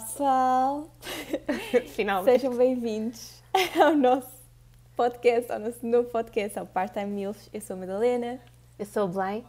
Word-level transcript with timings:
pessoal! 0.00 0.90
Finalmente. 1.94 2.32
Sejam 2.32 2.56
bem-vindos 2.56 3.42
ao 3.78 3.94
nosso 3.94 4.32
podcast, 4.96 5.52
ao 5.52 5.58
nosso 5.58 5.86
novo 5.86 6.08
podcast, 6.08 6.58
ao 6.58 6.66
Part-Time 6.66 7.06
Mills. 7.06 7.50
Eu 7.52 7.60
sou 7.60 7.76
a 7.76 7.80
Madalena. 7.80 8.40
Eu 8.78 8.86
sou 8.86 9.04
o 9.04 9.08
Blaine. 9.08 9.44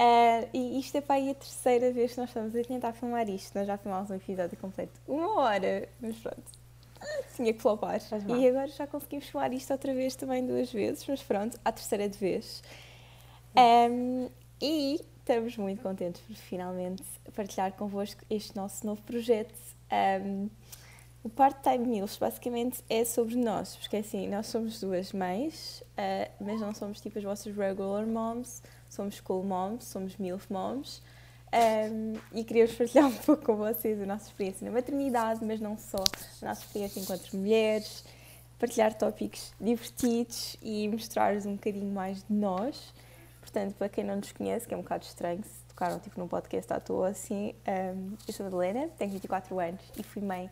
Uh, 0.00 0.48
e 0.54 0.78
isto 0.78 0.96
é 0.96 1.00
para 1.00 1.16
aí 1.16 1.30
a 1.30 1.34
terceira 1.34 1.92
vez 1.92 2.12
que 2.12 2.20
nós 2.20 2.30
estamos 2.30 2.54
a 2.54 2.62
tentar 2.62 2.92
filmar 2.92 3.28
isto. 3.28 3.58
Nós 3.58 3.66
já 3.66 3.76
filmámos 3.76 4.08
um 4.10 4.14
episódio 4.14 4.56
completo, 4.56 5.00
uma 5.08 5.40
hora, 5.40 5.88
mas 6.00 6.16
pronto, 6.18 6.44
tinha 7.34 7.52
que 7.52 7.60
flopar. 7.60 8.00
E 8.28 8.48
agora 8.48 8.68
já 8.68 8.86
conseguimos 8.86 9.26
filmar 9.26 9.52
isto 9.52 9.72
outra 9.72 9.92
vez 9.92 10.14
também 10.14 10.46
duas 10.46 10.72
vezes, 10.72 11.04
mas 11.08 11.22
pronto, 11.22 11.58
à 11.64 11.72
terceira 11.72 12.08
de 12.08 12.18
vez. 12.18 12.62
Um, 13.56 14.28
e 14.60 15.04
estamos 15.22 15.56
muito 15.56 15.80
contentes 15.80 16.20
por 16.22 16.34
finalmente 16.34 17.04
partilhar 17.34 17.72
convosco 17.72 18.24
este 18.28 18.56
nosso 18.56 18.84
novo 18.84 19.00
projeto. 19.02 19.54
Um, 20.20 20.50
o 21.22 21.28
Part-Time 21.28 21.86
Meals 21.86 22.16
basicamente 22.16 22.82
é 22.90 23.04
sobre 23.04 23.36
nós, 23.36 23.76
porque 23.76 23.98
assim, 23.98 24.28
nós 24.28 24.48
somos 24.48 24.80
duas 24.80 25.12
mães, 25.12 25.80
uh, 25.92 26.44
mas 26.44 26.60
não 26.60 26.74
somos 26.74 27.00
tipo 27.00 27.18
as 27.18 27.24
vossas 27.24 27.56
regular 27.56 28.04
moms, 28.04 28.60
somos 28.88 29.20
cool 29.20 29.44
moms, 29.44 29.84
somos 29.84 30.16
MILF 30.16 30.52
moms. 30.52 31.00
Um, 31.54 32.14
e 32.32 32.42
queríamos 32.42 32.74
partilhar 32.74 33.06
um 33.06 33.14
pouco 33.14 33.44
com 33.44 33.56
vocês 33.56 34.02
a 34.02 34.06
nossa 34.06 34.26
experiência 34.26 34.64
na 34.64 34.72
maternidade, 34.72 35.44
mas 35.44 35.60
não 35.60 35.78
só 35.78 35.98
a 35.98 36.46
nossa 36.46 36.62
experiência 36.62 36.98
enquanto 36.98 37.36
mulheres, 37.36 38.04
partilhar 38.58 38.92
tópicos 38.94 39.52
divertidos 39.60 40.56
e 40.60 40.88
mostrar-vos 40.88 41.46
um 41.46 41.54
bocadinho 41.54 41.92
mais 41.92 42.24
de 42.24 42.32
nós. 42.32 42.92
Portanto, 43.52 43.74
para 43.74 43.88
quem 43.90 44.02
não 44.02 44.16
nos 44.16 44.32
conhece, 44.32 44.66
que 44.66 44.72
é 44.72 44.76
um 44.76 44.80
bocado 44.80 45.04
estranho 45.04 45.44
se 45.44 45.62
tocaram 45.68 45.98
tipo, 45.98 46.18
num 46.18 46.26
podcast 46.26 46.72
à 46.72 46.80
toa 46.80 47.08
assim, 47.08 47.54
um, 47.68 48.16
eu 48.26 48.32
sou 48.32 48.46
a 48.46 48.50
Madalena, 48.50 48.88
tenho 48.96 49.10
24 49.10 49.60
anos 49.60 49.82
e 49.94 50.02
fui 50.02 50.22
mãe 50.22 50.50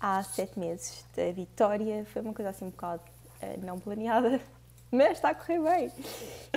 há 0.00 0.20
7 0.24 0.58
meses 0.58 1.06
da 1.16 1.30
Vitória. 1.30 2.04
Foi 2.06 2.20
uma 2.20 2.34
coisa 2.34 2.50
assim 2.50 2.64
um 2.64 2.70
bocado 2.70 3.00
uh, 3.40 3.64
não 3.64 3.78
planeada, 3.78 4.40
mas 4.90 5.12
está 5.12 5.28
a 5.28 5.34
correr 5.36 5.60
bem. 5.60 5.92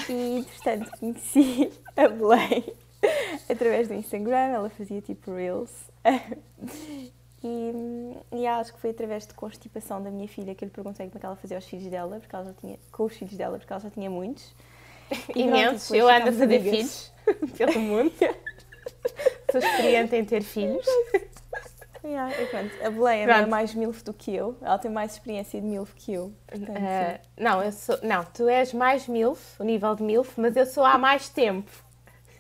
E, 0.10 0.44
portanto, 0.44 0.90
conheci 1.00 1.72
a 1.96 2.08
Belém 2.08 2.66
através 3.48 3.88
do 3.88 3.94
Instagram, 3.94 4.54
ela 4.56 4.70
fazia 4.72 5.02
tipo 5.02 5.36
Reels. 5.36 5.72
E, 7.48 8.40
e, 8.40 8.48
acho 8.48 8.74
que 8.74 8.80
foi 8.80 8.90
através 8.90 9.28
de 9.28 9.36
constipação 9.36 10.02
da 10.02 10.10
minha 10.10 10.28
filha 10.28 10.56
que 10.56 10.64
eu 10.64 10.66
lhe 10.66 10.74
perguntei 10.74 11.06
como 11.06 11.18
é 11.18 11.20
que 11.20 11.26
ela 11.28 11.36
fazia 11.36 11.60
os 11.60 11.66
filhos 11.66 11.86
dela, 11.86 12.20
porque 12.20 12.36
ela 12.36 12.46
já 12.46 12.54
tinha, 12.54 12.80
com 12.92 13.04
os 13.04 13.16
filhos 13.16 13.38
dela, 13.38 13.60
porque 13.60 13.72
ela 13.72 13.80
já 13.80 13.92
tinha 13.92 14.10
muitos. 14.10 14.52
Imensos. 15.36 15.92
Eu 15.92 16.08
ando 16.08 16.30
a 16.30 16.34
fazer 16.34 16.62
filhos 16.62 17.12
pelo 17.58 17.80
mundo. 17.80 18.14
Sou 19.52 19.62
experiente 19.62 20.16
em 20.16 20.26
ter 20.26 20.42
filhos. 20.42 20.86
Yeah, 22.04 22.32
a 22.84 22.90
Belém 22.92 23.24
é 23.24 23.46
mais 23.48 23.74
MILF 23.74 24.04
do 24.04 24.14
que 24.14 24.36
eu. 24.36 24.56
Ela 24.62 24.78
tem 24.78 24.92
mais 24.92 25.14
experiência 25.14 25.60
de 25.60 25.66
MILF 25.66 25.92
que 25.96 26.14
eu. 26.14 26.32
Portanto, 26.46 26.78
uh, 26.78 27.20
não, 27.36 27.64
eu 27.64 27.72
sou, 27.72 27.98
não, 28.04 28.24
tu 28.24 28.48
és 28.48 28.74
mais 28.74 29.08
MILF, 29.08 29.60
o 29.60 29.64
nível 29.64 29.96
de 29.96 30.04
MILF, 30.04 30.40
mas 30.40 30.56
eu 30.56 30.68
sou 30.68 30.86
há 30.86 31.00
mais 31.00 31.30
tempo. 31.30 31.72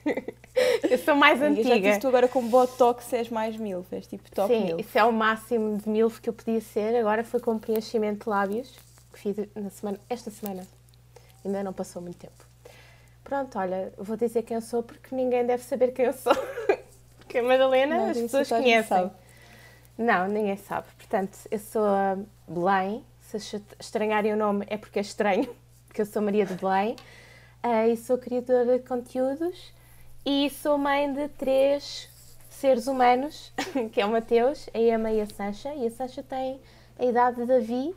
eu 0.88 0.98
sou 1.00 1.16
mais 1.16 1.42
Amiga, 1.42 1.62
antiga. 1.62 1.76
Já 1.76 1.82
disse 1.82 2.00
tu 2.00 2.08
agora 2.08 2.28
com 2.28 2.48
Botox 2.48 3.12
és 3.12 3.30
mais 3.30 3.58
MILF, 3.58 3.92
és 3.92 4.06
tipo 4.06 4.30
top 4.30 4.54
Sim, 4.54 4.66
MILF. 4.66 4.82
isso 4.82 5.00
é 5.00 5.04
o 5.04 5.12
máximo 5.12 5.78
de 5.78 5.90
MILF 5.90 6.22
que 6.22 6.30
eu 6.30 6.34
podia 6.34 6.62
ser. 6.62 6.96
Agora 6.98 7.24
foi 7.24 7.40
com 7.40 7.58
preenchimento 7.58 8.26
de 8.26 8.30
lábios, 8.30 8.72
que 9.12 9.20
fiz 9.20 9.36
na 9.56 9.72
semana, 9.72 10.00
esta 10.08 10.30
semana. 10.30 10.68
Ainda 11.44 11.64
não 11.64 11.74
passou 11.74 12.04
muito 12.04 12.18
tempo. 12.18 12.55
Pronto, 13.26 13.58
olha, 13.58 13.92
vou 13.98 14.16
dizer 14.16 14.44
quem 14.44 14.54
eu 14.54 14.62
sou 14.62 14.84
porque 14.84 15.16
ninguém 15.16 15.44
deve 15.48 15.64
saber 15.64 15.92
quem 15.94 16.06
eu 16.06 16.14
sou. 16.14 16.32
porque 17.18 17.40
a 17.40 17.44
Madalena 17.44 17.98
não, 17.98 18.10
as 18.12 18.18
pessoas 18.18 18.48
conhecem. 18.48 19.12
Não, 19.98 20.28
ninguém 20.28 20.56
sabe. 20.58 20.88
Portanto, 20.96 21.36
eu 21.50 21.58
sou 21.58 21.84
a 21.84 22.18
Belém. 22.48 23.04
Se 23.22 23.60
estranharem 23.80 24.32
o 24.32 24.38
nome 24.38 24.66
é 24.70 24.78
porque 24.78 25.00
é 25.00 25.02
estranho, 25.02 25.50
porque 25.88 26.02
eu 26.02 26.06
sou 26.06 26.22
Maria 26.22 26.46
de 26.46 26.54
Belém. 26.54 26.96
Uh, 27.64 27.92
e 27.92 27.98
sou 27.98 28.20
criadora 28.20 28.78
de 28.78 28.86
conteúdos 28.86 29.74
e 30.24 30.48
sou 30.52 30.78
mãe 30.78 31.12
de 31.12 31.28
três 31.30 32.08
seres 32.48 32.86
humanos, 32.86 33.52
que 33.92 34.00
é 34.00 34.06
o 34.06 34.12
Mateus, 34.12 34.70
a 34.72 34.78
Emma 34.78 35.12
e 35.12 35.20
a 35.20 35.26
Sancha. 35.26 35.74
E 35.74 35.88
a 35.88 35.90
Sancha 35.90 36.22
tem 36.22 36.62
a 37.00 37.04
idade 37.04 37.38
de 37.38 37.48
Davi 37.48 37.96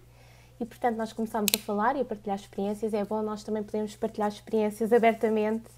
e, 0.61 0.67
portanto, 0.67 0.97
nós 0.97 1.13
começamos 1.13 1.51
a 1.55 1.59
falar 1.59 1.97
e 1.97 2.01
a 2.01 2.05
partilhar 2.05 2.37
experiências. 2.37 2.93
É 2.93 3.05
bom 3.05 3.23
nós 3.23 3.45
também 3.45 3.63
podemos 3.63 3.95
partilhar 3.95 4.29
experiências 4.29 4.93
abertamente, 4.93 5.69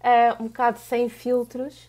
uh, 0.00 0.42
um 0.42 0.46
bocado 0.46 0.78
sem 0.78 1.08
filtros, 1.08 1.88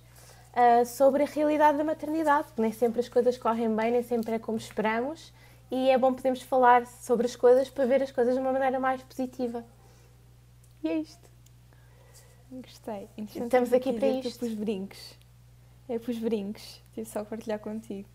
uh, 0.54 0.86
sobre 0.86 1.24
a 1.24 1.26
realidade 1.26 1.78
da 1.78 1.84
maternidade. 1.84 2.48
Nem 2.58 2.72
sempre 2.72 3.02
as 3.02 3.10
coisas 3.10 3.38
correm 3.38 3.76
bem, 3.76 3.92
nem 3.92 4.04
sempre 4.04 4.36
é 4.36 4.40
como 4.40 4.58
esperamos. 4.58 5.34
E 5.70 5.90
é 5.90 5.98
bom 5.98 6.14
podermos 6.14 6.42
falar 6.42 6.86
sobre 6.86 7.26
as 7.26 7.36
coisas 7.36 7.70
para 7.70 7.86
ver 7.86 8.02
as 8.02 8.12
coisas 8.12 8.36
de 8.36 8.40
uma 8.40 8.54
maneira 8.54 8.80
mais 8.80 9.02
positiva. 9.04 9.66
E 10.82 10.88
é 10.88 10.98
isto. 11.00 11.28
Gostei. 12.50 13.10
Estamos 13.18 13.74
aqui 13.74 13.92
para 13.92 14.08
isto. 14.08 14.40
Para 14.40 14.48
os 14.48 14.54
brincos. 14.54 15.18
É 15.90 16.00
para 16.00 16.12
os 16.12 16.18
brincos. 16.18 16.82
Tive 16.94 17.10
só 17.10 17.26
partilhar 17.26 17.60
contigo. 17.60 18.08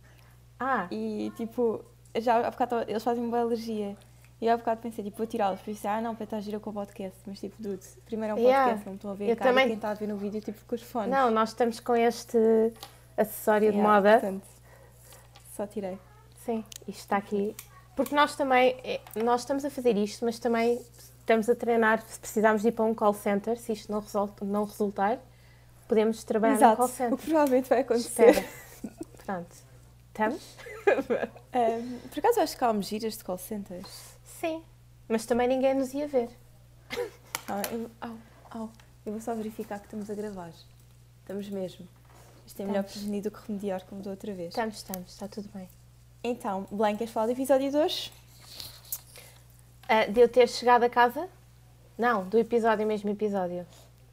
Ah. 0.59 0.89
E 0.91 1.31
tipo, 1.37 1.85
já 2.17 2.47
há 2.47 2.51
bocado 2.51 2.85
eles 2.89 3.03
fazem 3.03 3.25
uma 3.25 3.41
alergia. 3.41 3.97
E 4.41 4.47
eu 4.47 4.55
há 4.55 4.57
bocado 4.57 4.81
pensei, 4.81 5.05
tipo, 5.05 5.19
vou 5.19 5.27
tirá-los. 5.27 5.61
Pensei, 5.61 5.89
ah 5.89 6.01
não, 6.01 6.17
para 6.17 6.25
estar 6.25 6.41
gira 6.41 6.59
com 6.59 6.71
o 6.71 6.73
podcast. 6.73 7.17
Mas 7.27 7.39
tipo, 7.39 7.55
dude, 7.63 7.87
primeiro 8.05 8.33
é 8.33 8.35
um 8.35 8.43
podcast, 8.43 8.69
yeah. 8.69 8.83
não 8.87 8.95
estou 8.95 9.11
a 9.13 9.15
ver. 9.15 9.31
Eu 9.31 9.37
cara, 9.37 9.51
também... 9.51 9.67
quem 9.67 9.77
está 9.77 9.91
a 9.91 9.95
ver 9.95 10.09
no 10.09 10.17
vídeo, 10.17 10.41
tipo, 10.41 10.61
com 10.65 10.75
os 10.75 10.83
fones. 10.83 11.11
Não, 11.11 11.31
nós 11.31 11.51
estamos 11.51 11.79
com 11.79 11.95
este 11.95 12.39
acessório 13.17 13.69
yeah, 13.69 13.77
de 13.77 13.87
moda. 13.87 14.19
Portanto, 14.19 14.47
só 15.57 15.65
tirei. 15.65 15.97
Sim, 16.45 16.65
isto 16.89 17.01
está 17.01 17.19
aqui. 17.19 17.55
Porque 17.95 18.17
nós 18.17 18.35
também, 18.35 18.77
é, 18.83 19.01
nós 19.23 19.43
estamos 19.43 19.65
a 19.65 19.71
fazer 19.71 19.97
isto, 19.97 20.25
mas 20.25 20.41
também 20.41 20.81
estamos 21.21 21.49
a 21.49 21.55
treinar, 21.55 22.03
se 22.03 22.19
precisarmos 22.19 22.65
ir 22.65 22.73
para 22.73 22.85
um 22.85 22.95
call 22.95 23.15
center, 23.15 23.57
se 23.57 23.73
isto 23.73 23.93
não, 23.93 24.01
resulta, 24.01 24.45
não 24.45 24.65
resultar, 24.65 25.21
podemos 25.87 26.25
trabalhar 26.25 26.55
Exato, 26.55 26.73
no 26.73 26.77
call 26.79 26.89
center. 26.89 27.15
o 27.15 27.17
que 27.17 27.27
provavelmente 27.27 27.69
vai 27.69 27.81
acontecer. 27.81 28.31
Espera. 28.31 28.49
Pronto. 29.25 29.72
Estamos? 30.13 30.43
um, 31.55 31.99
por 32.11 32.19
acaso 32.19 32.41
acho 32.41 32.59
que 32.59 32.63
há 32.63 32.81
giras 32.83 33.17
de 33.17 33.25
call 33.25 33.39
centers? 33.39 34.15
Sim, 34.23 34.63
mas 35.09 35.25
também 35.25 35.49
ninguém 35.49 35.75
nos 35.75 35.95
ia 35.95 36.07
ver. 36.07 36.29
Ah, 37.49 37.63
eu, 37.73 37.91
eu 39.07 39.13
vou 39.13 39.21
só 39.23 39.35
verificar 39.35 39.79
que 39.79 39.87
estamos 39.87 40.11
a 40.11 40.15
gravar. 40.15 40.53
Estamos 41.23 41.49
mesmo. 41.49 41.89
Isto 42.47 42.61
é 42.61 42.67
melhor 42.67 42.85
prevenir 42.85 43.23
do 43.23 43.31
que 43.31 43.39
remediar, 43.47 43.85
como 43.87 44.03
da 44.03 44.11
outra 44.11 44.35
vez. 44.35 44.51
Estamos, 44.51 44.77
estamos, 44.77 45.11
está 45.11 45.27
tudo 45.27 45.49
bem. 45.55 45.67
Então, 46.23 46.67
Blanca, 46.71 46.99
queres 46.99 47.13
falar 47.13 47.27
do 47.27 47.33
episódio 47.33 47.71
de 47.71 47.77
hoje? 47.79 48.13
Uh, 49.85 50.13
de 50.13 50.21
eu 50.21 50.29
ter 50.29 50.47
chegado 50.47 50.83
a 50.83 50.91
casa? 50.91 51.27
Não, 51.97 52.29
do 52.29 52.39
episódio, 52.39 52.87
mesmo 52.87 53.09
episódio. 53.09 53.67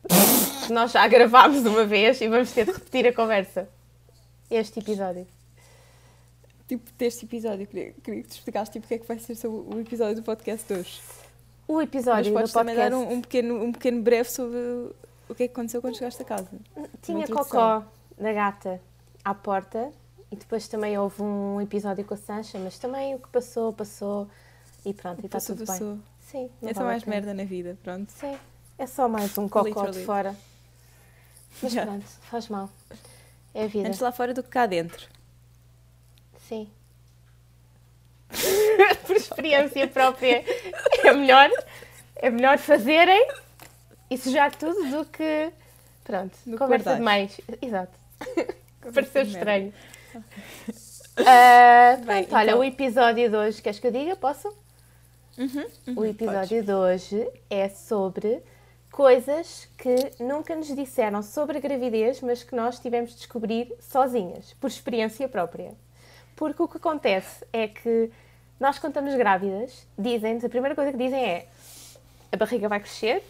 Nós 0.71 0.93
já 0.93 1.05
gravámos 1.09 1.65
uma 1.65 1.83
vez 1.83 2.21
e 2.21 2.29
vamos 2.29 2.53
ter 2.53 2.65
de 2.65 2.71
repetir 2.71 3.05
a 3.05 3.13
conversa. 3.13 3.67
Este 4.49 4.79
episódio 4.79 5.27
tipo, 6.69 6.89
deste 6.97 7.25
episódio. 7.25 7.65
Queria, 7.65 7.93
queria 8.03 8.21
que 8.21 8.29
te 8.29 8.33
explicasse 8.33 8.71
tipo, 8.71 8.85
o 8.85 8.87
que 8.87 8.93
é 8.93 8.97
que 8.99 9.07
vai 9.07 9.17
ser 9.17 9.35
sobre 9.35 9.75
o 9.75 9.79
episódio 9.81 10.15
do 10.15 10.23
podcast 10.23 10.71
de 10.71 10.79
hoje. 10.79 11.01
O 11.67 11.81
episódio 11.81 12.31
Mas 12.33 12.51
podes 12.51 12.51
do 12.51 12.53
podcast... 12.53 12.53
também 12.53 12.75
dar 12.75 12.95
um, 12.95 13.17
um, 13.17 13.21
pequeno, 13.21 13.63
um 13.63 13.71
pequeno 13.71 14.01
breve 14.01 14.29
sobre 14.29 14.57
o 15.27 15.35
que 15.35 15.43
é 15.43 15.47
que 15.47 15.53
aconteceu 15.53 15.81
quando 15.81 15.97
chegaste 15.97 16.21
a 16.21 16.25
casa. 16.25 16.49
Tinha 17.01 17.27
cocó 17.27 17.83
da 18.17 18.33
gata 18.33 18.79
à 19.25 19.33
porta 19.33 19.91
e 20.31 20.35
depois 20.35 20.67
também 20.67 20.97
houve 20.97 21.21
um 21.21 21.59
episódio 21.59 22.05
com 22.05 22.13
a 22.13 22.17
Sancha, 22.17 22.59
mas 22.59 22.77
também 22.77 23.15
o 23.15 23.19
que 23.19 23.27
passou, 23.29 23.73
passou 23.73 24.27
e 24.85 24.93
pronto, 24.93 25.21
e 25.21 25.25
está 25.25 25.39
tudo 25.39 25.65
passou. 25.65 25.95
bem. 25.95 26.03
Sim, 26.21 26.49
é 26.61 26.73
só 26.73 26.83
mais 26.83 27.03
merda 27.05 27.33
na 27.33 27.43
vida, 27.43 27.77
pronto. 27.83 28.11
Sim, 28.11 28.37
é 28.77 28.85
só 28.85 29.09
mais 29.09 29.35
um 29.37 29.49
cocó 29.49 29.89
de 29.89 30.05
fora. 30.05 30.35
Mas 31.61 31.73
pronto, 31.73 32.05
faz 32.05 32.47
mal. 32.47 32.69
É 33.53 33.63
a 33.63 33.67
vida. 33.67 33.87
Antes 33.87 33.99
lá 33.99 34.11
fora 34.11 34.33
do 34.33 34.43
que 34.43 34.49
cá 34.49 34.67
dentro. 34.67 35.09
Sim. 36.49 36.67
Por 39.05 39.15
experiência 39.15 39.87
própria, 39.87 40.43
é 41.03 41.13
melhor, 41.13 41.47
é 42.15 42.29
melhor 42.31 42.57
fazerem 42.57 43.27
e 44.09 44.17
sujar 44.17 44.55
tudo 44.55 44.89
do 44.89 45.05
que. 45.05 45.51
Pronto, 46.03 46.35
do 46.47 46.57
conversa 46.57 46.95
demais. 46.95 47.39
Exato. 47.61 47.93
Pareceu 48.91 49.21
estranho. 49.21 49.71
Uh, 50.15 52.01
Bem, 52.03 52.23
então... 52.23 52.39
Olha, 52.39 52.57
o 52.57 52.63
episódio 52.63 53.29
de 53.29 53.37
hoje, 53.37 53.61
queres 53.61 53.77
que 53.77 53.85
eu 53.85 53.91
diga? 53.91 54.15
Posso? 54.15 54.47
Uhum, 55.37 55.65
uhum, 55.87 55.99
o 55.99 56.05
episódio 56.05 56.63
de 56.63 56.73
hoje 56.73 57.29
é 57.47 57.69
sobre 57.69 58.41
coisas 58.91 59.69
que 59.77 60.23
nunca 60.23 60.55
nos 60.55 60.75
disseram 60.75 61.21
sobre 61.21 61.59
a 61.59 61.61
gravidez, 61.61 62.21
mas 62.21 62.43
que 62.43 62.55
nós 62.55 62.79
tivemos 62.79 63.11
de 63.11 63.17
descobrir 63.17 63.71
sozinhas, 63.79 64.53
por 64.59 64.67
experiência 64.67 65.29
própria. 65.29 65.77
Porque 66.39 66.63
o 66.63 66.69
que 66.69 66.77
acontece 66.77 67.45
é 67.51 67.67
que 67.67 68.09
nós, 68.57 68.79
quando 68.79 68.91
estamos 68.91 69.13
grávidas, 69.15 69.85
dizem-nos, 69.97 70.45
a 70.45 70.47
primeira 70.47 70.73
coisa 70.73 70.89
que 70.89 70.97
dizem 70.97 71.21
é 71.21 71.47
a 72.31 72.37
barriga 72.37 72.69
vai 72.69 72.79
crescer 72.79 73.21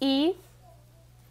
e 0.00 0.36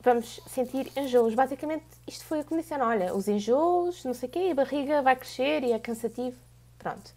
vamos 0.01 0.39
sentir 0.47 0.89
enjoos. 0.95 1.35
Basicamente, 1.35 1.83
isto 2.07 2.23
foi 2.23 2.39
a 2.39 2.43
que 2.45 2.53
me 2.53 2.61
disseram, 2.61 2.87
olha, 2.87 3.13
os 3.13 3.27
enjoos, 3.27 4.05
não 4.05 4.13
sei 4.13 4.29
o 4.29 4.31
quê, 4.31 4.49
a 4.53 4.55
barriga 4.55 5.01
vai 5.01 5.17
crescer 5.17 5.65
e 5.65 5.73
é 5.73 5.79
cansativo. 5.79 6.37
Pronto. 6.77 7.11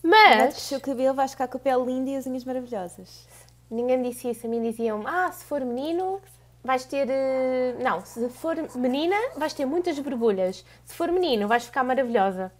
Mas... 0.00 0.70
Mas... 0.70 0.70
O 0.70 0.80
cabelo 0.80 1.14
vai 1.14 1.26
ficar 1.26 1.48
com 1.48 1.56
a 1.56 1.60
pele 1.60 1.84
linda 1.84 2.10
e 2.10 2.16
as 2.16 2.28
unhas 2.28 2.44
maravilhosas. 2.44 3.26
Ninguém 3.68 4.00
disse 4.02 4.30
isso. 4.30 4.46
A 4.46 4.48
mim 4.48 4.62
diziam 4.62 5.02
ah, 5.04 5.32
se 5.32 5.44
for 5.44 5.64
menino, 5.64 6.20
vais 6.62 6.84
ter... 6.84 7.08
eh, 7.10 7.74
Não, 7.80 8.04
se 8.04 8.28
for 8.28 8.54
menina, 8.76 9.16
vais 9.36 9.52
ter 9.52 9.66
muitas 9.66 9.98
borbulhas. 9.98 10.64
Se 10.84 10.94
for 10.94 11.10
menino, 11.10 11.48
vais 11.48 11.64
ficar 11.64 11.82
maravilhosa. 11.82 12.52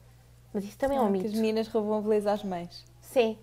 Mas 0.53 0.65
isso 0.65 0.79
também 0.79 0.97
é 0.99 1.01
um 1.01 1.05
Ah, 1.05 1.07
que 1.09 1.13
mito. 1.13 1.27
as 1.29 1.35
meninas 1.35 1.69
roubam 1.69 1.99
a 1.99 2.01
beleza 2.01 2.33
às 2.33 2.43
mães. 2.43 2.85
Sim. 3.03 3.39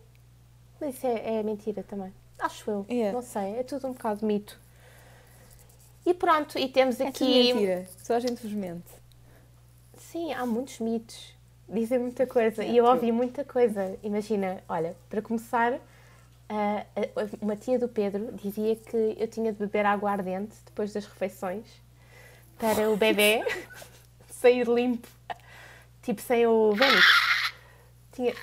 Mas 0.82 0.96
isso 0.96 1.08
é, 1.08 1.36
é 1.40 1.44
mentira 1.44 1.84
também. 1.84 2.14
Acho 2.40 2.70
eu. 2.70 2.86
É. 2.90 3.12
Não 3.12 3.22
sei. 3.22 3.58
É 3.60 3.64
tudo 3.64 3.88
um 3.88 3.94
bocado 3.94 4.26
mito. 4.26 4.60
E 6.06 6.14
pronto, 6.14 6.58
e 6.60 6.68
temos 6.68 7.00
É 7.00 7.08
aqui... 7.08 7.54
mentira. 7.54 7.88
Só 8.04 8.16
a 8.16 8.20
gente 8.20 8.42
vos 8.42 8.52
mente. 8.52 8.90
Sim, 9.98 10.34
há 10.34 10.46
muitos 10.46 10.80
mitos. 10.80 11.34
Dizem 11.68 11.98
muita 12.00 12.28
coisa. 12.28 12.64
É, 12.64 12.68
e 12.70 12.78
eu 12.78 12.86
ouvi 12.86 13.12
muita 13.12 13.44
coisa. 13.44 13.98
Imagina, 14.04 14.62
olha, 14.70 14.96
para 15.10 15.22
começar, 15.22 15.74
a- 16.48 16.86
a- 16.96 17.30
uma 17.42 17.56
tia 17.56 17.80
do 17.80 17.88
Pedro 17.88 18.32
dizia 18.34 18.76
que 18.76 19.16
eu 19.18 19.28
tinha 19.28 19.52
de 19.52 19.58
beber 19.58 19.86
água 19.86 20.12
ardente 20.12 20.56
depois 20.66 20.94
das 20.94 21.06
refeições 21.06 21.66
para 22.60 22.90
o 22.92 22.96
bebê 22.98 23.44
sair 24.30 24.68
limpo. 24.68 25.08
Tipo, 26.06 26.22
sem 26.22 26.46
o 26.46 26.72
vênix. 26.74 27.04
Tinha... 28.12 28.34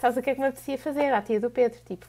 Sabes 0.00 0.16
o 0.16 0.22
que 0.22 0.30
é 0.30 0.34
que 0.34 0.40
me 0.40 0.46
apetecia 0.46 0.78
fazer 0.78 1.12
à 1.12 1.20
tia 1.20 1.38
do 1.38 1.50
Pedro? 1.50 1.78
Tipo... 1.84 2.06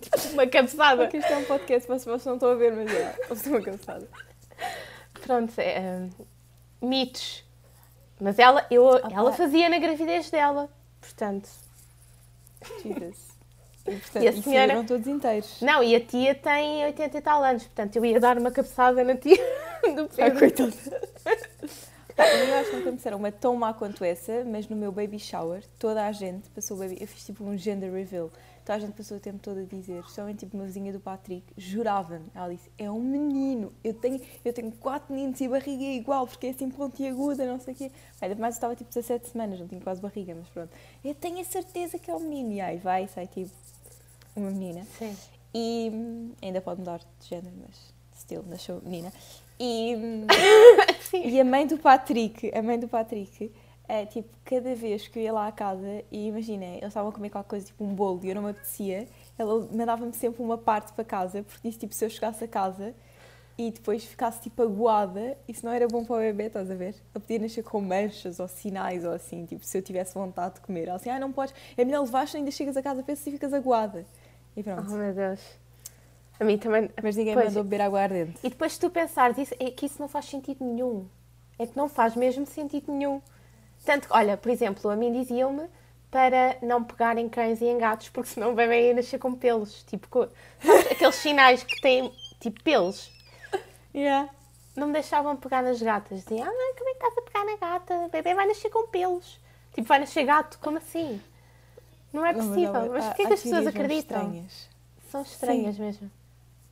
tipo 0.00 0.28
uma 0.32 0.46
cabeçada. 0.46 1.02
Porque 1.02 1.16
isto 1.16 1.32
é 1.32 1.36
um 1.36 1.44
podcast, 1.44 1.88
vocês 1.88 2.04
vocês 2.04 2.24
não 2.24 2.34
estão 2.34 2.50
a 2.50 2.54
ver, 2.54 2.72
mas. 2.72 2.88
Eu 3.28 3.34
estou 3.34 3.52
uma 3.52 3.62
cansada. 3.62 4.08
Pronto, 5.22 5.52
é, 5.58 5.80
hum, 5.80 6.10
mitos. 6.80 7.44
Mas 8.20 8.38
ela, 8.38 8.64
eu, 8.70 8.96
ela 8.98 9.32
fazia 9.32 9.68
na 9.68 9.78
gravidez 9.78 10.30
dela. 10.30 10.70
Portanto, 11.00 11.48
Jesus. 12.82 13.35
E, 13.86 13.96
portanto, 13.96 14.22
E 14.22 14.28
a 14.28 14.32
senhora- 14.32 14.66
saíram 14.68 14.84
todos 14.84 15.06
inteiros. 15.06 15.60
não, 15.60 15.82
e 15.82 15.94
a 15.94 16.00
tia 16.00 16.34
tem 16.34 16.84
80 16.84 17.18
e 17.18 17.20
tal 17.20 17.42
anos. 17.42 17.62
Portanto, 17.64 17.96
eu 17.96 18.04
ia 18.04 18.18
dar 18.20 18.36
uma 18.38 18.50
cabeçada 18.50 19.02
na 19.04 19.16
tia 19.16 19.36
do 19.94 20.02
Ah, 20.04 20.08
Pedro. 20.16 20.38
coitada. 20.38 20.72
Pá, 22.16 22.24
eu 22.26 22.54
acho 22.56 22.70
que 22.70 22.76
nunca 22.76 22.90
me 22.92 22.96
disseram 22.96 23.18
uma 23.18 23.30
tão 23.30 23.54
má 23.56 23.74
quanto 23.74 24.02
essa, 24.02 24.42
mas 24.44 24.66
no 24.68 24.74
meu 24.76 24.90
baby 24.90 25.18
shower, 25.18 25.62
toda 25.78 26.06
a 26.06 26.12
gente 26.12 26.48
passou 26.48 26.76
o 26.76 26.80
baby. 26.80 26.96
Eu 26.98 27.06
fiz 27.06 27.26
tipo 27.26 27.44
um 27.44 27.58
gender 27.58 27.92
reveal. 27.92 28.30
Toda 28.64 28.78
a 28.78 28.80
gente 28.80 28.94
passou 28.94 29.18
o 29.18 29.20
tempo 29.20 29.38
todo 29.38 29.60
a 29.60 29.64
dizer, 29.64 30.00
especialmente 30.00 30.38
tipo 30.40 30.56
uma 30.56 30.64
vizinha 30.64 30.92
do 30.94 30.98
Patrick, 30.98 31.44
jurava-me. 31.58 32.24
Ela 32.34 32.48
disse: 32.54 32.70
É 32.78 32.90
um 32.90 33.00
menino, 33.02 33.70
eu 33.84 33.92
tenho, 33.92 34.18
eu 34.42 34.52
tenho 34.52 34.72
quatro 34.72 35.14
meninos 35.14 35.38
e 35.40 35.44
a 35.44 35.50
barriga 35.50 35.84
é 35.84 35.94
igual, 35.94 36.26
porque 36.26 36.46
é 36.46 36.50
assim 36.50 36.70
pontiaguda, 36.70 37.44
não 37.44 37.60
sei 37.60 37.74
o 37.74 37.76
quê. 37.76 37.92
Ainda 38.20 38.34
mais 38.36 38.54
eu 38.54 38.56
estava 38.56 38.74
tipo 38.74 38.88
17 38.88 39.28
semanas, 39.28 39.60
não 39.60 39.68
tinha 39.68 39.80
quase 39.82 40.00
barriga, 40.00 40.34
mas 40.34 40.48
pronto. 40.48 40.70
Eu 41.04 41.14
tenho 41.14 41.38
a 41.40 41.44
certeza 41.44 41.98
que 41.98 42.10
é 42.10 42.14
um 42.14 42.20
menino. 42.20 42.52
E 42.54 42.60
aí 42.62 42.78
vai 42.78 43.06
sai 43.08 43.26
tipo 43.26 43.50
uma 44.36 44.50
menina. 44.50 44.86
Sim. 44.98 45.16
E 45.54 45.90
ainda 46.42 46.60
pode 46.60 46.80
mudar 46.80 46.98
de 46.98 47.28
género, 47.28 47.54
mas 47.60 47.94
still, 48.14 48.44
nasceu 48.46 48.80
menina. 48.82 49.12
E, 49.58 49.94
e 51.14 51.40
a 51.40 51.44
mãe 51.44 51.66
do 51.66 51.78
Patrick, 51.78 52.50
a 52.54 52.62
mãe 52.62 52.78
do 52.78 52.88
Patrick, 52.88 53.50
é 53.88 54.04
tipo, 54.04 54.28
cada 54.44 54.74
vez 54.74 55.06
que 55.08 55.18
eu 55.18 55.22
ia 55.22 55.32
lá 55.32 55.46
à 55.46 55.52
casa 55.52 56.02
e 56.10 56.28
imagina, 56.28 56.64
eles 56.64 56.88
estavam 56.88 57.10
a 57.10 57.12
comer 57.12 57.30
qualquer 57.30 57.48
coisa, 57.48 57.66
tipo 57.66 57.84
um 57.84 57.94
bolo, 57.94 58.20
e 58.24 58.28
eu 58.28 58.34
não 58.34 58.42
me 58.42 58.50
apetecia, 58.50 59.08
ela 59.38 59.68
mandava-me 59.72 60.12
sempre 60.12 60.42
uma 60.42 60.58
parte 60.58 60.92
para 60.92 61.04
casa, 61.04 61.42
porque 61.42 61.68
disse 61.68 61.78
tipo, 61.78 61.94
se 61.94 62.04
eu 62.04 62.10
chegasse 62.10 62.44
a 62.44 62.48
casa 62.48 62.94
e 63.56 63.70
depois 63.70 64.04
ficasse 64.04 64.42
tipo 64.42 64.62
aguada, 64.62 65.38
isso 65.48 65.64
não 65.64 65.72
era 65.72 65.86
bom 65.88 66.04
para 66.04 66.16
o 66.16 66.18
bebê, 66.18 66.44
estás 66.44 66.70
a 66.70 66.74
ver? 66.74 66.94
Ele 67.14 67.20
podia 67.20 67.38
nascer 67.38 67.62
com 67.62 67.80
manchas 67.80 68.38
ou 68.40 68.48
sinais 68.48 69.04
ou 69.04 69.12
assim, 69.12 69.46
tipo, 69.46 69.64
se 69.64 69.78
eu 69.78 69.82
tivesse 69.82 70.14
vontade 70.14 70.56
de 70.56 70.60
comer. 70.60 70.88
Ela 70.88 70.96
assim, 70.96 71.08
ah, 71.08 71.18
não 71.18 71.32
podes, 71.32 71.54
é 71.76 71.84
melhor 71.84 72.02
levar 72.02 72.26
ainda 72.34 72.50
chegas 72.50 72.76
a 72.76 72.82
casa, 72.82 73.02
pensa 73.02 73.28
e 73.28 73.32
ficas 73.32 73.54
aguada. 73.54 74.04
E 74.56 74.60
Oh, 74.60 74.64
pronto. 74.64 74.90
meu 74.92 75.12
Deus. 75.14 75.40
A 76.40 76.44
mim 76.44 76.58
também. 76.58 76.90
Mas 77.02 77.16
ninguém 77.16 77.34
Pois. 77.34 77.46
mandou 77.48 77.62
beber 77.64 77.82
água 77.82 78.00
ardente. 78.02 78.38
E 78.42 78.48
depois 78.50 78.72
se 78.74 78.80
tu 78.80 78.90
pensares, 78.90 79.38
isso, 79.38 79.54
é 79.58 79.70
que 79.70 79.86
isso 79.86 80.00
não 80.00 80.08
faz 80.08 80.24
sentido 80.26 80.64
nenhum. 80.64 81.06
É 81.58 81.66
que 81.66 81.76
não 81.76 81.88
faz 81.88 82.14
mesmo 82.14 82.44
sentido 82.46 82.92
nenhum. 82.92 83.20
Tanto 83.84 84.08
que, 84.08 84.14
olha, 84.14 84.36
por 84.36 84.50
exemplo, 84.50 84.90
a 84.90 84.96
mim 84.96 85.12
diziam-me 85.12 85.66
para 86.10 86.56
não 86.62 86.82
pegar 86.84 87.16
em 87.18 87.28
cães 87.28 87.60
e 87.60 87.64
em 87.66 87.78
gatos, 87.78 88.08
porque 88.10 88.30
senão 88.30 88.52
o 88.52 88.54
bebê 88.54 88.88
ia 88.88 88.94
nascer 88.94 89.18
com 89.18 89.34
pelos. 89.34 89.82
Tipo, 89.84 90.08
co- 90.08 90.28
sabes, 90.60 90.86
aqueles 90.92 91.14
sinais 91.14 91.62
que 91.62 91.80
têm, 91.80 92.12
tipo, 92.40 92.62
pelos. 92.62 93.10
Yeah. 93.94 94.28
Não 94.76 94.88
me 94.88 94.92
deixavam 94.92 95.36
pegar 95.36 95.62
nas 95.62 95.80
gatas. 95.80 96.22
Diziam, 96.24 96.42
ah, 96.42 96.52
mãe, 96.52 96.74
como 96.76 96.90
é 96.90 96.94
que 96.94 96.98
estás 97.06 97.16
a 97.18 97.22
pegar 97.22 97.44
na 97.46 97.56
gata? 97.56 97.94
O 97.94 98.08
bebê 98.10 98.34
vai 98.34 98.46
nascer 98.46 98.68
com 98.68 98.86
pelos. 98.88 99.40
Tipo, 99.72 99.88
vai 99.88 99.98
nascer 100.00 100.24
gato, 100.24 100.58
como 100.60 100.76
assim? 100.76 101.20
Não 102.16 102.24
é 102.24 102.32
Não, 102.32 102.48
possível. 102.48 102.74
há- 102.74 102.88
Mas 102.88 103.04
porquê 103.06 103.22
há 103.22 103.26
que 103.28 103.32
as 103.34 103.42
pessoas 103.42 103.66
acreditam? 103.66 103.98
estranhas. 104.28 104.68
São 105.10 105.20
estranhas 105.22 105.78
mesmo. 105.78 106.10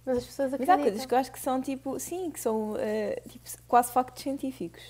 Mas 0.06 0.17
as 0.19 0.25
pessoas 0.25 0.50
Mas 0.52 0.61
há 0.61 0.64
acreditam. 0.64 0.82
coisas 0.91 1.06
que 1.06 1.14
eu 1.14 1.19
acho 1.19 1.32
que 1.32 1.38
são 1.41 1.61
tipo, 1.61 2.00
sim, 2.00 2.31
que 2.31 2.41
são 2.41 2.75
eh, 2.79 3.23
tipo, 3.29 3.49
quase 3.69 3.93
factos 3.93 4.23
científicos. 4.23 4.82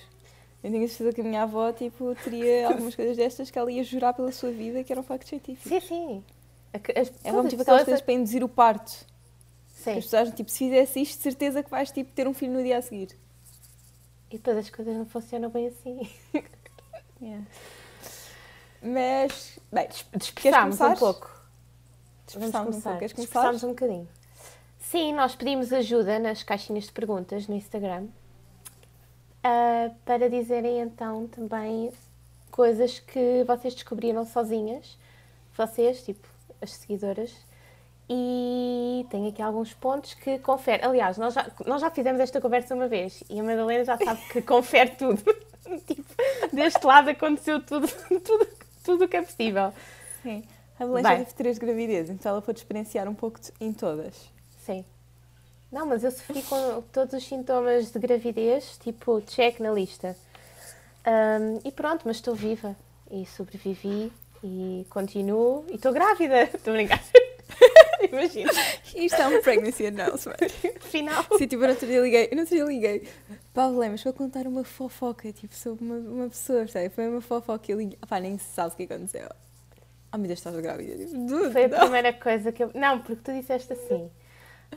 Eu 0.63 0.71
tenho 0.71 0.85
a 0.85 0.87
certeza 0.87 1.13
que 1.13 1.21
a 1.21 1.23
minha 1.25 1.43
avó 1.43 1.71
tipo, 1.73 2.15
teria 2.23 2.67
algumas 2.71 2.95
coisas 2.95 3.17
destas 3.17 3.51
que 3.51 3.59
ela 3.59 3.69
ia 3.71 3.83
jurar 3.83 4.13
pela 4.13 4.31
sua 4.31 4.51
vida 4.51 4.81
que 4.83 4.91
eram 4.93 5.03
factos 5.03 5.27
científicos. 5.29 5.69
Sim, 5.69 5.79
sim. 5.81 6.23
A 6.73 6.77
As, 6.77 7.07
É 7.09 7.11
todas 7.11 7.31
como 7.31 7.49
tipo 7.49 7.61
aquelas 7.61 7.83
coisas 7.83 8.01
para 8.01 8.13
induzir 8.13 8.43
o 8.43 8.49
parto. 8.49 8.91
Sim. 9.73 9.91
As 9.97 10.03
pessoas 10.05 10.31
tipo, 10.31 10.49
se 10.49 10.57
fizesse 10.59 11.01
isto, 11.01 11.17
de 11.17 11.23
certeza 11.23 11.61
que 11.63 11.69
vais 11.69 11.91
tipo, 11.91 12.11
ter 12.13 12.27
um 12.27 12.33
filho 12.33 12.53
no 12.53 12.63
dia 12.63 12.77
a 12.77 12.81
seguir. 12.81 13.09
E 14.31 14.37
depois 14.37 14.57
as 14.57 14.69
coisas 14.69 14.95
não 14.95 15.05
funcionam 15.05 15.49
bem 15.49 15.67
assim. 15.67 16.09
Mas, 18.81 19.59
bem, 19.71 19.87
Dispersámos 20.15 20.79
um 20.79 20.95
pouco. 20.95 21.29
dispersámos 22.25 22.77
um 22.77 22.81
pouco. 22.81 22.99
Queres 22.99 23.13
começar? 23.13 23.31
Dispersámos 23.41 23.63
um 23.63 23.69
bocadinho. 23.69 24.07
Sim, 24.79 25.13
nós 25.13 25.35
pedimos 25.35 25.73
ajuda 25.73 26.19
nas 26.19 26.43
caixinhas 26.43 26.85
de 26.85 26.91
perguntas 26.91 27.47
no 27.47 27.55
Instagram 27.55 28.07
ah, 29.43 29.91
para 30.03 30.27
dizerem 30.29 30.79
então 30.79 31.27
também 31.27 31.91
coisas 32.49 32.99
que 32.99 33.43
vocês 33.45 33.75
descobriram 33.75 34.25
sozinhas, 34.25 34.97
vocês, 35.55 36.03
tipo, 36.03 36.27
as 36.61 36.71
seguidoras. 36.71 37.31
E 38.09 39.05
tem 39.09 39.27
aqui 39.27 39.41
alguns 39.41 39.73
pontos 39.73 40.13
que 40.13 40.39
confere. 40.39 40.83
Aliás, 40.83 41.17
nós 41.17 41.33
já, 41.33 41.51
nós 41.65 41.81
já 41.81 41.91
fizemos 41.91 42.19
esta 42.21 42.39
conversa 42.39 42.73
uma 42.73 42.87
vez 42.87 43.23
e 43.29 43.39
a 43.39 43.43
Madalena 43.43 43.83
já 43.83 43.97
sabe 43.97 44.21
que 44.31 44.41
confere 44.43 44.91
tudo. 44.91 45.21
tipo, 45.85 46.15
deste 46.53 46.85
lado 46.85 47.09
aconteceu 47.09 47.59
tudo, 47.63 47.87
tudo, 48.23 48.47
tudo 48.85 49.05
o 49.05 49.07
que 49.07 49.17
é 49.17 49.21
possível. 49.21 49.73
Sim. 50.23 50.43
A 50.79 50.85
Bem. 50.85 51.17
teve 51.19 51.33
três 51.33 51.57
gravidezes, 51.57 52.11
então 52.11 52.31
ela 52.31 52.41
pode 52.41 52.59
experienciar 52.59 53.07
um 53.07 53.13
pouco 53.15 53.39
de- 53.39 53.51
em 53.59 53.71
todas. 53.73 54.13
Sim. 54.65 54.83
Não, 55.71 55.85
mas 55.85 56.03
eu 56.03 56.11
sofri 56.11 56.41
com 56.43 56.81
todos 56.93 57.13
os 57.13 57.27
sintomas 57.27 57.91
de 57.91 57.99
gravidez, 57.99 58.77
tipo, 58.83 59.21
check 59.21 59.59
na 59.59 59.71
lista. 59.71 60.15
Ahm, 61.05 61.59
e 61.63 61.71
pronto, 61.71 62.03
mas 62.05 62.17
estou 62.17 62.35
viva 62.35 62.75
e 63.11 63.25
sobrevivi 63.25 64.11
e 64.43 64.85
continuo 64.89 65.65
e 65.69 65.75
estou 65.75 65.93
grávida. 65.93 66.43
Estou 66.53 66.71
a 66.73 66.75
brincar. 66.77 67.01
Imagina. 68.19 68.51
Isto 68.95 69.21
é 69.21 69.27
um 69.27 69.41
pregnancy 69.41 69.85
announcement. 69.87 70.35
Final. 70.81 71.23
Sim, 71.37 71.47
tipo, 71.47 71.63
eu 71.63 71.67
no 71.67 71.73
outro 71.73 71.87
dia 71.87 71.99
liguei, 72.01 72.29
no 72.33 72.39
outro 72.41 72.55
dia 72.55 72.65
liguei. 72.65 73.07
Paulo 73.53 73.77
Lemos, 73.79 74.03
vou 74.03 74.13
contar 74.13 74.47
uma 74.47 74.63
fofoca, 74.63 75.31
tipo, 75.31 75.53
sobre 75.55 75.83
uma, 75.85 75.95
uma 75.97 76.29
pessoa, 76.29 76.67
sabe? 76.67 76.89
Foi 76.89 77.07
uma 77.07 77.21
fofoca 77.21 77.63
e 77.69 77.71
eu 77.73 77.77
liguei. 77.79 77.97
Pá, 78.07 78.19
nem 78.19 78.37
se 78.37 78.45
sabe 78.53 78.73
o 78.73 78.77
que 78.77 78.83
aconteceu. 78.83 79.27
Oh, 80.13 80.17
meu 80.17 80.27
Deus, 80.27 80.39
estás 80.39 80.55
grávida. 80.59 80.95
Tipo, 81.05 81.51
Foi 81.51 81.65
a 81.65 81.67
não. 81.67 81.79
primeira 81.79 82.13
coisa 82.13 82.51
que 82.51 82.63
eu. 82.63 82.71
Não, 82.73 82.99
porque 82.99 83.21
tu 83.21 83.33
disseste 83.33 83.73
assim. 83.73 84.09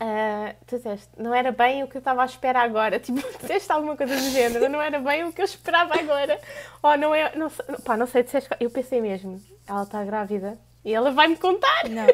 ah, 0.00 0.54
tu 0.66 0.76
disseste, 0.76 1.08
não 1.16 1.32
era 1.34 1.52
bem 1.52 1.82
o 1.84 1.88
que 1.88 1.96
eu 1.96 2.00
estava 2.00 2.22
à 2.22 2.24
espera 2.24 2.60
agora. 2.60 2.98
Tipo, 3.00 3.20
disseste 3.40 3.70
alguma 3.70 3.96
coisa 3.96 4.14
do 4.16 4.30
género, 4.30 4.68
não 4.68 4.80
era 4.82 4.98
bem 4.98 5.24
o 5.24 5.32
que 5.32 5.40
eu 5.40 5.44
esperava 5.44 5.94
agora. 5.98 6.40
Ou 6.82 6.96
não 6.96 7.14
é. 7.14 7.34
Não, 7.36 7.48
sei- 7.48 7.64
pá, 7.84 7.96
não 7.96 8.06
sei, 8.06 8.22
disseste. 8.24 8.48
Eu 8.58 8.70
pensei 8.70 9.00
mesmo, 9.00 9.40
ela 9.66 9.82
está 9.84 10.04
grávida 10.04 10.58
e 10.84 10.92
ela 10.92 11.10
vai-me 11.12 11.36
contar. 11.36 11.88
Não, 11.88 12.06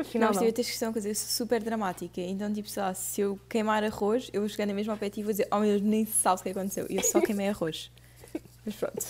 Afinal, 0.00 0.28
não, 0.28 0.28
mas 0.28 0.36
não. 0.36 0.42
tive 0.42 0.50
a 0.50 0.54
ter 0.54 0.64
questão, 0.64 0.88
uma 0.88 0.92
coisa, 0.92 1.08
eu 1.08 1.14
sou 1.14 1.28
super 1.28 1.62
dramática. 1.62 2.20
Então, 2.20 2.52
tipo, 2.52 2.68
sei 2.68 2.82
lá, 2.82 2.94
se 2.94 3.20
eu 3.20 3.38
queimar 3.48 3.84
arroz, 3.84 4.30
eu 4.32 4.40
vou 4.40 4.48
chegar 4.48 4.66
na 4.66 4.74
mesma 4.74 4.94
ao 4.94 4.98
pé 4.98 5.10
e 5.14 5.22
vou 5.22 5.32
dizer, 5.32 5.48
oh 5.50 5.58
meu 5.58 5.70
Deus, 5.70 5.82
nem 5.82 6.04
se 6.06 6.12
sabe 6.12 6.40
o 6.40 6.42
que 6.42 6.48
aconteceu. 6.50 6.86
E 6.88 6.96
eu 6.96 7.02
só 7.02 7.20
queimei 7.20 7.48
arroz. 7.48 7.90
Mas 8.64 8.74
pronto. 8.74 9.06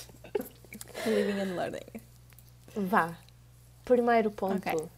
Living 1.06 1.40
and 1.40 1.56
learning. 1.56 2.00
Vá. 2.76 3.16
Primeiro 3.84 4.30
ponto. 4.30 4.68
Ok. 4.68 4.88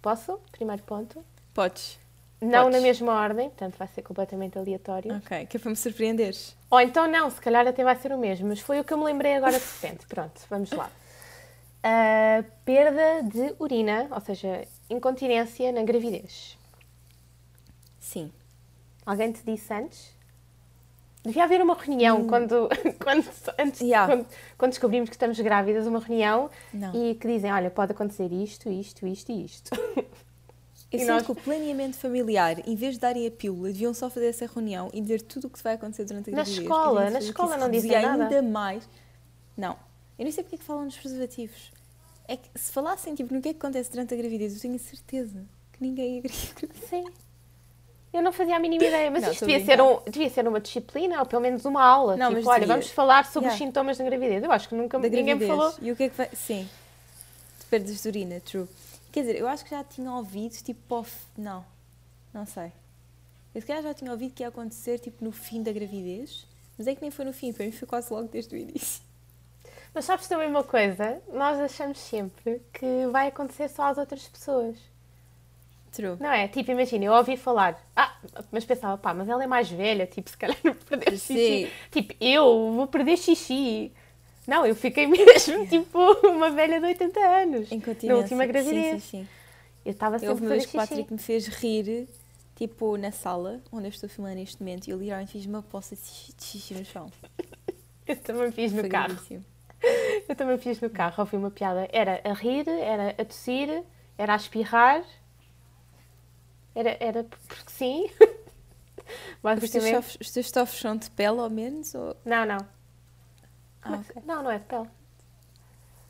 Posso? 0.00 0.40
Primeiro 0.50 0.82
ponto. 0.82 1.24
Podes. 1.54 1.98
Não 2.40 2.64
Podes. 2.64 2.76
na 2.76 2.82
mesma 2.82 3.12
ordem, 3.14 3.48
portanto 3.50 3.76
vai 3.78 3.86
ser 3.86 4.02
completamente 4.02 4.58
aleatório. 4.58 5.14
Ok, 5.16 5.46
que 5.46 5.56
é 5.56 5.60
para 5.60 5.70
me 5.70 5.76
surpreenderes. 5.76 6.56
Ou 6.68 6.80
então 6.80 7.06
não, 7.06 7.30
se 7.30 7.40
calhar 7.40 7.66
até 7.66 7.84
vai 7.84 7.94
ser 7.94 8.12
o 8.12 8.18
mesmo, 8.18 8.48
mas 8.48 8.58
foi 8.58 8.80
o 8.80 8.84
que 8.84 8.92
eu 8.92 8.98
me 8.98 9.04
lembrei 9.04 9.36
agora 9.36 9.52
de 9.56 9.64
repente. 9.64 10.06
Pronto, 10.06 10.40
vamos 10.50 10.72
lá. 10.72 10.90
A 11.84 12.42
perda 12.64 13.22
de 13.22 13.54
urina, 13.60 14.08
ou 14.10 14.20
seja, 14.20 14.66
incontinência 14.92 15.72
na 15.72 15.82
gravidez. 15.82 16.56
Sim. 17.98 18.30
Alguém 19.04 19.32
te 19.32 19.42
disse 19.44 19.72
antes? 19.72 20.12
Devia 21.24 21.44
haver 21.44 21.62
uma 21.62 21.74
reunião 21.74 22.22
hum. 22.22 22.26
quando, 22.26 22.68
quando, 23.02 23.28
antes, 23.58 23.80
yeah. 23.80 24.12
quando, 24.12 24.26
quando, 24.58 24.70
descobrimos 24.70 25.08
que 25.08 25.14
estamos 25.14 25.38
grávidas, 25.38 25.86
uma 25.86 26.00
reunião 26.00 26.50
Não. 26.72 26.92
e 26.94 27.14
que 27.14 27.28
dizem, 27.28 27.52
olha, 27.52 27.70
pode 27.70 27.92
acontecer 27.92 28.32
isto, 28.32 28.68
isto, 28.68 29.06
isto 29.06 29.30
e 29.30 29.44
isto. 29.44 29.70
Eu 30.90 30.98
e 30.98 31.00
sinto 31.00 31.12
nós... 31.12 31.24
que 31.24 31.32
o 31.32 31.34
planeamento 31.34 31.96
familiar, 31.96 32.68
em 32.68 32.74
vez 32.74 32.94
de 32.94 33.00
darem 33.00 33.26
a 33.26 33.30
pílula, 33.30 33.68
deviam 33.68 33.94
só 33.94 34.10
fazer 34.10 34.26
essa 34.26 34.46
reunião 34.46 34.90
e 34.92 35.00
dizer 35.00 35.22
tudo 35.22 35.46
o 35.46 35.50
que 35.50 35.62
vai 35.62 35.74
acontecer 35.74 36.04
durante 36.04 36.28
a 36.28 36.32
gravidez. 36.34 36.58
Na 36.58 36.62
escola, 36.64 37.10
na 37.10 37.18
escola 37.18 37.56
não 37.56 37.70
dizem 37.70 37.92
nada. 37.92 38.24
ainda 38.24 38.42
mais. 38.42 38.86
Não. 39.56 39.76
Eu 40.18 40.26
não 40.26 40.32
sei 40.32 40.44
porque 40.44 40.56
é 40.56 40.58
que 40.58 40.64
falam 40.64 40.84
nos 40.84 40.98
preservativos. 40.98 41.72
É 42.32 42.36
que 42.38 42.48
se 42.58 42.72
falassem 42.72 43.14
tipo, 43.14 43.34
no 43.34 43.42
que 43.42 43.50
é 43.50 43.52
que 43.52 43.58
acontece 43.58 43.90
durante 43.90 44.14
a 44.14 44.16
gravidez, 44.16 44.54
eu 44.54 44.60
tenho 44.62 44.78
certeza 44.78 45.44
que 45.70 45.82
ninguém 45.82 46.22
gravidez. 46.24 46.88
Sim. 46.88 47.04
Eu 48.10 48.22
não 48.22 48.32
fazia 48.32 48.56
a 48.56 48.58
mínima 48.58 48.84
ideia, 48.84 49.10
mas 49.10 49.22
não, 49.22 49.32
isto 49.32 49.44
devia 49.44 49.62
ser, 49.62 49.82
um, 49.82 50.00
devia 50.08 50.30
ser 50.30 50.48
uma 50.48 50.58
disciplina 50.58 51.20
ou 51.20 51.26
pelo 51.26 51.42
menos 51.42 51.66
uma 51.66 51.84
aula. 51.84 52.16
Não, 52.16 52.34
tipo, 52.34 52.48
olha, 52.48 52.66
vamos 52.66 52.88
falar 52.88 53.26
sobre 53.26 53.48
yeah. 53.48 53.52
os 53.52 53.58
sintomas 53.58 53.98
da 53.98 54.04
gravidez. 54.04 54.42
Eu 54.42 54.50
acho 54.50 54.66
que 54.66 54.74
nunca 54.74 54.98
da 54.98 55.02
ninguém 55.02 55.26
gravidez. 55.26 55.50
me 55.50 55.56
falou. 55.58 55.74
E 55.82 55.92
o 55.92 55.96
que 55.96 56.04
é 56.04 56.08
que 56.08 56.16
vai. 56.16 56.30
Sim. 56.32 56.66
De 57.58 57.66
perdas 57.66 58.02
de 58.02 58.08
urina, 58.08 58.40
true. 58.40 58.66
Quer 59.10 59.20
dizer, 59.20 59.36
eu 59.36 59.46
acho 59.46 59.62
que 59.62 59.70
já 59.70 59.84
tinha 59.84 60.10
ouvido, 60.10 60.54
tipo, 60.54 60.94
off. 60.94 61.14
Não. 61.36 61.62
Não 62.32 62.46
sei. 62.46 62.72
Eu 63.54 63.60
se 63.60 63.66
calhar 63.66 63.82
já 63.82 63.92
tinha 63.92 64.10
ouvido 64.10 64.32
que 64.32 64.42
ia 64.42 64.48
acontecer, 64.48 64.98
tipo, 65.00 65.22
no 65.22 65.32
fim 65.32 65.62
da 65.62 65.70
gravidez. 65.70 66.46
Mas 66.78 66.86
é 66.86 66.94
que 66.94 67.02
nem 67.02 67.10
foi 67.10 67.26
no 67.26 67.34
fim, 67.34 67.52
para 67.52 67.66
mim 67.66 67.72
foi 67.72 67.86
quase 67.86 68.10
logo 68.10 68.28
desde 68.28 68.54
o 68.54 68.58
início. 68.58 69.02
Mas 69.94 70.04
sabes 70.06 70.26
também 70.26 70.48
uma 70.48 70.64
coisa? 70.64 71.20
Nós 71.32 71.60
achamos 71.60 71.98
sempre 71.98 72.62
que 72.72 73.06
vai 73.10 73.28
acontecer 73.28 73.68
só 73.68 73.84
às 73.84 73.98
outras 73.98 74.26
pessoas. 74.26 74.76
True. 75.92 76.16
Não 76.18 76.32
é? 76.32 76.48
Tipo, 76.48 76.70
imagina, 76.70 77.04
eu 77.04 77.12
ouvi 77.12 77.36
falar, 77.36 77.78
ah, 77.94 78.16
mas 78.50 78.64
pensava, 78.64 78.96
pá, 78.96 79.12
mas 79.12 79.28
ela 79.28 79.44
é 79.44 79.46
mais 79.46 79.70
velha, 79.70 80.06
tipo, 80.06 80.30
se 80.30 80.36
calhar 80.38 80.56
não 80.64 80.74
perdeu 80.74 81.12
xixi. 81.12 81.70
Tipo, 81.90 82.14
eu 82.18 82.72
vou 82.72 82.86
perder 82.86 83.18
xixi. 83.18 83.92
Não, 84.46 84.64
eu 84.64 84.74
fiquei 84.74 85.06
mesmo, 85.06 85.66
tipo, 85.66 85.98
uma 86.26 86.50
velha 86.50 86.80
de 86.80 86.86
80 86.86 87.20
anos. 87.20 87.68
Na 88.04 88.16
última 88.16 88.46
gravidez. 88.46 89.02
Sim, 89.02 89.18
sim, 89.18 89.24
sim. 89.24 89.28
Eu 89.84 89.92
estava 89.92 90.18
sempre 90.18 90.32
Houve 90.32 90.46
uma 90.46 90.50
vez 90.50 90.64
que 90.64 90.76
o 90.76 90.80
Patrick 90.80 91.12
me 91.12 91.18
fez 91.18 91.46
rir, 91.48 92.08
tipo, 92.56 92.96
na 92.96 93.12
sala, 93.12 93.60
onde 93.70 93.86
eu 93.86 93.90
estou 93.90 94.08
filmando 94.08 94.36
neste 94.36 94.58
momento, 94.60 94.88
e 94.88 94.92
eu 94.92 94.98
literalmente 94.98 95.32
fiz 95.32 95.44
uma 95.44 95.62
poça 95.62 95.94
de 95.94 96.02
xixi 96.42 96.72
no 96.72 96.84
chão. 96.86 97.12
eu 98.06 98.16
também 98.16 98.50
fiz 98.50 98.72
no 98.72 98.80
Foi 98.80 98.88
carro. 98.88 99.16
Eu 100.28 100.36
também 100.36 100.58
fiz 100.58 100.80
no 100.80 100.88
carro, 100.88 101.14
ouvi 101.18 101.36
uma 101.36 101.50
piada. 101.50 101.88
Era 101.92 102.20
a 102.24 102.32
rir, 102.32 102.68
era 102.68 103.10
a 103.10 103.24
tossir, 103.24 103.82
era 104.16 104.32
a 104.32 104.36
espirrar 104.36 105.02
era, 106.74 106.96
era 107.00 107.24
porque 107.24 107.70
sim. 107.70 108.10
Os 109.42 109.70
teus, 109.70 109.84
estofos, 109.84 110.18
os 110.20 110.30
teus 110.30 110.46
estofos 110.46 110.78
são 110.78 110.96
de 110.96 111.10
pele 111.10 111.40
ao 111.40 111.50
menos? 111.50 111.94
Ou... 111.94 112.16
Não, 112.24 112.46
não. 112.46 112.58
Ah, 113.82 113.94
okay. 113.94 114.22
Não, 114.24 114.42
não 114.42 114.50
é 114.50 114.58
de 114.58 114.64
pele. 114.64 114.88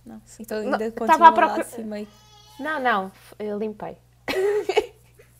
Não, 0.04 0.20
então 0.38 0.58
ainda 0.58 0.78
não, 0.78 0.90
continua 0.90 1.28
a 1.28 1.32
procura... 1.32 1.62
assim 1.62 1.82
meio... 1.82 2.06
Não, 2.60 2.78
não, 2.78 3.12
eu 3.38 3.58
limpei. 3.58 3.96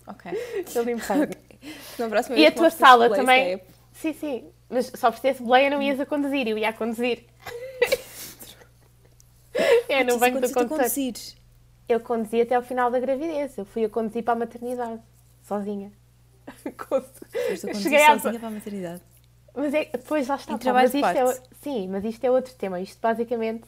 ok. 0.07 0.33
Eu 0.75 0.83
limpei. 0.83 1.23
Okay. 1.23 2.37
e 2.37 2.47
a 2.47 2.51
tua 2.51 2.71
sala 2.71 3.15
também. 3.15 3.63
Sim, 3.93 4.13
sim. 4.15 4.53
Mas 4.69 4.91
só 4.97 5.13
por 5.13 5.21
ter 5.21 5.35
boleia 5.35 5.71
não 5.71 5.83
ias 5.83 6.01
a 6.01 6.07
conduzir, 6.07 6.49
eu 6.49 6.59
ia 6.59 6.71
a 6.71 6.73
conduzir. 6.73 7.27
É, 9.93 10.05
no 10.05 10.19
banco 10.19 10.41
do 10.41 10.53
conduzir. 10.53 11.15
Eu 11.89 12.01
conduzi 12.01 12.41
até 12.41 12.55
ao 12.55 12.63
final 12.63 12.91
da 12.91 12.99
gravidez. 12.99 13.57
Eu 13.59 13.65
fui 13.65 13.85
a 13.85 13.89
conduzir 13.89 14.23
para 14.23 14.35
a 14.35 14.37
maternidade 14.37 15.01
sozinha. 15.43 15.93
Cheguei 17.81 18.05
sozinha 18.07 18.37
a... 18.37 18.39
para 18.39 18.49
a 18.49 18.51
maternidade. 18.51 19.03
Mas 19.55 19.75
é, 19.75 19.85
depois 19.85 20.27
lá 20.29 20.37
está. 20.37 20.57
Pá, 20.57 20.73
mas 20.73 20.95
isto 20.95 21.07
é, 21.07 21.41
sim, 21.61 21.89
mas 21.89 22.05
isto 22.05 22.25
é 22.25 22.31
outro 22.31 22.55
tema. 22.55 22.81
Isto 22.81 22.99
basicamente, 23.01 23.65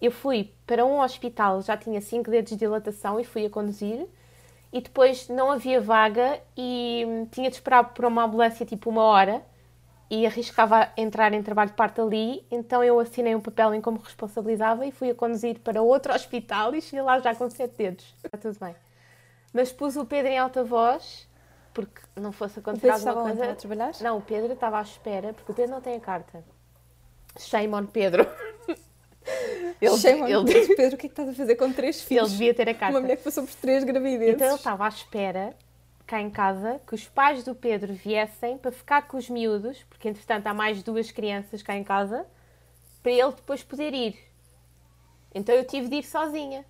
eu 0.00 0.10
fui 0.10 0.52
para 0.66 0.84
um 0.84 1.00
hospital, 1.00 1.60
já 1.62 1.76
tinha 1.76 2.00
5 2.00 2.30
dedos 2.30 2.52
de 2.52 2.58
dilatação 2.58 3.20
e 3.20 3.24
fui 3.24 3.44
a 3.44 3.50
conduzir. 3.50 4.06
E 4.72 4.80
depois 4.80 5.28
não 5.28 5.50
havia 5.50 5.80
vaga 5.80 6.40
e 6.56 7.04
hum, 7.06 7.26
tinha 7.30 7.48
de 7.48 7.56
esperar 7.56 7.94
por 7.94 8.04
uma 8.04 8.24
ambulância 8.24 8.66
tipo 8.66 8.90
uma 8.90 9.02
hora 9.02 9.42
e 10.10 10.26
arriscava 10.26 10.90
entrar 10.96 11.32
em 11.34 11.42
trabalho 11.42 11.70
de 11.70 11.76
parto 11.76 12.02
ali, 12.02 12.46
então 12.50 12.82
eu 12.82 12.98
assinei 12.98 13.34
um 13.34 13.40
papel 13.40 13.74
em 13.74 13.80
como 13.80 13.98
responsabilizava 13.98 14.86
e 14.86 14.90
fui 14.90 15.10
a 15.10 15.14
conduzir 15.14 15.58
para 15.60 15.82
outro 15.82 16.12
hospital 16.14 16.74
e 16.74 16.80
cheguei 16.80 17.02
lá 17.02 17.18
já 17.20 17.34
com 17.34 17.48
sete 17.50 17.76
dedos. 17.76 18.14
Está 18.24 18.38
tudo 18.38 18.58
bem. 18.58 18.74
Mas 19.52 19.72
pus 19.72 19.96
o 19.96 20.04
Pedro 20.04 20.30
em 20.30 20.38
alta 20.38 20.64
voz, 20.64 21.28
porque 21.74 22.00
não 22.16 22.32
fosse 22.32 22.58
acontecer 22.58 22.90
alguma 22.90 23.34
coisa. 23.34 23.52
A 23.52 23.54
trabalhar? 23.54 23.92
Não, 24.00 24.18
o 24.18 24.22
Pedro 24.22 24.52
estava 24.52 24.78
à 24.78 24.82
espera, 24.82 25.32
porque 25.32 25.52
o 25.52 25.54
Pedro 25.54 25.72
não 25.72 25.80
tem 25.80 25.96
a 25.96 26.00
carta. 26.00 26.44
Shame 27.38 27.74
on 27.74 27.86
Pedro. 27.86 28.26
Ele, 29.80 29.96
Shame 29.98 30.32
ele... 30.32 30.74
Pedro, 30.74 30.96
o 30.96 30.98
que 30.98 31.06
é 31.06 31.08
que 31.08 31.12
estás 31.12 31.28
a 31.28 31.32
fazer 31.34 31.54
com 31.56 31.70
três 31.72 32.00
filhos? 32.00 32.30
Ele 32.30 32.32
devia 32.32 32.54
ter 32.54 32.68
a 32.70 32.74
carta. 32.74 32.94
Uma 32.94 33.02
mulher 33.02 33.16
que 33.16 33.24
passou 33.24 33.44
por 33.44 33.54
três 33.56 33.84
gravidezes. 33.84 34.34
Então 34.34 34.48
ele 34.48 34.56
estava 34.56 34.86
à 34.86 34.88
espera, 34.88 35.54
cá 36.08 36.22
em 36.22 36.30
casa, 36.30 36.80
que 36.86 36.94
os 36.94 37.06
pais 37.06 37.44
do 37.44 37.54
Pedro 37.54 37.92
viessem 37.92 38.56
para 38.56 38.72
ficar 38.72 39.02
com 39.02 39.18
os 39.18 39.28
miúdos, 39.28 39.84
porque 39.84 40.08
entretanto 40.08 40.46
há 40.46 40.54
mais 40.54 40.82
duas 40.82 41.10
crianças 41.10 41.62
cá 41.62 41.76
em 41.76 41.84
casa, 41.84 42.26
para 43.02 43.12
ele 43.12 43.32
depois 43.32 43.62
poder 43.62 43.92
ir. 43.92 44.18
Então 45.34 45.54
eu 45.54 45.66
tive 45.66 45.86
de 45.86 45.96
ir 45.96 46.02
sozinha. 46.02 46.64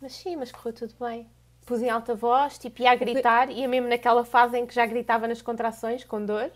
Mas 0.00 0.12
sim, 0.12 0.36
mas 0.36 0.52
correu 0.52 0.72
tudo 0.72 0.94
bem. 1.00 1.28
Pus 1.66 1.82
em 1.82 1.90
alta 1.90 2.14
voz, 2.14 2.56
tipo, 2.56 2.82
ia 2.82 2.92
a 2.92 2.94
gritar, 2.94 3.50
ia 3.50 3.66
mesmo 3.66 3.88
naquela 3.88 4.24
fase 4.24 4.56
em 4.56 4.64
que 4.64 4.72
já 4.72 4.86
gritava 4.86 5.26
nas 5.26 5.42
contrações, 5.42 6.04
com 6.04 6.24
dor. 6.24 6.52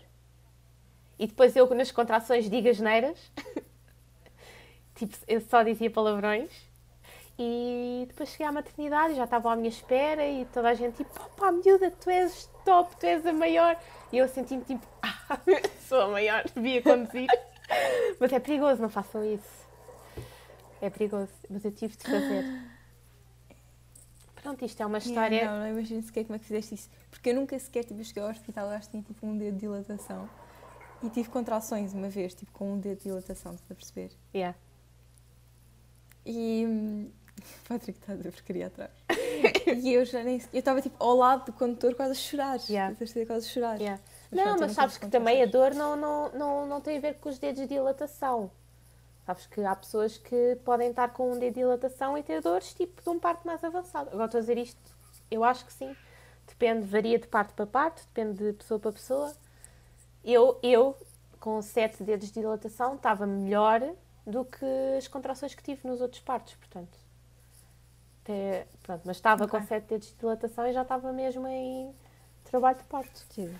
E 1.19 1.27
depois 1.27 1.55
eu, 1.57 1.69
nas 1.75 1.91
contrações, 1.91 2.49
digo 2.49 2.69
asneiras. 2.69 3.19
tipo, 4.95 5.15
eu 5.27 5.41
só 5.41 5.61
dizia 5.61 5.91
palavrões. 5.91 6.51
E 7.37 8.05
depois 8.07 8.29
cheguei 8.29 8.45
à 8.45 8.51
maternidade, 8.51 9.15
já 9.15 9.23
estavam 9.23 9.51
à 9.51 9.55
minha 9.55 9.69
espera 9.69 10.25
e 10.25 10.45
toda 10.45 10.69
a 10.69 10.73
gente 10.73 10.97
tipo, 10.97 11.29
pá, 11.31 11.51
miúda, 11.51 11.89
tu 11.89 12.09
és 12.09 12.49
top, 12.63 12.95
tu 12.97 13.05
és 13.05 13.25
a 13.25 13.33
maior. 13.33 13.77
E 14.11 14.17
eu 14.17 14.27
senti-me 14.27 14.63
tipo, 14.63 14.85
ah, 15.01 15.39
sou 15.87 16.01
a 16.01 16.07
maior, 16.09 16.43
devia 16.55 16.81
conduzir. 16.81 17.27
Mas 18.19 18.31
é 18.31 18.39
perigoso, 18.39 18.81
não 18.81 18.89
façam 18.89 19.25
isso. 19.25 19.63
É 20.81 20.89
perigoso, 20.89 21.31
mas 21.49 21.63
eu 21.63 21.71
tive 21.71 21.95
de 21.95 22.03
fazer. 22.03 22.43
Pronto, 24.35 24.65
isto 24.65 24.83
é 24.83 24.85
uma 24.85 24.97
história. 24.97 25.33
Yeah, 25.33 25.57
não, 25.57 25.65
não 25.65 25.71
imagino 25.71 26.03
sequer 26.03 26.25
como 26.25 26.35
é 26.35 26.39
que 26.39 26.45
fizeste 26.45 26.75
isso. 26.75 26.89
Porque 27.09 27.29
eu 27.29 27.35
nunca 27.35 27.57
sequer 27.57 27.85
tipo, 27.85 28.03
cheguei 28.03 28.21
ao 28.21 28.29
hospital, 28.29 28.67
acho 28.67 28.87
que 28.87 28.91
tinha 28.91 29.03
tipo 29.03 29.25
um 29.25 29.37
dedo 29.37 29.53
de 29.53 29.61
dilatação. 29.61 30.29
E 31.01 31.09
tive 31.09 31.29
contrações 31.29 31.93
uma 31.93 32.09
vez, 32.09 32.33
tipo 32.33 32.51
com 32.51 32.73
um 32.73 32.79
dedo 32.79 32.97
de 32.97 33.03
dilatação, 33.03 33.53
estás 33.53 33.71
a 33.71 33.75
perceber? 33.75 34.11
Yeah. 34.35 34.57
E. 36.25 37.09
Hum, 37.39 37.43
Patrick 37.67 37.99
está 37.99 38.13
a 38.13 38.15
dizer 38.15 38.31
porcaria 38.31 38.67
atrás. 38.67 38.91
e 39.83 39.93
eu 39.93 40.05
já 40.05 40.23
nem. 40.23 40.41
Eu 40.51 40.59
estava 40.59 40.81
tipo 40.81 40.95
ao 41.03 41.15
lado 41.15 41.45
do 41.45 41.53
condutor 41.53 41.95
quase 41.95 42.11
a 42.11 42.15
chorar. 42.15 42.59
Yeah. 42.69 42.93
A 42.93 43.25
quase 43.25 43.47
a 43.47 43.51
chorar. 43.51 43.79
Yeah. 43.79 44.01
Mas, 44.31 44.45
não, 44.45 44.57
mas 44.59 44.71
sabes 44.71 44.97
que 44.97 45.07
também 45.07 45.41
a 45.43 45.45
dor 45.45 45.73
não, 45.73 45.95
não, 45.95 46.31
não, 46.31 46.65
não 46.65 46.81
tem 46.81 46.97
a 46.97 47.01
ver 47.01 47.15
com 47.15 47.29
os 47.29 47.37
dedos 47.37 47.61
de 47.61 47.67
dilatação. 47.67 48.49
Sabes 49.25 49.45
que 49.45 49.61
há 49.63 49.75
pessoas 49.75 50.17
que 50.17 50.57
podem 50.65 50.89
estar 50.89 51.09
com 51.13 51.31
um 51.31 51.39
dedo 51.39 51.53
de 51.53 51.61
dilatação 51.61 52.17
e 52.17 52.23
ter 52.23 52.41
dores 52.41 52.73
tipo 52.73 53.01
de 53.01 53.09
um 53.09 53.19
parto 53.19 53.45
mais 53.47 53.63
avançado. 53.63 54.09
Agora 54.09 54.25
estou 54.25 54.39
a 54.39 54.41
dizer 54.41 54.57
isto, 54.57 54.95
eu 55.31 55.43
acho 55.43 55.65
que 55.65 55.71
sim. 55.71 55.95
Depende, 56.45 56.85
varia 56.85 57.17
de 57.17 57.27
parte 57.27 57.53
para 57.53 57.65
parte, 57.65 58.05
depende 58.07 58.43
de 58.43 58.53
pessoa 58.53 58.79
para 58.79 58.91
pessoa. 58.91 59.33
Eu, 60.25 60.59
eu 60.61 60.97
com 61.43 61.61
sete 61.61 62.01
dedos 62.03 62.27
de 62.27 62.39
dilatação, 62.39 62.95
estava 62.95 63.27
melhor 63.27 63.81
do 64.25 64.45
que 64.45 64.65
as 64.97 65.09
contrações 65.09 65.53
que 65.53 65.61
tive 65.61 65.85
nos 65.85 65.99
outros 65.99 66.21
partos, 66.21 66.55
portanto. 66.55 66.97
Até, 68.23 68.65
pronto, 68.81 69.01
mas 69.05 69.17
estava 69.17 69.43
okay. 69.43 69.59
com 69.59 69.65
sete 69.65 69.85
dedos 69.89 70.07
de 70.07 70.15
dilatação 70.15 70.65
e 70.65 70.73
já 70.73 70.83
estava 70.83 71.11
mesmo 71.11 71.45
em 71.45 71.93
trabalho 72.45 72.77
de 72.77 72.83
parto. 72.85 73.25
Sim. 73.29 73.53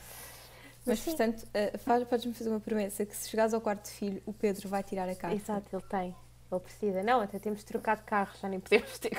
Mas, 0.86 1.00
Sim. 1.00 1.12
portanto, 1.12 1.44
uh, 1.44 2.06
podes-me 2.06 2.34
fazer 2.34 2.50
uma 2.50 2.60
promessa 2.60 3.06
que 3.06 3.16
se 3.16 3.30
chegares 3.30 3.54
ao 3.54 3.62
quarto 3.62 3.90
filho, 3.90 4.22
o 4.26 4.34
Pedro 4.34 4.70
vai 4.70 4.82
tirar 4.82 5.08
a 5.10 5.16
carta. 5.16 5.36
Exato, 5.36 5.76
ele 5.76 5.84
tem. 5.84 6.16
Ele 6.52 6.60
precisa. 6.62 7.04
Não, 7.04 7.22
até 7.22 7.40
temos 7.40 7.60
de 7.60 7.66
trocar 7.66 7.98
de 7.98 8.04
carro, 8.04 8.32
já 8.42 8.48
nem 8.48 8.60
podemos 8.60 9.00
ter 9.00 9.12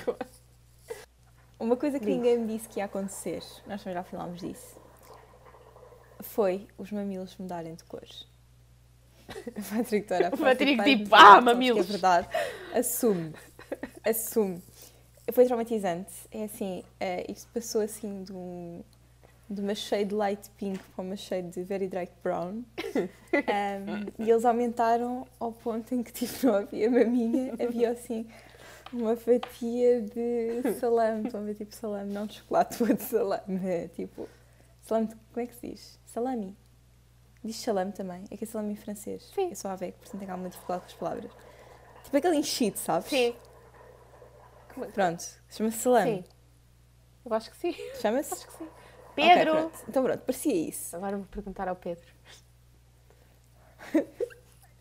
Uma 1.59 1.77
coisa 1.77 1.99
que 1.99 2.07
Diz. 2.07 2.15
ninguém 2.15 2.39
me 2.39 2.57
disse 2.57 2.69
que 2.69 2.81
ia 2.81 2.87
acontecer, 2.87 3.43
nós 3.67 3.83
também 3.83 3.95
já 3.95 4.05
falámos 4.05 4.41
disso, 4.41 4.81
foi 6.21 6.67
os 6.79 6.91
mamilos 6.91 7.37
mudarem 7.37 7.75
de 7.75 7.85
cores. 7.85 8.27
O 9.29 9.63
Patrick 9.77 10.07
Tora. 10.07 10.31
O 10.35 10.39
Patrick 10.39 10.85
tipo, 10.85 11.15
ah, 11.15 11.41
mamilos. 11.41 11.89
É 11.89 11.93
verdade. 11.93 12.29
Assume. 12.75 13.35
Assume. 14.05 14.63
Foi 15.33 15.45
traumatizante. 15.47 16.13
É 16.31 16.45
assim, 16.45 16.81
uh, 16.81 17.33
isto 17.33 17.51
passou 17.53 17.81
assim 17.81 18.23
de 18.25 18.33
um 18.33 18.83
de 19.49 19.61
uma 19.61 19.75
shade 19.75 20.15
light 20.15 20.51
pink 20.57 20.79
para 20.95 21.05
uma 21.05 21.17
shade 21.17 21.63
very 21.63 21.89
dark 21.89 22.11
brown. 22.23 22.63
Um, 23.35 24.25
e 24.25 24.31
eles 24.31 24.45
aumentaram 24.45 25.27
ao 25.41 25.51
ponto 25.51 25.93
em 25.93 26.05
que 26.05 26.13
tipo, 26.13 26.47
não 26.47 26.55
havia 26.55 26.89
maminha, 26.89 27.53
havia 27.61 27.91
assim 27.91 28.29
uma 28.93 29.17
fatia 29.17 30.03
de 30.03 30.75
salame. 30.79 31.27
Estão 31.27 31.41
a 31.41 31.45
ver 31.45 31.55
tipo 31.57 31.75
salame, 31.75 32.13
não 32.13 32.27
de 32.27 32.35
chocolate, 32.35 32.81
ou 32.83 32.95
de 32.95 33.03
salame. 33.03 33.67
É 33.67 33.89
tipo. 33.89 34.29
Salame, 34.83 35.09
de, 35.09 35.17
como 35.33 35.45
é 35.45 35.47
que 35.47 35.55
se 35.57 35.69
diz? 35.69 35.99
Salami. 36.07 36.57
Diz 37.43 37.57
salame 37.57 37.93
também. 37.93 38.23
É 38.31 38.37
que 38.37 38.45
é 38.45 38.47
salame 38.47 38.73
em 38.73 38.77
francês. 38.77 39.31
Sim. 39.35 39.49
Eu 39.51 39.57
sou 39.57 39.71
a 39.71 39.77
ver, 39.77 39.93
portanto 39.95 40.21
tenho 40.21 40.31
alguma 40.31 40.49
dificuldade 40.49 40.83
com 40.83 40.87
as 40.87 40.95
palavras. 40.95 41.33
Tipo 42.05 42.17
aquele 42.17 42.37
enchido, 42.37 42.79
sabes? 42.79 43.09
Sim. 43.09 43.35
Pronto, 44.93 45.25
chama-se 45.51 45.79
salame. 45.79 46.17
Sim. 46.17 46.25
Eu 47.25 47.35
acho 47.35 47.51
que 47.51 47.57
sim. 47.57 47.75
Chama-se? 48.01 48.35
Acho 48.35 48.47
que 48.47 48.53
sim. 48.55 48.65
Ok, 48.65 49.15
Pedro! 49.15 49.53
pronto. 49.53 49.79
Então 49.89 50.03
pronto, 50.03 50.21
parecia 50.21 50.55
isso. 50.69 50.97
Agora 50.97 51.17
vou 51.17 51.27
perguntar 51.27 51.69
ao 51.69 51.77
Pedro. 51.77 52.05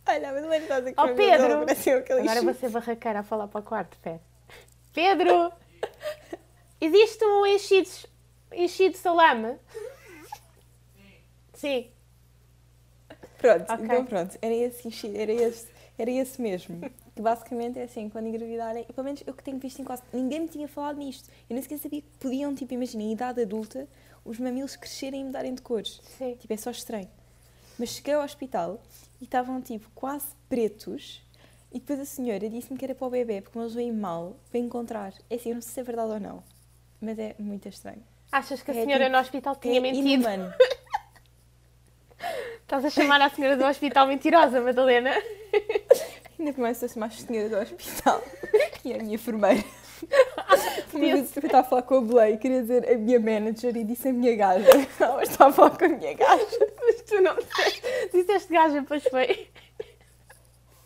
Olha, 0.05 0.33
mas 0.33 0.43
não 0.43 0.51
é 0.51 0.57
estás 0.57 0.85
aqui 0.85 0.95
para 0.95 1.13
Pedro! 1.15 1.63
Aquele 1.99 2.21
Agora 2.21 2.41
vou 2.41 2.53
ser 2.53 2.69
barraqueira 2.69 3.19
a 3.19 3.23
falar 3.23 3.47
para 3.47 3.59
o 3.59 3.63
quarto, 3.63 3.97
pera. 3.99 4.21
Pedro! 4.93 5.51
Existe 6.81 7.23
um 7.23 7.45
enchido, 7.45 7.89
enchido 8.51 8.91
de 8.91 8.97
salame? 8.97 9.57
Sim. 11.53 11.89
Pronto, 13.37 13.71
Ok. 13.71 13.85
então 13.85 14.05
pronto, 14.05 14.37
era 14.41 14.53
esse, 14.53 15.17
era 15.17 15.31
esse, 15.31 15.67
era 15.97 16.11
esse 16.11 16.41
mesmo. 16.41 16.81
Que 17.15 17.21
basicamente 17.21 17.77
é 17.79 17.83
assim, 17.83 18.09
quando 18.09 18.27
engravidarem, 18.27 18.85
e 18.89 18.93
pelo 18.93 19.05
menos 19.05 19.23
eu 19.27 19.33
que 19.33 19.43
tenho 19.43 19.59
visto 19.59 19.79
em 19.79 19.83
quase. 19.85 20.01
Ninguém 20.11 20.39
me 20.41 20.47
tinha 20.47 20.67
falado 20.67 20.97
nisto. 20.97 21.29
Eu 21.49 21.53
nem 21.53 21.61
sequer 21.61 21.77
sabia 21.77 22.01
que 22.01 22.07
podiam, 22.19 22.55
tipo, 22.55 22.73
imagina, 22.73 23.03
em 23.03 23.11
idade 23.11 23.41
adulta, 23.41 23.87
os 24.25 24.39
mamilos 24.39 24.75
crescerem 24.75 25.21
e 25.21 25.23
mudarem 25.25 25.53
de 25.53 25.61
cores. 25.61 26.01
Sim. 26.17 26.35
Tipo, 26.39 26.53
é 26.53 26.57
só 26.57 26.71
estranho. 26.71 27.07
Mas 27.77 27.89
cheguei 27.89 28.13
ao 28.15 28.23
hospital 28.23 28.81
e 29.21 29.25
estavam, 29.25 29.61
tipo, 29.61 29.89
quase 29.93 30.27
pretos. 30.49 31.21
E 31.71 31.79
depois 31.79 31.99
a 31.99 32.05
senhora 32.05 32.49
disse-me 32.49 32.77
que 32.79 32.85
era 32.85 32.95
para 32.95 33.05
o 33.07 33.09
bebê, 33.09 33.41
porque 33.41 33.57
eles 33.59 33.73
veem 33.73 33.91
mal 33.91 34.35
para 34.49 34.59
encontrar. 34.59 35.13
É 35.29 35.35
assim, 35.35 35.49
eu 35.49 35.55
não 35.55 35.61
sei 35.61 35.71
se 35.73 35.79
é 35.79 35.83
verdade 35.83 36.11
ou 36.13 36.19
não. 36.19 36.43
Mas 37.01 37.17
é 37.19 37.35
muito 37.37 37.67
estranho. 37.67 38.03
Achas 38.31 38.61
que 38.63 38.71
a 38.71 38.73
É 38.75 38.83
senhora 38.85 39.03
tipo- 39.05 39.15
no 39.15 39.21
hospital 39.21 39.55
tinha 39.55 39.77
é 39.77 39.79
mentido? 39.79 40.07
inumano. 40.07 40.51
Estás 42.61 42.85
a 42.85 42.89
chamar 42.89 43.21
a 43.21 43.29
senhora 43.29 43.55
do 43.57 43.65
hospital 43.65 44.07
mentirosa, 44.07 44.61
Madalena? 44.61 45.11
Ainda 46.39 46.53
começo 46.53 46.85
a 46.85 46.87
chamar 46.87 47.07
a 47.07 47.11
senhora 47.11 47.49
do 47.49 47.57
hospital. 47.57 48.21
E 48.85 48.93
a 48.93 48.97
minha 48.97 49.15
enfermeira. 49.15 49.63
Uma 50.91 50.99
vez 50.99 51.37
eu 51.37 51.45
estava 51.45 51.59
a 51.59 51.63
falar 51.63 51.81
com 51.83 51.95
a 51.95 52.01
Blay, 52.01 52.37
queria 52.37 52.61
dizer 52.61 52.91
a 52.91 52.97
minha 52.97 53.17
manager 53.17 53.77
e 53.77 53.85
disse 53.85 54.09
a 54.09 54.11
minha 54.11 54.35
gaja. 54.35 54.67
Ela 54.99 55.23
estava 55.23 55.49
a 55.51 55.53
falar 55.53 55.77
com 55.77 55.85
a 55.85 55.87
minha 55.87 56.13
gaja. 56.13 56.71
Mas 56.81 57.01
tu 57.03 57.21
não 57.21 57.33
disseste. 57.35 57.81
Disseste 58.11 58.51
gaja, 58.51 58.83
pois 58.85 59.03
foi. 59.05 59.47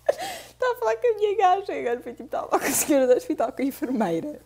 Estava 0.07 0.73
a 0.73 0.75
falar 0.75 0.97
com 0.97 1.07
a 1.07 1.17
minha 1.17 1.37
gaja 1.37 1.73
e 1.73 1.79
agora 1.79 2.01
foi 2.01 2.13
tipo, 2.13 2.25
estava 2.25 2.45
a 2.45 2.49
falar 2.49 2.61
com 2.61 2.67
a 2.67 2.71
senhora 2.71 3.07
do 3.07 3.13
hospital, 3.13 3.51
com 3.51 3.61
a 3.63 3.65
enfermeira. 3.65 4.41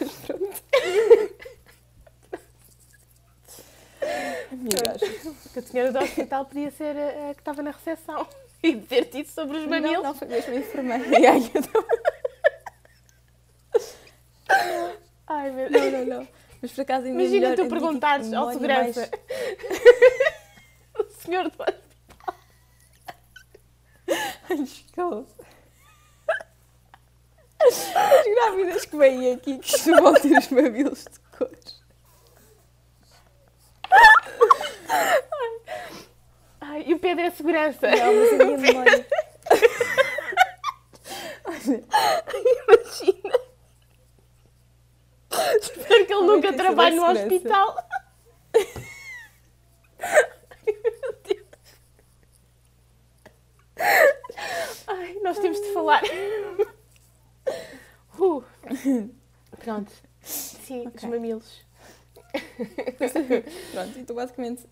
Mas 0.00 0.12
pronto. 0.12 0.62
A 4.50 4.56
minha 4.56 4.82
gaja. 4.82 5.06
Porque 5.42 5.58
a 5.58 5.62
senhora 5.62 5.92
do 5.92 5.98
hospital 5.98 6.46
podia 6.46 6.70
ser 6.70 6.96
a, 6.96 7.30
a 7.30 7.34
que 7.34 7.40
estava 7.42 7.62
na 7.62 7.70
recepção 7.70 8.26
e 8.62 8.74
dizer-te 8.76 9.20
isso 9.20 9.32
sobre 9.32 9.56
os 9.58 9.62
Não, 9.64 9.70
mamilos. 9.70 10.02
não, 10.02 10.14
foi 10.14 10.28
mesmo 10.28 10.52
a 10.52 10.56
enfermeira. 10.56 11.18
E 11.20 11.26
aí 11.26 11.50
eu 11.54 11.62
não, 11.62 11.84
Ai, 15.26 15.50
meu 15.52 15.70
Deus. 15.70 15.92
não, 15.92 16.04
não, 16.04 16.18
não. 16.20 16.28
Mas 16.60 16.72
por 16.72 16.80
acaso 16.82 17.06
ainda 17.06 17.18
é 17.22 17.24
Imagina 17.24 17.50
melhor 17.50 17.64
tu 17.64 17.68
perguntares 17.70 18.32
ao 18.32 18.48
memória 18.48 18.76
mais- 18.82 18.94
segurança. 18.96 19.10
o 20.98 21.04
senhor 21.22 21.44
do 21.44 21.62
hospital. 21.62 22.34
Ai, 24.50 24.56
escala. 24.62 25.26
As 27.62 28.24
grávidas 28.34 28.84
que 28.86 28.96
vêm 28.96 29.32
aqui 29.32 29.58
que 29.58 29.70
costumam 29.72 30.14
ter 30.14 30.36
os 30.38 30.48
mamilos 30.48 31.04
de 31.04 31.20
cores. 31.38 31.80
Ai, 36.70 36.84
e 36.86 36.94
o 36.94 37.00
Pedro 37.00 37.24
é 37.24 37.26
a 37.26 37.30
segurança. 37.32 37.90
Não, 37.90 38.14
mas 38.14 38.32
a 38.32 38.36
minha 38.44 38.58
memória. 38.58 39.06
Imagina. 42.68 43.40
Espero 45.60 46.06
que 46.06 46.12
ele 46.12 46.22
é 46.22 46.26
nunca 46.26 46.48
é 46.48 46.52
trabalhe 46.52 46.94
no 46.94 47.04
hospital. 47.10 47.76
Ai, 49.98 50.72
meu 50.72 51.12
Deus. 51.24 51.48
Ai, 54.86 55.14
nós 55.24 55.38
temos 55.40 55.60
de 55.60 55.72
falar. 55.72 56.02
Uh. 58.18 58.44
Pronto. 59.58 59.90
Sim, 60.20 60.86
os 60.88 60.94
Ok. 60.94 61.08
mamilos. 61.08 61.64
Pronto, 63.72 63.98
então 63.98 64.14
basicamente 64.14 64.60
se 64.60 64.68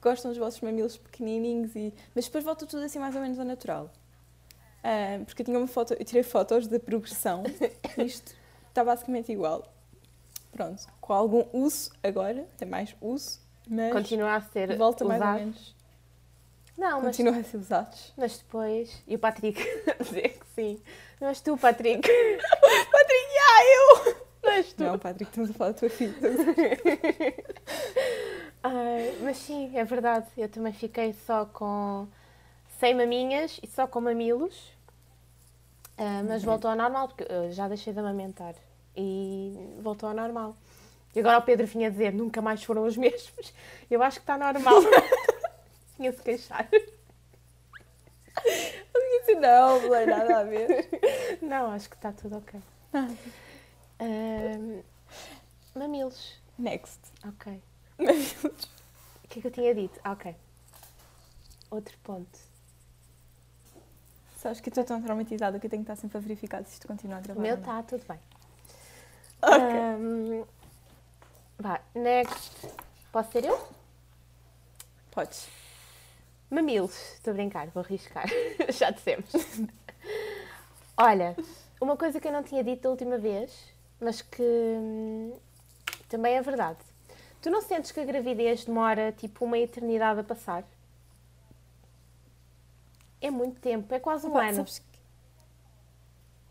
gostam 0.00 0.30
dos 0.30 0.38
vossos 0.38 0.60
mamilos 0.60 0.96
pequenininhos 0.96 1.74
e. 1.74 1.92
Mas 2.14 2.26
depois 2.26 2.44
volta 2.44 2.66
tudo 2.66 2.84
assim 2.84 2.98
mais 2.98 3.14
ou 3.14 3.20
menos 3.20 3.38
ao 3.38 3.44
natural. 3.44 3.90
Ah, 4.82 5.20
porque 5.24 5.42
eu 5.42 5.46
tinha 5.46 5.58
uma 5.58 5.66
foto, 5.66 5.94
eu 5.94 6.04
tirei 6.04 6.22
fotos 6.22 6.66
da 6.66 6.78
progressão. 6.78 7.42
Isto 7.98 8.34
está 8.68 8.84
basicamente 8.84 9.32
igual. 9.32 9.72
Pronto, 10.52 10.86
com 11.00 11.12
algum 11.12 11.44
uso 11.52 11.90
agora, 12.02 12.46
tem 12.56 12.66
mais 12.66 12.94
uso, 13.00 13.40
mas 13.68 13.92
Continua 13.92 14.36
a 14.36 14.40
ser 14.40 14.76
volta 14.76 15.04
mais 15.04 15.20
ou 15.20 15.28
menos. 15.28 15.76
Não, 16.76 17.02
mas, 17.02 17.16
Continua 17.16 17.40
a 17.40 17.44
ser 17.44 17.56
usados. 17.56 18.12
mas 18.16 18.38
depois... 18.38 19.02
E 19.06 19.16
o 19.16 19.18
Patrick 19.18 19.60
a 19.98 20.02
dizer 20.02 20.38
que 20.38 20.46
sim. 20.54 20.80
Não 21.20 21.28
és 21.28 21.40
tu, 21.40 21.56
Patrick. 21.56 22.02
Patrick, 22.06 23.32
ah, 23.40 23.64
eu! 23.64 24.16
Não 24.44 24.52
és 24.52 24.72
tu. 24.72 24.84
Não, 24.84 24.98
Patrick, 24.98 25.30
estamos 25.30 25.50
a 25.50 25.54
falar 25.54 25.72
da 25.72 25.78
tua 25.78 25.90
filha. 25.90 26.14
Mas 29.22 29.38
sim, 29.38 29.76
é 29.76 29.84
verdade. 29.84 30.26
Eu 30.36 30.48
também 30.48 30.72
fiquei 30.72 31.12
só 31.12 31.46
com 31.46 32.06
sem 32.78 32.94
maminhas 32.94 33.58
e 33.62 33.66
só 33.66 33.86
com 33.86 34.00
mamilos. 34.00 34.72
Ah, 35.96 36.22
mas 36.26 36.44
voltou 36.44 36.70
ao 36.70 36.76
normal, 36.76 37.08
porque 37.08 37.26
eu 37.30 37.50
já 37.50 37.66
deixei 37.66 37.92
de 37.92 37.98
amamentar. 37.98 38.54
E 38.96 39.76
voltou 39.80 40.08
ao 40.08 40.14
normal. 40.14 40.56
E 41.14 41.20
agora 41.20 41.38
o 41.38 41.42
Pedro 41.42 41.66
vinha 41.66 41.90
dizer, 41.90 42.12
nunca 42.12 42.40
mais 42.40 42.62
foram 42.62 42.84
os 42.84 42.94
mesmos. 42.96 43.52
Eu 43.90 44.02
acho 44.02 44.18
que 44.18 44.22
está 44.22 44.38
normal. 44.38 44.80
Tinha 45.96 46.12
se 46.12 46.22
queixar. 46.22 46.68
Eu 46.72 46.80
disse, 49.20 49.34
não, 49.34 49.82
não 49.82 49.94
é 49.94 50.06
nada 50.06 50.38
a 50.38 50.44
ver. 50.44 50.88
Não, 51.42 51.72
acho 51.72 51.88
que 51.88 51.96
está 51.96 52.12
tudo 52.12 52.38
ok. 52.38 52.60
Ah, 52.92 53.08
mamilos. 55.74 56.40
Next. 56.56 57.00
Ok. 57.26 57.60
O 59.24 59.28
que 59.28 59.38
é 59.40 59.42
que 59.42 59.48
eu 59.48 59.52
tinha 59.52 59.74
dito? 59.74 60.00
Ah, 60.02 60.12
ok. 60.12 60.34
Outro 61.70 61.98
ponto. 62.02 62.38
Sabes 64.38 64.60
que 64.60 64.68
estou 64.70 64.84
tão 64.84 65.02
traumatizada 65.02 65.58
que 65.58 65.66
eu 65.66 65.70
tenho 65.70 65.84
que 65.84 65.90
estar 65.90 66.00
sempre 66.00 66.16
a 66.18 66.20
verificar 66.20 66.64
se 66.64 66.72
isto 66.74 66.86
continua 66.86 67.18
a 67.18 67.20
O 67.20 67.22
gravar. 67.22 67.40
meu 67.40 67.54
ou 67.54 67.56
não. 67.56 67.60
está 67.60 67.82
tudo 67.82 68.04
bem. 68.08 68.18
Ok. 69.42 69.80
Ahm, 69.80 70.44
vá, 71.58 71.80
next. 71.94 72.68
Posso 73.12 73.32
ser 73.32 73.44
eu? 73.44 73.68
Podes. 75.10 75.48
Mamilos. 76.50 76.96
Estou 77.14 77.32
a 77.32 77.34
brincar, 77.34 77.68
vou 77.68 77.82
arriscar. 77.82 78.26
Já 78.72 78.90
dissemos. 78.90 79.30
Olha, 80.96 81.36
uma 81.80 81.96
coisa 81.96 82.20
que 82.20 82.28
eu 82.28 82.32
não 82.32 82.42
tinha 82.42 82.64
dito 82.64 82.82
da 82.82 82.90
última 82.90 83.18
vez, 83.18 83.52
mas 84.00 84.22
que 84.22 84.42
hum, 84.42 85.38
também 86.08 86.34
é 86.36 86.42
verdade. 86.42 86.78
Tu 87.40 87.50
não 87.50 87.62
sentes 87.62 87.92
que 87.92 88.00
a 88.00 88.04
gravidez 88.04 88.64
demora 88.64 89.12
tipo 89.12 89.44
uma 89.44 89.58
eternidade 89.58 90.20
a 90.20 90.24
passar? 90.24 90.64
É 93.20 93.30
muito 93.30 93.60
tempo, 93.60 93.92
é 93.94 94.00
quase 94.00 94.26
um 94.26 94.30
Opa, 94.30 94.48
ano. 94.48 94.64
que- 94.64 94.82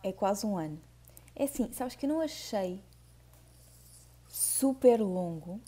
É 0.03 0.11
quase 0.13 0.45
um 0.45 0.57
ano. 0.57 0.79
É 1.35 1.43
assim, 1.43 1.71
sabes 1.73 1.95
que 1.95 2.05
eu 2.05 2.09
não 2.09 2.21
achei 2.21 2.81
super 4.29 5.01
longo. 5.01 5.59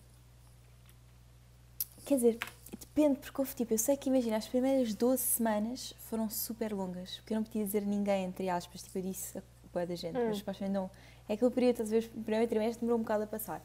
Quer 2.06 2.16
dizer, 2.16 2.40
depende, 2.80 3.20
porque 3.20 3.40
houve 3.42 3.54
tipo, 3.54 3.74
eu 3.74 3.78
sei 3.78 3.96
que 3.98 4.10
imagina, 4.10 4.38
as 4.38 4.48
primeiras 4.48 4.94
12 4.94 5.22
semanas 5.24 5.94
foram 6.00 6.30
super 6.30 6.74
longas, 6.74 7.18
porque 7.18 7.34
eu 7.34 7.38
não 7.38 7.44
podia 7.44 7.64
dizer 7.64 7.86
ninguém, 7.86 8.26
entre 8.26 8.50
aspas, 8.50 8.82
tipo, 8.84 8.98
eu 8.98 9.04
disse 9.04 9.38
a 9.38 9.44
boa 9.72 9.86
da 9.86 9.96
gente, 9.96 10.18
Hum. 10.18 10.28
mas 10.28 10.38
supostamente 10.38 10.74
não. 10.74 10.90
É 11.28 11.34
aquele 11.34 11.52
período, 11.52 11.82
a 11.82 11.86
ver, 11.86 12.10
o 12.16 12.22
primeiro 12.24 12.48
trimestre 12.48 12.80
demorou 12.82 13.00
um 13.00 13.04
bocado 13.04 13.24
a 13.26 13.28
passar. 13.28 13.62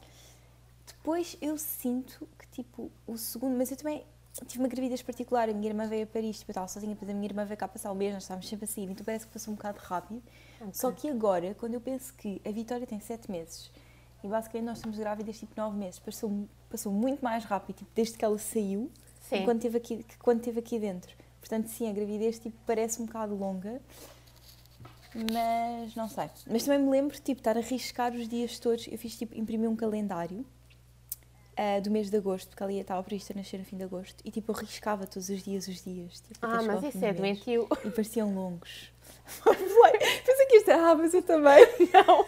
Depois 1.05 1.37
eu 1.39 1.55
sinto 1.55 2.27
que, 2.35 2.47
tipo, 2.47 2.91
o 3.05 3.15
segundo, 3.15 3.55
mas 3.55 3.69
eu 3.69 3.77
também 3.77 4.03
tive 4.47 4.63
uma 4.63 4.67
gravidez 4.67 5.03
particular, 5.03 5.47
a 5.47 5.53
minha 5.53 5.69
irmã 5.69 5.85
veio 5.85 6.03
a 6.03 6.07
Paris, 6.07 6.39
tipo, 6.39 6.49
eu 6.49 6.53
estava 6.53 6.67
sozinha, 6.67 6.95
depois 6.95 7.11
a 7.11 7.13
minha 7.13 7.27
irmã 7.27 7.45
veio 7.45 7.59
cá 7.59 7.67
passar 7.67 7.91
o 7.91 7.95
mês, 7.95 8.11
nós 8.11 8.23
estávamos 8.23 8.49
sempre 8.49 8.65
a 8.65 8.67
sair, 8.67 8.89
então 8.89 9.05
parece 9.05 9.27
que 9.27 9.31
passou 9.31 9.51
um 9.53 9.55
bocado 9.55 9.77
rápido. 9.83 10.23
Só 10.73 10.91
que 10.91 11.07
agora, 11.07 11.53
quando 11.59 11.75
eu 11.75 11.79
penso 11.79 12.11
que 12.15 12.41
a 12.43 12.49
Vitória 12.49 12.87
tem 12.87 12.99
7 12.99 13.29
meses 13.29 13.69
e 14.23 14.27
basicamente 14.27 14.65
nós 14.65 14.79
estamos 14.79 14.97
grávidas 14.97 15.37
tipo 15.37 15.53
9 15.55 15.77
meses, 15.77 15.99
passou, 15.99 16.49
passou 16.71 16.91
muito 16.91 17.23
mais 17.23 17.45
rápido, 17.45 17.75
tipo, 17.75 17.91
desde 17.93 18.17
que 18.17 18.25
ela 18.25 18.39
saiu, 18.39 18.89
Sim. 19.29 19.43
quando 19.43 19.57
esteve 19.57 19.77
aqui, 19.77 20.03
que 20.03 20.17
quando 20.17 20.39
esteve 20.39 20.59
aqui 20.59 20.79
dentro. 20.79 21.15
Portanto, 21.39 21.67
sim, 21.67 21.87
a 21.87 21.93
gravidez 21.93 22.39
tipo, 22.39 22.57
parece 22.65 22.99
um 22.99 23.05
bocado 23.05 23.35
longa. 23.35 23.79
Mas 25.13 25.93
não 25.93 26.09
sei. 26.09 26.31
Mas 26.49 26.63
também 26.63 26.79
me 26.79 26.89
lembro, 26.89 27.15
tipo, 27.19 27.41
estar 27.41 27.55
a 27.55 27.59
arriscar 27.59 28.11
os 28.15 28.27
dias 28.27 28.57
todos. 28.57 28.87
Eu 28.87 28.97
fiz, 28.97 29.15
tipo, 29.15 29.37
imprimir 29.37 29.69
um 29.69 29.75
calendário 29.75 30.43
uh, 31.57 31.81
do 31.81 31.89
mês 31.89 32.09
de 32.09 32.17
agosto, 32.17 32.49
porque 32.49 32.63
ali 32.63 32.79
estava 32.79 33.01
prevista 33.03 33.33
nascer 33.33 33.57
no 33.57 33.65
fim 33.65 33.77
de 33.77 33.83
agosto. 33.83 34.21
E, 34.23 34.31
tipo, 34.31 34.51
eu 34.51 34.55
riscava 34.55 35.07
todos 35.07 35.29
os 35.29 35.43
dias 35.43 35.67
os 35.67 35.83
dias. 35.83 36.19
Tipo, 36.21 36.39
ah, 36.41 36.61
mas 36.61 36.83
isso 36.83 37.03
é 37.03 37.13
doentio. 37.13 37.67
E 37.83 37.89
pareciam 37.89 38.33
longos. 38.33 38.91
Pensei 39.43 40.45
que 40.47 40.57
isto 40.57 40.71
é, 40.71 40.75
ah, 40.75 40.95
mas 40.95 41.13
eu 41.13 41.21
também. 41.21 41.65
Não. 41.93 42.25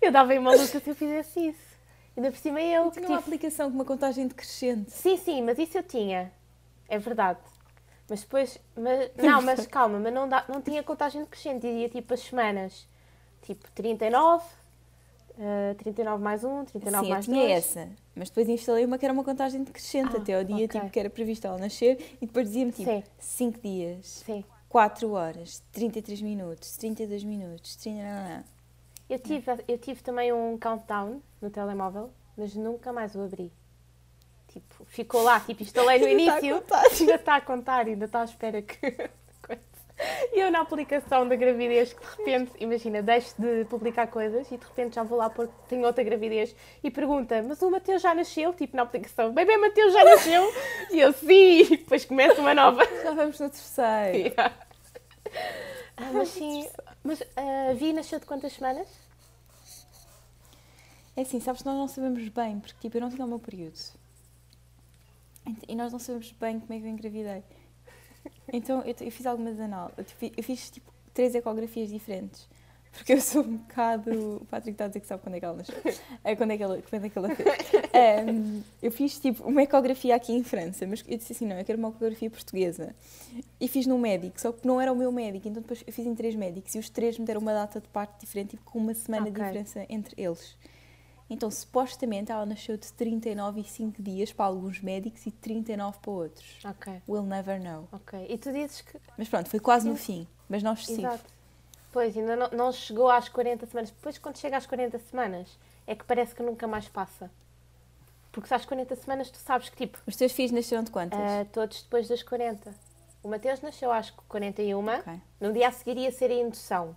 Eu 0.00 0.10
dava 0.10 0.34
em 0.34 0.38
maluca 0.38 0.80
se 0.80 0.88
eu 0.88 0.94
fizesse 0.94 1.48
isso. 1.48 1.70
Ainda 2.16 2.30
por 2.30 2.38
cima 2.38 2.60
eu. 2.60 2.84
Eu 2.84 2.90
tinha 2.90 3.08
uma 3.08 3.18
tive... 3.18 3.36
aplicação 3.36 3.70
com 3.70 3.74
uma 3.74 3.84
contagem 3.84 4.26
decrescente. 4.26 4.90
Sim, 4.90 5.16
sim, 5.16 5.42
mas 5.42 5.58
isso 5.58 5.76
eu 5.78 5.82
tinha. 5.82 6.32
É 6.88 6.98
verdade. 6.98 7.40
Mas 8.08 8.22
depois. 8.22 8.58
Mas, 8.76 9.10
não, 9.16 9.42
mas 9.42 9.66
calma, 9.66 9.98
mas 9.98 10.12
não, 10.12 10.28
dá, 10.28 10.44
não 10.48 10.60
tinha 10.60 10.82
contagem 10.82 11.22
decrescente. 11.22 11.66
Dizia 11.66 11.88
tipo 11.88 12.12
as 12.14 12.20
semanas. 12.20 12.88
Tipo 13.42 13.70
39, 13.72 14.44
uh, 15.40 15.74
39 15.76 16.22
mais 16.22 16.44
1, 16.44 16.64
39 16.66 17.04
sim, 17.04 17.10
mais 17.12 17.26
2. 17.26 17.36
Sim, 17.36 17.42
eu 17.42 17.44
tinha 17.44 17.56
essa. 17.56 17.88
Mas 18.14 18.28
depois 18.28 18.48
instalei 18.48 18.84
uma 18.84 18.98
que 18.98 19.04
era 19.04 19.12
uma 19.12 19.24
contagem 19.24 19.62
decrescente 19.64 20.16
ah, 20.16 20.20
até 20.20 20.36
ao 20.36 20.44
dia 20.44 20.66
okay. 20.66 20.68
tipo, 20.68 20.90
que 20.90 21.00
era 21.00 21.10
previsto 21.10 21.46
ela 21.46 21.58
nascer. 21.58 22.16
E 22.20 22.26
depois 22.26 22.46
dizia-me 22.46 22.72
tipo 22.72 23.02
5 23.18 23.60
dias. 23.60 24.22
Sim. 24.26 24.44
4 24.68 25.10
horas, 25.10 25.62
33 25.72 26.22
minutos, 26.22 26.76
32 26.76 27.24
minutos, 27.24 27.74
30... 27.74 28.44
Eu 29.08 29.18
tive, 29.18 29.44
eu 29.66 29.76
tive 29.76 30.00
também 30.00 30.32
um 30.32 30.56
countdown 30.56 31.20
no 31.42 31.50
telemóvel, 31.50 32.10
mas 32.36 32.54
nunca 32.54 32.92
mais 32.92 33.16
o 33.16 33.22
abri. 33.22 33.52
Tipo, 34.46 34.84
ficou 34.84 35.22
lá, 35.24 35.40
tipo, 35.40 35.64
instalei 35.64 35.98
no 35.98 36.06
início, 36.06 36.62
ainda 37.00 37.14
está 37.16 37.34
a 37.34 37.40
contar, 37.40 37.86
ainda 37.86 38.04
está 38.04 38.20
à 38.20 38.24
espera 38.24 38.62
que... 38.62 38.76
E 40.32 40.40
eu 40.40 40.50
na 40.50 40.60
aplicação 40.60 41.28
da 41.28 41.36
gravidez, 41.36 41.92
que 41.92 42.00
de 42.00 42.16
repente, 42.16 42.52
imagina, 42.60 43.02
deixo 43.02 43.34
de 43.38 43.64
publicar 43.66 44.06
coisas 44.06 44.50
e 44.50 44.56
de 44.56 44.64
repente 44.64 44.94
já 44.94 45.02
vou 45.02 45.18
lá 45.18 45.28
porque 45.28 45.52
tenho 45.68 45.84
outra 45.84 46.02
gravidez 46.02 46.54
e 46.82 46.90
pergunta, 46.90 47.42
mas 47.42 47.60
o 47.62 47.70
Mateus 47.70 48.02
já 48.02 48.14
nasceu? 48.14 48.52
Tipo 48.54 48.76
na 48.76 48.82
aplicação, 48.82 49.32
bebê 49.32 49.56
Mateus 49.56 49.92
já 49.92 50.04
nasceu? 50.04 50.52
E 50.90 51.00
eu, 51.00 51.12
sim, 51.12 51.60
e 51.62 51.76
depois 51.76 52.04
começa 52.04 52.40
uma 52.40 52.54
nova. 52.54 52.82
Já 53.02 53.12
vamos 53.12 53.38
no 53.38 53.48
terceiro. 53.48 54.34
Yeah. 54.40 54.54
Ah, 55.96 56.10
mas 56.12 56.28
sim, 56.28 56.66
mas 57.04 57.22
a 57.36 57.72
uh, 57.72 57.76
Vi 57.76 57.92
nasceu 57.92 58.18
de 58.18 58.26
quantas 58.26 58.52
semanas? 58.54 58.88
É 61.16 61.22
assim, 61.22 61.38
sabes, 61.40 61.62
nós 61.62 61.76
não 61.76 61.86
sabemos 61.86 62.26
bem, 62.28 62.58
porque 62.58 62.78
tipo, 62.80 62.96
eu 62.96 63.02
não 63.02 63.10
tinha 63.10 63.24
o 63.24 63.28
meu 63.28 63.38
período. 63.38 63.78
E 65.68 65.74
nós 65.74 65.92
não 65.92 65.98
sabemos 65.98 66.32
bem 66.32 66.58
como 66.58 66.72
é 66.72 66.78
que 66.80 66.86
eu 66.86 66.90
engravidei. 66.90 67.44
Então 68.52 68.82
eu, 68.82 68.94
eu 69.00 69.10
fiz 69.10 69.26
algumas 69.26 69.60
análises, 69.60 70.14
eu 70.36 70.42
fiz 70.42 70.70
tipo 70.70 70.92
três 71.14 71.34
ecografias 71.34 71.88
diferentes. 71.88 72.48
Porque 72.92 73.12
eu 73.12 73.20
sou 73.20 73.42
um 73.42 73.56
bocado. 73.56 74.36
O 74.36 74.44
Patrick 74.46 74.72
está 74.72 74.86
a 74.86 74.88
dizer 74.88 75.00
que 75.00 75.06
sabe 75.06 75.22
quando 75.22 75.36
é 75.36 75.38
que 75.38 75.44
ela 75.44 75.56
nasceu. 75.56 75.76
É, 76.24 76.34
quando, 76.34 76.50
é 76.50 76.56
que 76.56 76.62
ela, 76.62 76.82
quando 76.82 77.04
é 77.04 77.08
que 77.08 77.18
ela 77.18 77.34
fez. 77.34 77.48
Um, 78.28 78.62
eu 78.82 78.90
fiz 78.90 79.18
tipo 79.18 79.46
uma 79.48 79.62
ecografia 79.62 80.14
aqui 80.14 80.32
em 80.32 80.42
França, 80.42 80.86
mas 80.86 81.04
eu 81.06 81.16
disse 81.16 81.32
assim: 81.32 81.46
não, 81.46 81.56
eu 81.56 81.64
quero 81.64 81.78
uma 81.78 81.90
ecografia 81.90 82.28
portuguesa. 82.28 82.94
E 83.60 83.68
fiz 83.68 83.86
num 83.86 83.98
médico, 83.98 84.40
só 84.40 84.52
que 84.52 84.66
não 84.66 84.80
era 84.80 84.92
o 84.92 84.96
meu 84.96 85.12
médico. 85.12 85.48
Então 85.48 85.62
depois 85.62 85.84
eu 85.86 85.92
fiz 85.92 86.04
em 86.04 86.14
três 86.14 86.34
médicos 86.34 86.74
e 86.74 86.78
os 86.78 86.90
três 86.90 87.18
me 87.18 87.24
deram 87.24 87.40
uma 87.40 87.52
data 87.52 87.80
de 87.80 87.88
parte 87.88 88.20
diferente, 88.20 88.50
tipo, 88.50 88.64
com 88.64 88.78
uma 88.78 88.94
semana 88.94 89.28
okay. 89.28 89.34
de 89.34 89.40
diferença 89.40 89.86
entre 89.88 90.20
eles. 90.20 90.56
Então, 91.30 91.48
supostamente, 91.48 92.32
ela 92.32 92.44
nasceu 92.44 92.76
de 92.76 92.92
39 92.92 93.60
e 93.60 93.64
5 93.64 94.02
dias 94.02 94.32
para 94.32 94.46
alguns 94.46 94.80
médicos 94.80 95.24
e 95.26 95.30
39 95.30 95.98
para 96.02 96.10
outros. 96.10 96.58
Ok. 96.64 97.02
We'll 97.08 97.22
never 97.22 97.60
know. 97.60 97.86
Ok. 97.92 98.26
E 98.28 98.36
tu 98.36 98.52
dizes 98.52 98.80
que. 98.80 98.98
Mas 99.16 99.28
pronto, 99.28 99.48
foi 99.48 99.60
quase 99.60 99.84
Sim. 99.84 99.90
no 99.90 99.96
fim, 99.96 100.28
mas 100.48 100.60
não 100.64 100.72
excessivo. 100.72 101.06
Exato. 101.06 101.32
Pois, 101.92 102.16
ainda 102.16 102.34
não, 102.34 102.50
não 102.50 102.72
chegou 102.72 103.08
às 103.08 103.28
40 103.28 103.64
semanas. 103.66 103.90
Depois, 103.90 104.18
quando 104.18 104.38
chega 104.38 104.56
às 104.56 104.66
40 104.66 104.98
semanas, 104.98 105.56
é 105.86 105.94
que 105.94 106.04
parece 106.04 106.34
que 106.34 106.42
nunca 106.42 106.66
mais 106.66 106.88
passa. 106.88 107.30
Porque 108.32 108.48
se 108.48 108.54
às 108.54 108.64
40 108.64 108.96
semanas 108.96 109.30
tu 109.30 109.38
sabes 109.38 109.68
que 109.68 109.76
tipo. 109.76 109.98
Os 110.06 110.16
teus 110.16 110.32
filhos 110.32 110.50
nasceram 110.50 110.82
de 110.82 110.90
quantas? 110.90 111.18
Uh, 111.18 111.44
todos 111.52 111.82
depois 111.82 112.08
das 112.08 112.24
40. 112.24 112.74
O 113.22 113.28
Mateus 113.28 113.60
nasceu 113.60 113.92
às 113.92 114.10
41. 114.10 114.78
Okay. 114.80 115.20
No 115.40 115.52
dia 115.52 115.68
a 115.68 115.72
seguir 115.72 115.96
ia 115.96 116.10
ser 116.10 116.30
a 116.32 116.34
indução 116.34 116.96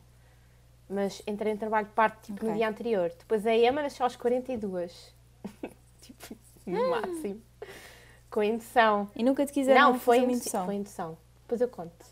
mas 0.94 1.22
entrei 1.28 1.54
em 1.54 1.58
trabalho 1.58 1.88
de 1.88 1.94
parte 1.94 2.28
tipo, 2.28 2.38
okay. 2.38 2.50
no 2.50 2.56
dia 2.56 2.70
anterior. 2.70 3.10
Depois 3.18 3.46
a 3.46 3.56
Emma 3.56 3.82
nasceu 3.82 4.06
aos 4.06 4.16
42. 4.16 5.14
tipo, 6.02 6.38
no 6.66 6.80
hum. 6.80 6.90
máximo. 6.90 7.42
Com 8.30 8.44
indução. 8.44 9.10
E 9.16 9.24
nunca 9.24 9.46
te 9.46 9.54
quiseram 9.54 9.92
Não, 9.92 10.00
foi 10.00 10.20
indução? 10.20 10.66
Foi 10.66 10.76
indução. 10.76 11.18
Depois 11.44 11.62
eu 11.62 11.68
conto. 11.68 12.06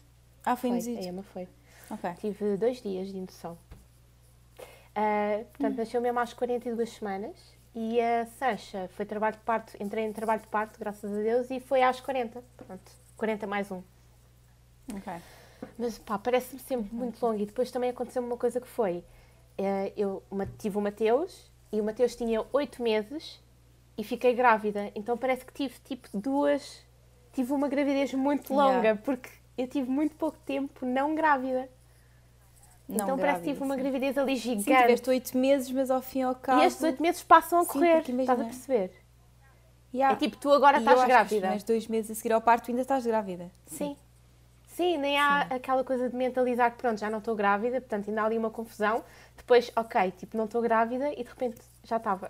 Ah, 0.46 0.56
foi, 0.56 0.82
foi 0.82 0.98
A 0.98 1.02
Emma 1.04 1.24
foi. 1.24 1.48
Okay. 1.90 2.14
Tive 2.20 2.58
dois 2.58 2.82
dias 2.82 3.08
de 3.08 3.18
indução. 3.18 3.58
Uh, 4.92 5.46
portanto, 5.46 5.74
hum. 5.74 5.78
nasceu 5.78 6.02
mesmo 6.02 6.20
às 6.20 6.34
42 6.34 6.90
semanas. 6.90 7.36
E 7.74 8.02
a 8.02 8.26
Sancha 8.26 8.90
foi 8.96 9.06
trabalho 9.06 9.38
de 9.38 9.44
parto, 9.44 9.74
entrei 9.80 10.04
em 10.04 10.12
trabalho 10.12 10.42
de 10.42 10.48
parto, 10.48 10.78
graças 10.78 11.10
a 11.10 11.22
Deus, 11.22 11.50
e 11.50 11.60
foi 11.60 11.82
às 11.82 12.02
40. 12.02 12.44
Pronto, 12.58 12.92
40 13.16 13.48
mais 13.48 13.72
um. 13.72 13.82
Ok. 14.94 15.14
Mas 15.78 15.98
pá, 15.98 16.18
parece-me 16.18 16.60
sempre 16.62 16.94
muito 16.94 17.24
longo. 17.26 17.42
E 17.42 17.46
depois 17.46 17.72
também 17.72 17.90
aconteceu 17.90 18.22
uma 18.22 18.38
coisa 18.38 18.60
que 18.60 18.68
foi: 18.68 19.04
eh, 19.58 19.94
eu 19.96 20.24
tive 20.58 20.78
o 20.78 20.82
Mateus 20.82 21.52
e 21.72 21.80
o 21.80 21.84
Mateus 21.84 22.16
tinha 22.16 22.46
oito 22.52 22.82
meses 22.82 23.42
e 23.98 24.04
fiquei 24.04 24.34
grávida. 24.34 24.92
Então 24.96 25.18
parece 25.18 25.46
que 25.46 25.54
tive 25.54 25.76
tipo 25.84 26.10
duas. 26.14 26.86
Tive 27.34 27.54
uma 27.54 27.70
gravidez 27.70 28.14
muito 28.14 28.54
longa, 28.54 28.80
yeah. 28.80 29.02
porque 29.02 29.30
eu 29.58 29.66
tive 29.66 29.90
muito 29.90 30.16
pouco 30.16 30.38
tempo 30.46 30.86
não 30.86 31.16
grávida. 31.16 31.70
Não 32.90 32.96
então 32.96 33.06
grávida, 33.06 33.22
parece 33.22 33.44
que 33.44 33.54
tive 33.54 33.64
uma 33.64 33.76
gravidez 33.78 34.18
ali 34.18 34.36
gigante. 34.36 34.64
Sim, 34.64 34.76
tiveste 34.76 35.10
oito 35.10 35.38
meses, 35.38 35.72
mas 35.72 35.90
ao 35.90 36.02
fim 36.02 36.20
e 36.20 36.24
ao 36.24 36.36
cabo. 36.36 36.62
E 36.62 36.66
estes 36.66 36.84
oito 36.84 37.02
meses 37.02 37.24
passam 37.24 37.62
a 37.62 37.66
correr, 37.66 38.04
Sim, 38.04 38.20
estás 38.20 38.42
a 38.42 38.44
perceber? 38.44 38.92
Yeah. 39.94 40.16
É 40.16 40.20
tipo, 40.20 40.36
tu 40.38 40.52
agora 40.52 40.78
e 40.78 40.80
estás 40.80 41.04
grávida. 41.06 41.50
Mas 41.50 41.64
dois 41.64 41.88
meses 41.88 42.12
a 42.12 42.16
seguir 42.16 42.34
ao 42.34 42.42
parto 42.42 42.70
ainda 42.70 42.82
estás 42.82 43.06
grávida. 43.06 43.50
Sim. 43.66 43.78
Sim. 43.78 43.98
Sim, 44.82 44.98
nem 44.98 45.20
há 45.20 45.46
Sim. 45.48 45.54
aquela 45.54 45.84
coisa 45.84 46.10
de 46.10 46.16
mentalizar 46.16 46.72
que 46.72 46.78
pronto, 46.78 47.00
já 47.00 47.08
não 47.08 47.20
estou 47.20 47.36
grávida, 47.36 47.80
portanto 47.80 48.10
ainda 48.10 48.24
há 48.24 48.26
ali 48.26 48.36
uma 48.36 48.50
confusão. 48.50 49.04
Depois, 49.38 49.72
ok, 49.76 50.12
tipo, 50.18 50.36
não 50.36 50.46
estou 50.46 50.60
grávida 50.60 51.12
e 51.14 51.24
de 51.24 51.30
repente 51.30 51.62
já 51.84 51.98
estava. 51.98 52.28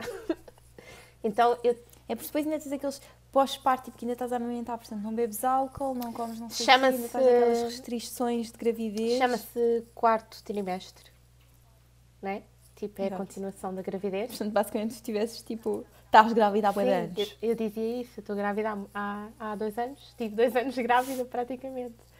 então 1.23 1.57
eu. 1.63 1.71
É 2.09 2.15
porque 2.15 2.27
depois 2.27 2.45
ainda 2.45 2.59
tens 2.59 2.73
aqueles 2.73 3.01
pós-parto, 3.31 3.85
tipo, 3.85 3.97
que 3.97 4.03
ainda 4.03 4.13
estás 4.13 4.33
a 4.33 4.35
amamentar, 4.35 4.77
portanto 4.77 5.01
não 5.01 5.15
bebes 5.15 5.45
álcool, 5.45 5.95
não 5.95 6.11
comes 6.11 6.41
não 6.41 6.49
sei 6.49 6.65
Chama-se... 6.65 6.95
ainda 6.95 7.05
estás 7.05 7.25
aquelas 7.25 7.63
restrições 7.63 8.51
de 8.51 8.57
gravidez. 8.57 9.17
Chama-se 9.17 9.85
quarto 9.95 10.43
trimestre, 10.43 11.09
não 12.21 12.31
é? 12.31 12.43
Tipo, 12.75 13.01
é 13.01 13.05
Exato. 13.05 13.21
a 13.21 13.25
continuação 13.25 13.73
da 13.73 13.81
gravidez. 13.81 14.27
Portanto, 14.27 14.51
basicamente, 14.51 14.93
se 14.95 15.01
tivesses, 15.01 15.41
tipo, 15.41 15.85
estás 16.05 16.33
grávida 16.33 16.67
há 16.67 16.71
dois 16.73 16.89
anos. 16.89 17.17
Eu, 17.41 17.49
eu, 17.49 17.55
dizia 17.55 18.01
isso, 18.01 18.19
estou 18.19 18.35
grávida 18.35 18.71
há, 18.71 18.77
há, 18.93 19.51
há 19.51 19.55
dois 19.55 19.77
anos, 19.77 20.13
tive 20.17 20.35
dois 20.35 20.53
anos 20.53 20.75
grávida 20.79 21.23
praticamente. 21.23 22.10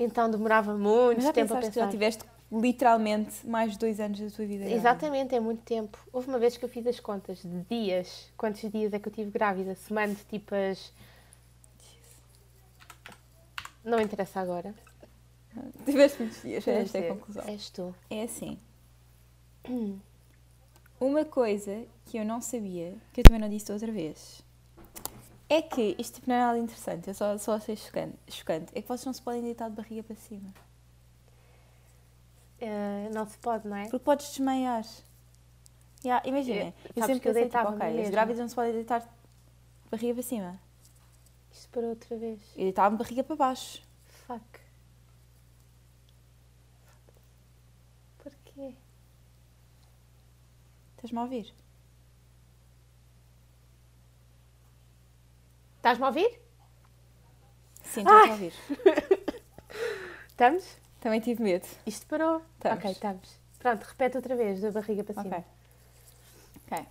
Então 0.00 0.30
demorava 0.30 0.74
muito 0.74 1.20
já 1.20 1.30
tempo 1.30 1.52
a 1.52 1.56
pensar. 1.58 1.70
Que 1.70 1.78
já 1.78 1.88
tiveste 1.88 2.24
literalmente 2.50 3.46
mais 3.46 3.72
de 3.72 3.78
dois 3.78 4.00
anos 4.00 4.18
da 4.18 4.30
tua 4.30 4.46
vida 4.46 4.64
grávida. 4.64 4.80
Exatamente, 4.80 5.34
é 5.34 5.40
muito 5.40 5.60
tempo. 5.62 5.98
Houve 6.10 6.28
uma 6.28 6.38
vez 6.38 6.56
que 6.56 6.64
eu 6.64 6.68
fiz 6.70 6.86
as 6.86 6.98
contas 6.98 7.42
de 7.42 7.60
dias. 7.68 8.32
Quantos 8.34 8.62
dias 8.70 8.94
é 8.94 8.98
que 8.98 9.06
eu 9.06 9.12
tive 9.12 9.30
grávida? 9.30 9.74
Semana 9.74 10.14
de 10.14 10.24
tipo 10.24 10.54
as... 10.54 10.90
Não 13.84 14.00
interessa 14.00 14.40
agora. 14.40 14.74
Tiveste 15.84 16.22
muitos 16.22 16.42
dias, 16.42 16.66
é 16.66 16.80
esta 16.80 16.98
é 16.98 17.10
a 17.10 17.14
conclusão. 17.14 17.44
És 17.46 17.70
tu. 17.70 17.94
É 18.08 18.22
assim. 18.22 18.58
Uma 20.98 21.24
coisa 21.24 21.84
que 22.06 22.18
eu 22.18 22.24
não 22.24 22.40
sabia, 22.40 22.94
que 23.12 23.20
eu 23.20 23.24
também 23.24 23.40
não 23.40 23.48
disse 23.48 23.72
outra 23.72 23.90
vez, 23.90 24.42
é 25.50 25.60
que 25.60 25.96
isto 25.98 26.14
tipo, 26.14 26.28
não 26.30 26.36
é 26.36 26.38
nada 26.38 26.58
interessante, 26.58 27.08
eu 27.08 27.14
só, 27.14 27.36
só 27.36 27.54
achei 27.54 27.74
chocante, 27.74 28.16
chocante. 28.28 28.70
É 28.72 28.80
que 28.80 28.86
vocês 28.86 29.04
não 29.04 29.12
se 29.12 29.20
podem 29.20 29.42
deitar 29.42 29.68
de 29.68 29.74
barriga 29.74 30.04
para 30.04 30.14
cima. 30.14 30.54
Uh, 32.62 33.12
não 33.12 33.26
se 33.26 33.36
pode, 33.38 33.66
não 33.66 33.76
é? 33.76 33.82
Porque 33.82 33.98
podes 33.98 34.28
desmaiar. 34.28 34.86
Yeah, 36.04 36.26
imagina, 36.26 36.66
eu, 36.66 36.72
eu 36.94 37.04
sempre 37.04 37.20
que 37.20 37.28
eu 37.28 37.34
pensei, 37.34 37.48
tipo, 37.48 37.68
ok, 37.68 38.02
as 38.02 38.10
grávidas 38.10 38.38
não 38.38 38.48
se 38.48 38.54
podem 38.54 38.72
deitar 38.72 39.00
de 39.00 39.08
barriga 39.90 40.14
para 40.14 40.22
cima. 40.22 40.60
Isto 41.50 41.68
para 41.70 41.86
outra 41.88 42.16
vez. 42.16 42.40
Eu 42.54 42.62
deitava-me 42.62 42.96
barriga 42.96 43.24
para 43.24 43.34
baixo. 43.34 43.82
Fuck. 44.06 44.60
Porquê? 48.18 48.74
Estás-me 50.94 51.18
a 51.18 51.22
ouvir? 51.22 51.52
Estás-me 55.80 56.04
a 56.04 56.08
ouvir? 56.08 56.38
Sim, 57.82 58.00
estou 58.00 58.14
a 58.14 58.24
ouvir. 58.32 58.52
estamos? 60.28 60.76
Também 61.00 61.20
tive 61.20 61.42
medo. 61.42 61.66
Isto 61.86 62.06
parou? 62.06 62.42
Estamos. 62.56 62.78
Ok, 62.78 62.90
estamos. 62.90 63.40
Pronto, 63.58 63.82
repete 63.84 64.16
outra 64.18 64.36
vez, 64.36 64.60
da 64.60 64.70
barriga 64.70 65.02
para 65.02 65.22
cima. 65.22 65.36
Ok. 65.38 65.44
Ok. 66.66 66.86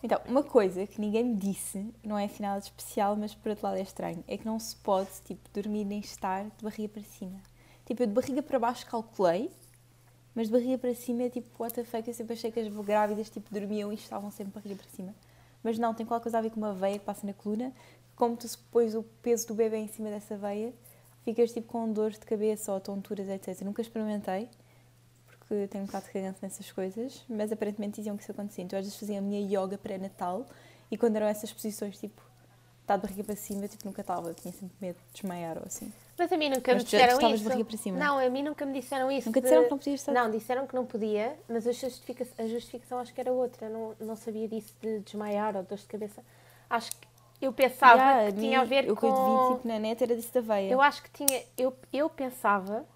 Então, 0.00 0.20
uma 0.26 0.44
coisa 0.44 0.86
que 0.86 1.00
ninguém 1.00 1.24
me 1.24 1.34
disse, 1.34 1.92
não 2.04 2.16
é 2.16 2.26
afinal 2.26 2.56
especial, 2.56 3.16
mas 3.16 3.34
por 3.34 3.48
outro 3.48 3.66
lado 3.66 3.78
é 3.78 3.82
estranho, 3.82 4.22
é 4.28 4.38
que 4.38 4.46
não 4.46 4.60
se 4.60 4.76
pode, 4.76 5.10
tipo, 5.24 5.48
dormir 5.52 5.84
nem 5.84 5.98
estar 5.98 6.44
de 6.44 6.62
barriga 6.62 6.90
para 6.90 7.02
cima. 7.02 7.40
Tipo, 7.84 8.04
eu 8.04 8.06
de 8.06 8.12
barriga 8.12 8.42
para 8.44 8.60
baixo 8.60 8.86
calculei, 8.86 9.50
mas 10.36 10.46
de 10.46 10.52
barriga 10.52 10.78
para 10.78 10.94
cima 10.94 11.24
é 11.24 11.30
tipo, 11.30 11.60
what 11.60 11.74
the 11.74 11.82
fuck, 11.82 12.06
eu 12.06 12.14
sempre 12.14 12.34
achei 12.34 12.52
que 12.52 12.60
as 12.60 12.68
grávidas 12.68 13.28
tipo, 13.28 13.52
dormiam 13.52 13.92
e 13.92 13.96
estavam 13.96 14.30
sempre 14.30 14.52
de 14.52 14.60
barriga 14.60 14.76
para 14.80 14.90
cima. 14.94 15.12
Mas 15.64 15.78
não, 15.78 15.94
tem 15.94 16.04
qualquer 16.04 16.24
coisa 16.24 16.38
a 16.38 16.42
ver 16.42 16.50
com 16.50 16.58
uma 16.58 16.74
veia 16.74 16.98
que 16.98 17.04
passa 17.04 17.26
na 17.26 17.32
coluna. 17.32 17.72
Como 18.16 18.36
tu 18.36 18.46
pões 18.70 18.94
o 18.94 19.02
peso 19.22 19.48
do 19.48 19.54
bebê 19.54 19.78
em 19.78 19.88
cima 19.88 20.10
dessa 20.10 20.36
veia, 20.36 20.72
ficas 21.24 21.52
tipo 21.52 21.66
com 21.68 21.92
dores 21.92 22.18
de 22.18 22.26
cabeça 22.26 22.72
ou 22.72 22.80
tonturas, 22.80 23.28
etc. 23.28 23.62
Nunca 23.62 23.82
experimentei, 23.82 24.48
porque 25.26 25.66
tenho 25.68 25.84
um 25.84 25.86
bocado 25.86 26.06
de 26.06 26.12
cagante 26.12 26.38
nessas 26.42 26.70
coisas, 26.70 27.24
mas 27.28 27.50
aparentemente 27.50 27.96
diziam 27.96 28.16
que 28.16 28.22
isso 28.22 28.32
acontecia. 28.32 28.64
Então 28.64 28.78
às 28.78 28.84
vezes 28.84 28.98
fazia 28.98 29.18
a 29.18 29.22
minha 29.22 29.40
yoga 29.40 29.76
pré-natal 29.76 30.46
e 30.90 30.96
quando 30.96 31.16
eram 31.16 31.26
essas 31.26 31.52
posições, 31.52 31.98
tipo, 31.98 32.22
está 32.82 32.96
de 32.96 33.02
barriga 33.02 33.24
para 33.24 33.36
cima, 33.36 33.66
tipo, 33.66 33.84
nunca 33.86 34.02
estava. 34.02 34.32
Tinha 34.34 34.52
sempre 34.52 34.76
medo 34.80 34.98
de 35.08 35.12
desmaiar 35.14 35.56
ou 35.56 35.64
assim. 35.66 35.92
Mas 36.16 36.30
a 36.30 36.36
mim 36.36 36.50
nunca 36.50 36.72
mas 36.72 36.84
me 36.84 36.90
disseram 36.90 37.18
isso. 37.28 37.38
De 37.38 37.48
barriga 37.48 37.64
para 37.64 37.76
cima. 37.78 37.98
Não, 37.98 38.18
a 38.18 38.30
mim 38.30 38.42
nunca 38.42 38.64
me 38.66 38.72
disseram 38.72 39.10
isso. 39.10 39.28
Nunca 39.28 39.40
disseram 39.40 39.62
de... 39.62 39.68
que 39.68 39.70
não 39.72 39.78
podias 39.78 40.00
estar... 40.00 40.12
Não, 40.12 40.30
disseram 40.30 40.66
que 40.66 40.74
não 40.74 40.86
podia, 40.86 41.36
mas 41.48 41.66
a 41.66 41.72
justificação, 41.72 42.44
a 42.44 42.46
justificação 42.46 42.98
acho 42.98 43.12
que 43.12 43.20
era 43.20 43.32
outra. 43.32 43.68
Não, 43.68 43.94
não 43.98 44.14
sabia 44.14 44.46
disso 44.46 44.74
de 44.80 45.00
desmaiar 45.00 45.56
ou 45.56 45.62
dor 45.62 45.78
de 45.78 45.86
cabeça. 45.86 46.22
Acho 46.70 46.92
que 46.92 47.03
eu 47.44 47.52
pensava 47.52 48.00
yeah, 48.00 48.32
que 48.32 48.40
tinha 48.40 48.60
a 48.60 48.64
ver 48.64 48.86
eu 48.86 48.96
com... 48.96 49.06
O 49.06 49.12
que 49.12 49.18
eu 49.18 49.48
vi 49.48 49.56
tipo, 49.56 49.68
na 49.68 49.78
net 49.78 50.02
era 50.02 50.16
disso 50.16 50.32
da 50.32 50.40
veia. 50.40 50.70
Eu 50.70 50.80
acho 50.80 51.02
que 51.02 51.10
tinha... 51.10 51.42
Eu, 51.56 51.76
eu 51.92 52.08
pensava... 52.08 52.86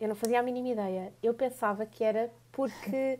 Eu 0.00 0.08
não 0.08 0.14
fazia 0.14 0.38
a 0.38 0.42
mínima 0.42 0.68
ideia. 0.68 1.12
Eu 1.22 1.34
pensava 1.34 1.84
que 1.86 2.04
era 2.04 2.30
porque 2.52 3.18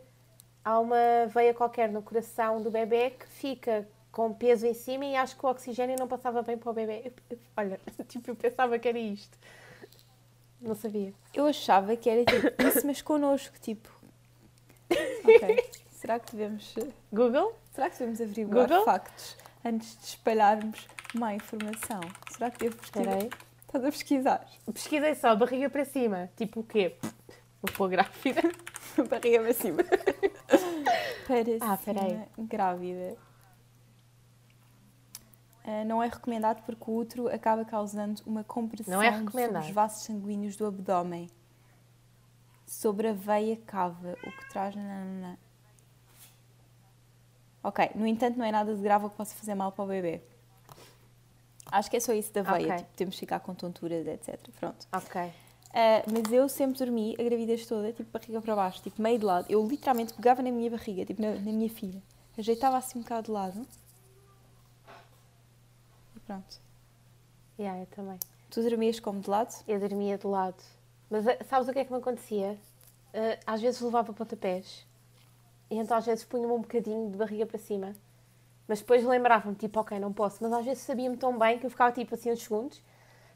há 0.63 0.79
uma 0.79 1.27
veia 1.29 1.55
qualquer 1.55 1.91
no 1.91 2.03
coração 2.03 2.63
do 2.63 2.71
bebê 2.71 3.11
que 3.11 3.27
fica 3.27 3.89
com 4.13 4.33
peso 4.33 4.67
em 4.67 4.75
cima 4.75 5.05
e 5.07 5.17
acho 5.17 5.37
que 5.37 5.45
o 5.45 5.49
oxigênio 5.49 5.97
não 5.99 6.07
passava 6.07 6.43
bem 6.43 6.57
para 6.57 6.71
o 6.71 6.73
bebê. 6.75 7.03
Eu, 7.07 7.13
eu, 7.31 7.39
olha, 7.57 7.81
tipo, 8.07 8.31
eu 8.31 8.37
pensava 8.37 8.79
que 8.79 8.89
era 8.89 8.99
isto. 8.99 9.37
Não 10.61 10.75
sabia. 10.75 11.13
Eu 11.35 11.47
achava 11.47 11.97
que 11.97 12.09
era 12.09 12.25
tipo, 12.25 12.63
isso, 12.63 12.87
mas 12.87 13.03
connosco, 13.03 13.59
tipo. 13.61 13.89
Ok. 15.25 15.71
Será 15.91 16.21
que 16.21 16.37
devemos. 16.37 16.75
Google? 17.13 17.53
Será 17.73 17.91
que 17.91 17.99
devemos 17.99 18.21
averiguar 18.21 18.69
Google? 18.69 18.85
factos 18.85 19.37
antes 19.67 19.99
de 19.99 20.05
espalharmos 20.07 20.87
má 21.15 21.35
informação? 21.35 22.01
Será 22.31 22.51
que 22.51 22.59
devo 22.59 22.77
pesquisar? 22.77 23.19
Estás 23.61 23.85
a 23.85 23.91
pesquisar? 23.91 24.47
Pesquisei 24.73 25.15
só, 25.17 25.35
barriga 25.35 25.69
para 25.69 25.85
cima. 25.85 26.31
Tipo 26.37 26.61
o 26.61 26.65
quê? 26.65 26.97
Vou 27.61 27.73
pôr 27.77 27.91
grávida. 27.91 28.43
barriga 29.11 29.41
para 29.41 29.53
cima. 29.53 29.83
para 31.27 31.73
ah, 31.73 31.77
cima, 31.77 32.29
grávida. 32.39 33.17
Uh, 35.65 35.85
não 35.85 36.01
é 36.01 36.07
recomendado 36.07 36.63
porque 36.65 36.89
o 36.89 36.95
útero 36.95 37.27
acaba 37.27 37.65
causando 37.65 38.23
uma 38.25 38.45
compressão 38.45 39.03
é 39.03 39.13
sobre 39.13 39.59
os 39.59 39.71
vasos 39.71 40.05
sanguíneos 40.05 40.55
do 40.55 40.65
abdômen. 40.65 41.29
Sobre 42.65 43.09
a 43.09 43.13
veia 43.13 43.57
cava, 43.67 44.17
o 44.23 44.31
que 44.31 44.49
traz... 44.49 44.77
Nanana. 44.77 45.39
Ok, 47.67 47.91
no 47.97 48.07
entanto 48.07 48.39
não 48.39 48.45
é 48.45 48.53
nada 48.53 48.75
de 48.75 48.81
grave 48.81 49.09
que 49.09 49.17
possa 49.17 49.35
fazer 49.35 49.55
mal 49.57 49.73
para 49.73 49.85
o 49.85 49.89
bebê. 49.89 50.21
Acho 51.73 51.91
que 51.91 51.97
é 51.97 52.01
só 52.01 52.13
isso 52.13 52.33
da 52.33 52.43
veia, 52.43 52.67
okay. 52.67 52.77
tipo, 52.77 52.91
temos 52.95 53.15
que 53.17 53.21
ficar 53.21 53.41
com 53.41 53.55
tonturas, 53.57 54.07
etc. 54.07 54.39
Pronto. 54.61 54.87
Ok. 54.93 55.21
Uh, 55.21 55.33
mas 56.13 56.33
eu 56.33 56.49
sempre 56.49 56.79
dormi 56.79 57.17
a 57.19 57.25
gravidez 57.25 57.67
toda, 57.67 57.93
tipo, 57.93 58.09
barriga 58.17 58.41
para 58.41 58.55
baixo, 58.55 58.81
tipo, 58.83 59.03
meio 59.03 59.19
de 59.19 59.25
lado. 59.25 59.47
Eu 59.49 59.67
literalmente 59.67 60.15
pegava 60.15 60.43
na 60.43 60.53
minha 60.53 60.71
barriga, 60.71 61.05
tipo, 61.05 61.21
na, 61.21 61.35
na 61.35 61.53
minha 61.53 61.69
filha. 61.69 62.01
Ajeitava 62.39 62.77
assim 62.77 63.01
um 63.01 63.03
bocado 63.03 63.27
de 63.27 63.31
lado 63.33 63.67
Pronto. 66.25 66.61
Yeah, 67.59 67.81
eu 67.81 67.87
também. 67.87 68.19
Tu 68.51 68.63
dormias 68.63 69.01
como 69.01 69.21
de 69.21 69.31
lado? 69.31 69.55
Eu 69.67 69.81
dormia 69.81 70.19
de 70.19 70.27
lado. 70.27 70.63
Mas 71.09 71.27
eh, 71.27 71.39
sabes 71.49 71.69
o 71.69 71.73
que 71.73 71.79
é 71.79 71.85
que 71.85 71.93
me 71.93 71.99
acontecia? 71.99 72.59
Uh, 73.15 73.41
às 73.47 73.61
vezes 73.61 73.81
levava 73.81 74.13
pontapés 74.13 74.87
e 75.71 75.79
então 75.79 75.97
às 75.97 76.07
vezes 76.07 76.25
punha-me 76.25 76.53
um 76.53 76.61
bocadinho 76.61 77.11
de 77.11 77.17
barriga 77.17 77.47
para 77.47 77.59
cima. 77.59 77.95
Mas 78.69 78.81
depois 78.81 79.05
lembrava-me, 79.05 79.55
tipo, 79.55 79.79
ok, 79.79 79.99
não 79.99 80.13
posso. 80.13 80.39
Mas 80.43 80.53
às 80.53 80.65
vezes 80.65 80.83
sabia-me 80.83 81.17
tão 81.17 81.39
bem 81.39 81.59
que 81.59 81.67
eu 81.67 81.71
ficava 81.71 81.93
tipo 81.93 82.15
assim 82.15 82.33
uns 82.33 82.43
segundos. 82.43 82.83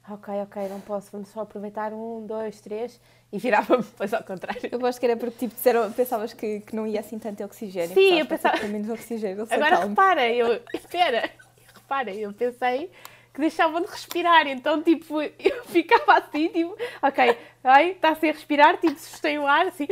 Ok, 0.08 0.34
ok, 0.42 0.68
não 0.68 0.80
posso, 0.80 1.12
vamos 1.12 1.28
só 1.28 1.42
aproveitar 1.42 1.92
um, 1.92 2.26
dois, 2.26 2.60
três 2.60 2.98
e 3.30 3.38
virava-me 3.38 3.82
depois 3.84 4.12
ao 4.12 4.24
contrário. 4.24 4.60
Eu 4.70 4.78
gosto 4.78 4.98
que 4.98 5.06
era 5.06 5.16
porque 5.16 5.38
tipo, 5.38 5.54
disseram, 5.54 5.92
pensavas 5.92 6.32
que, 6.32 6.60
que 6.60 6.74
não 6.74 6.86
ia 6.86 7.00
assim 7.00 7.18
tanto 7.18 7.44
oxigênio. 7.44 7.94
Sim, 7.94 8.18
eu 8.18 8.26
pensava. 8.26 8.58
Com 8.58 8.66
menos 8.68 8.88
oxigênio. 8.88 9.46
Agora 9.48 9.76
calmo. 9.76 9.88
repara, 9.88 10.28
eu. 10.28 10.60
Espera, 10.74 11.30
reparem, 11.74 12.18
eu 12.18 12.32
pensei 12.32 12.90
que 13.32 13.40
deixavam 13.40 13.80
de 13.80 13.86
respirar, 13.88 14.46
então 14.48 14.82
tipo, 14.82 15.22
eu 15.22 15.64
ficava 15.66 16.18
assim, 16.18 16.48
tipo, 16.48 16.76
ok, 17.00 17.36
ai, 17.62 17.90
está 17.92 18.14
sem 18.14 18.32
respirar, 18.32 18.78
tipo, 18.78 18.98
sustém 18.98 19.38
o 19.38 19.46
ar, 19.46 19.66
assim, 19.66 19.86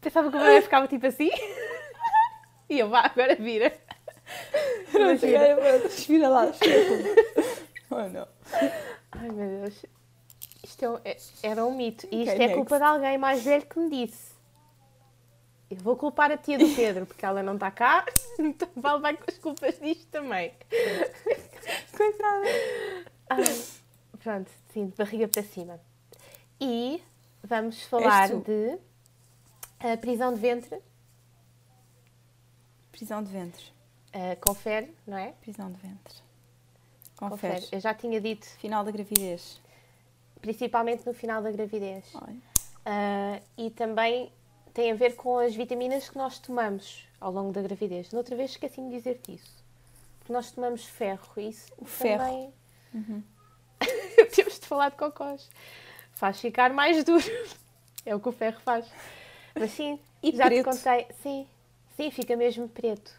pensava 0.00 0.30
que 0.30 0.36
o 0.36 0.40
bebê 0.40 0.62
ficava 0.62 0.88
tipo 0.88 1.06
assim, 1.06 1.30
e 2.68 2.78
eu, 2.78 2.88
vá, 2.88 3.00
agora 3.00 3.34
vira. 3.36 3.72
Não 4.92 5.18
sei, 5.18 5.36
respira 5.82 6.28
lá, 6.28 6.52
Oh 7.90 8.08
não. 8.08 8.28
Ai 9.12 9.28
meu 9.30 9.62
Deus, 9.62 9.84
isto 10.62 11.00
é, 11.04 11.10
é, 11.10 11.16
era 11.42 11.66
um 11.66 11.74
mito, 11.74 12.06
e 12.12 12.22
isto 12.22 12.32
okay, 12.32 12.44
é 12.44 12.48
next. 12.48 12.54
culpa 12.54 12.78
de 12.78 12.84
alguém 12.84 13.18
mais 13.18 13.42
velho 13.42 13.66
que 13.66 13.78
me 13.78 14.06
disse. 14.06 14.30
Eu 15.68 15.76
vou 15.78 15.96
culpar 15.96 16.30
a 16.30 16.36
tia 16.36 16.58
do 16.58 16.68
Pedro, 16.74 17.06
porque 17.06 17.24
ela 17.24 17.42
não 17.42 17.54
está 17.54 17.70
cá, 17.70 18.04
então 18.38 18.68
vale 18.76 19.00
vai 19.00 19.16
com 19.16 19.24
as 19.26 19.38
culpas 19.38 19.78
disto 19.80 20.06
também. 20.10 20.52
Coitada. 21.96 22.46
Ah, 23.28 23.36
pronto, 24.22 24.50
sim, 24.72 24.86
de 24.86 24.96
barriga 24.96 25.26
para 25.26 25.42
cima. 25.42 25.80
E 26.60 27.02
vamos 27.42 27.82
falar 27.84 28.28
de 28.28 28.78
a 29.80 29.96
prisão 29.96 30.32
de 30.32 30.40
ventre. 30.40 30.78
Prisão 32.92 33.22
de 33.22 33.30
ventre. 33.30 33.64
Uh, 34.14 34.38
confere, 34.40 34.94
não 35.06 35.16
é? 35.16 35.32
Prisão 35.40 35.70
de 35.72 35.78
ventre. 35.78 36.14
Confere. 37.16 37.54
confere. 37.54 37.68
Eu 37.72 37.80
já 37.80 37.94
tinha 37.94 38.20
dito. 38.20 38.46
Final 38.58 38.84
da 38.84 38.90
gravidez. 38.90 39.60
Principalmente 40.40 41.06
no 41.06 41.14
final 41.14 41.42
da 41.42 41.50
gravidez. 41.50 42.12
Uh, 42.14 43.42
e 43.56 43.70
também 43.70 44.32
tem 44.74 44.92
a 44.92 44.94
ver 44.94 45.16
com 45.16 45.38
as 45.38 45.54
vitaminas 45.54 46.08
que 46.08 46.16
nós 46.18 46.38
tomamos 46.38 47.06
ao 47.20 47.32
longo 47.32 47.52
da 47.52 47.62
gravidez. 47.62 48.12
Noutra 48.12 48.36
vez 48.36 48.50
esqueci-me 48.52 48.90
de 48.90 48.96
dizer-te 48.96 49.34
isso. 49.34 49.64
Porque 50.18 50.32
nós 50.32 50.50
tomamos 50.50 50.84
ferro 50.84 51.32
e 51.36 51.48
isso 51.48 51.72
o 51.78 51.84
ferro. 51.84 52.24
também... 52.24 52.54
Uhum. 52.92 53.22
Temos 54.34 54.58
de 54.58 54.66
falar 54.66 54.88
de 54.88 54.96
cocós. 54.96 55.48
Faz 56.12 56.40
ficar 56.40 56.72
mais 56.72 57.04
duro. 57.04 57.24
É 58.04 58.14
o 58.14 58.18
que 58.18 58.30
o 58.30 58.32
ferro 58.32 58.58
faz. 58.62 58.90
Mas 59.54 59.70
sim, 59.72 59.98
e 60.22 60.34
já 60.34 60.46
preto. 60.46 60.70
te 60.70 60.76
contei. 60.76 61.06
Sim, 61.22 61.46
sim, 61.96 62.10
fica 62.10 62.36
mesmo 62.36 62.68
preto. 62.68 63.12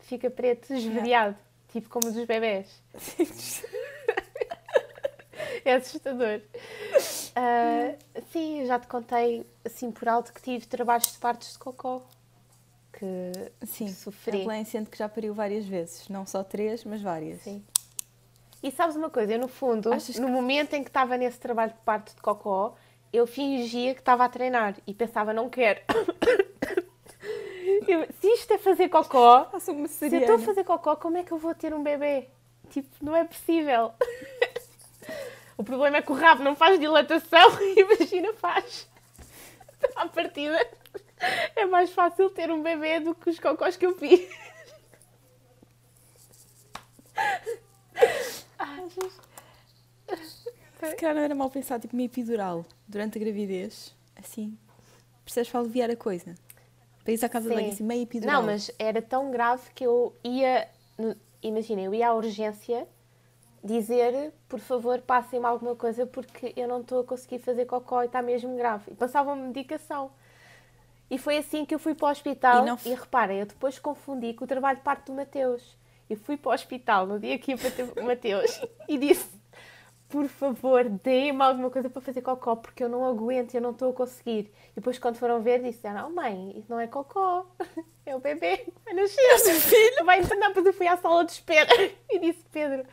Fica 0.00 0.30
preto, 0.30 0.72
esverdeado. 0.72 1.36
Tipo 1.68 1.88
como 1.88 2.08
os 2.08 2.14
dos 2.14 2.24
bebés. 2.24 2.82
é 5.64 5.74
assustador. 5.74 6.40
Uh, 7.30 7.96
sim, 8.32 8.66
já 8.66 8.78
te 8.78 8.88
contei 8.88 9.46
assim 9.64 9.90
por 9.90 10.08
alto 10.08 10.32
que 10.32 10.42
tive 10.42 10.66
trabalhos 10.66 11.12
de 11.12 11.18
partos 11.18 11.52
de 11.52 11.58
cocó. 11.58 12.02
Que 12.92 13.32
sim, 13.66 13.88
sofri. 13.88 14.44
Sim, 14.44 14.64
sente 14.64 14.90
que 14.90 14.98
já 14.98 15.08
pariu 15.08 15.32
várias 15.32 15.64
vezes. 15.64 16.08
Não 16.08 16.26
só 16.26 16.42
três, 16.42 16.84
mas 16.84 17.00
várias. 17.00 17.40
Sim. 17.42 17.62
E 18.62 18.70
sabes 18.70 18.96
uma 18.96 19.08
coisa? 19.08 19.32
Eu, 19.32 19.38
no 19.38 19.48
fundo, 19.48 19.92
Achas 19.92 20.18
no 20.18 20.26
que... 20.26 20.32
momento 20.32 20.74
em 20.74 20.82
que 20.82 20.90
estava 20.90 21.16
nesse 21.16 21.38
trabalho 21.38 21.72
de 21.72 21.78
parto 21.78 22.14
de 22.14 22.20
cocó, 22.20 22.76
eu 23.12 23.26
fingia 23.26 23.94
que 23.94 24.00
estava 24.00 24.24
a 24.24 24.28
treinar 24.28 24.76
e 24.86 24.94
pensava, 24.94 25.32
não 25.32 25.48
quero. 25.48 25.80
eu, 27.86 28.06
se 28.20 28.26
isto 28.28 28.52
é 28.52 28.58
fazer 28.58 28.88
cocó, 28.88 29.50
se 29.58 29.70
eu 29.70 30.20
estou 30.20 30.36
a 30.36 30.38
fazer 30.38 30.64
cocó, 30.64 30.96
como 30.96 31.16
é 31.16 31.24
que 31.24 31.32
eu 31.32 31.38
vou 31.38 31.54
ter 31.54 31.74
um 31.74 31.82
bebê? 31.82 32.28
Tipo, 32.70 32.88
não 33.02 33.16
é 33.16 33.24
possível. 33.24 33.92
O 35.56 35.62
problema 35.62 35.98
é 35.98 36.02
que 36.02 36.10
o 36.10 36.14
rabo 36.14 36.42
não 36.42 36.56
faz 36.56 36.80
dilatação 36.80 37.50
e 37.60 37.82
a 37.82 37.86
vagina 37.86 38.32
faz. 38.32 38.88
À 39.94 40.08
partida, 40.08 40.58
é 41.54 41.66
mais 41.66 41.90
fácil 41.90 42.30
ter 42.30 42.50
um 42.50 42.62
bebê 42.62 42.98
do 43.00 43.14
que 43.14 43.28
os 43.28 43.38
cocós 43.38 43.76
que 43.76 43.84
eu 43.84 43.94
fiz. 43.94 44.26
Se 50.88 50.96
calhar 50.96 51.14
não 51.14 51.22
era 51.22 51.34
mal 51.34 51.50
pensar, 51.50 51.78
tipo, 51.78 51.94
meio 51.94 52.06
epidural 52.06 52.64
durante 52.88 53.18
a 53.18 53.20
gravidez, 53.20 53.94
assim, 54.16 54.56
precisas 55.24 55.48
para 55.48 55.60
aliviar 55.60 55.90
a 55.90 55.96
coisa. 55.96 56.34
Para 57.04 57.12
ir 57.12 57.24
à 57.24 57.28
casa 57.28 57.48
Sim. 57.48 57.54
de 57.54 57.60
banho, 57.60 57.72
assim, 57.72 57.84
meio 57.84 58.02
epidural. 58.02 58.36
Não, 58.36 58.46
mas 58.46 58.70
era 58.78 59.00
tão 59.00 59.30
grave 59.30 59.70
que 59.74 59.84
eu 59.84 60.14
ia, 60.22 60.68
imagina, 61.42 61.80
eu 61.80 61.94
ia 61.94 62.08
à 62.08 62.14
urgência 62.14 62.86
dizer, 63.62 64.32
por 64.48 64.58
favor, 64.58 65.00
passem-me 65.00 65.46
alguma 65.46 65.76
coisa 65.76 66.06
porque 66.06 66.52
eu 66.56 66.66
não 66.66 66.80
estou 66.80 67.00
a 67.00 67.04
conseguir 67.04 67.38
fazer 67.38 67.66
cocó 67.66 68.02
e 68.02 68.06
está 68.06 68.22
mesmo 68.22 68.56
grave. 68.56 68.92
E 68.92 68.94
passavam-me 68.94 69.42
medicação. 69.42 70.10
E 71.10 71.18
foi 71.18 71.38
assim 71.38 71.64
que 71.64 71.74
eu 71.74 71.78
fui 71.78 71.94
para 71.94 72.08
o 72.08 72.10
hospital. 72.10 72.62
E, 72.62 72.66
não... 72.66 72.78
e 72.84 72.94
reparem, 72.94 73.40
eu 73.40 73.46
depois 73.46 73.78
confundi 73.78 74.32
com 74.32 74.44
o 74.44 74.48
trabalho 74.48 74.78
de 74.78 74.84
parte 74.84 75.06
do 75.06 75.12
Mateus. 75.12 75.76
Eu 76.08 76.16
fui 76.16 76.36
para 76.36 76.50
o 76.50 76.54
hospital 76.54 77.06
no 77.06 77.18
dia 77.18 77.38
que 77.38 77.52
ia 77.52 77.58
para 77.58 78.02
o 78.02 78.06
Mateus 78.06 78.60
e 78.88 78.96
disse: 78.96 79.39
por 80.10 80.26
favor, 80.26 80.88
deem-me 80.88 81.40
alguma 81.40 81.70
coisa 81.70 81.88
para 81.88 82.02
fazer 82.02 82.20
cocó, 82.20 82.56
porque 82.56 82.82
eu 82.82 82.88
não 82.88 83.06
aguento, 83.06 83.54
eu 83.54 83.60
não 83.60 83.70
estou 83.70 83.90
a 83.90 83.94
conseguir. 83.94 84.52
E 84.72 84.74
depois, 84.74 84.98
quando 84.98 85.16
foram 85.16 85.40
ver, 85.40 85.62
disseram: 85.62 86.08
Oh, 86.08 86.10
mãe, 86.10 86.58
isso 86.58 86.66
não 86.68 86.80
é 86.80 86.88
cocó, 86.88 87.46
é 88.04 88.14
o 88.14 88.18
bebê, 88.18 88.66
vai 88.84 88.92
nascer. 88.92 89.38
filho 89.54 90.04
vai 90.04 90.18
entrar, 90.18 90.48
depois 90.48 90.66
eu 90.66 90.72
fui 90.72 90.88
à 90.88 90.96
sala 90.96 91.24
de 91.24 91.32
espera 91.32 91.72
e 92.10 92.18
disse: 92.18 92.44
Pedro, 92.52 92.84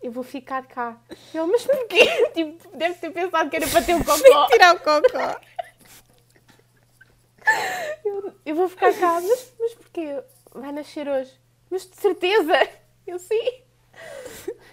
eu 0.00 0.12
vou 0.12 0.22
ficar 0.22 0.64
cá. 0.66 0.96
Eu, 1.34 1.48
mas 1.48 1.66
porquê? 1.66 2.04
Tipo, 2.32 2.76
deve 2.76 2.94
ter 2.94 3.10
pensado 3.10 3.50
que 3.50 3.56
era 3.56 3.66
para 3.66 3.82
ter 3.82 3.94
o 3.94 4.04
cocó. 4.04 4.46
tirar 4.46 4.76
o 4.76 4.78
cocó. 4.78 5.40
Eu, 8.04 8.32
eu, 8.46 8.54
vou 8.54 8.68
ficar 8.68 8.94
cá, 8.94 9.20
mas, 9.20 9.52
mas 9.58 9.74
porquê? 9.74 10.22
Vai 10.54 10.70
nascer 10.70 11.08
hoje. 11.08 11.32
Mas 11.68 11.84
de 11.84 11.96
certeza! 11.96 12.68
Eu 13.06 13.18
sim. 13.18 13.63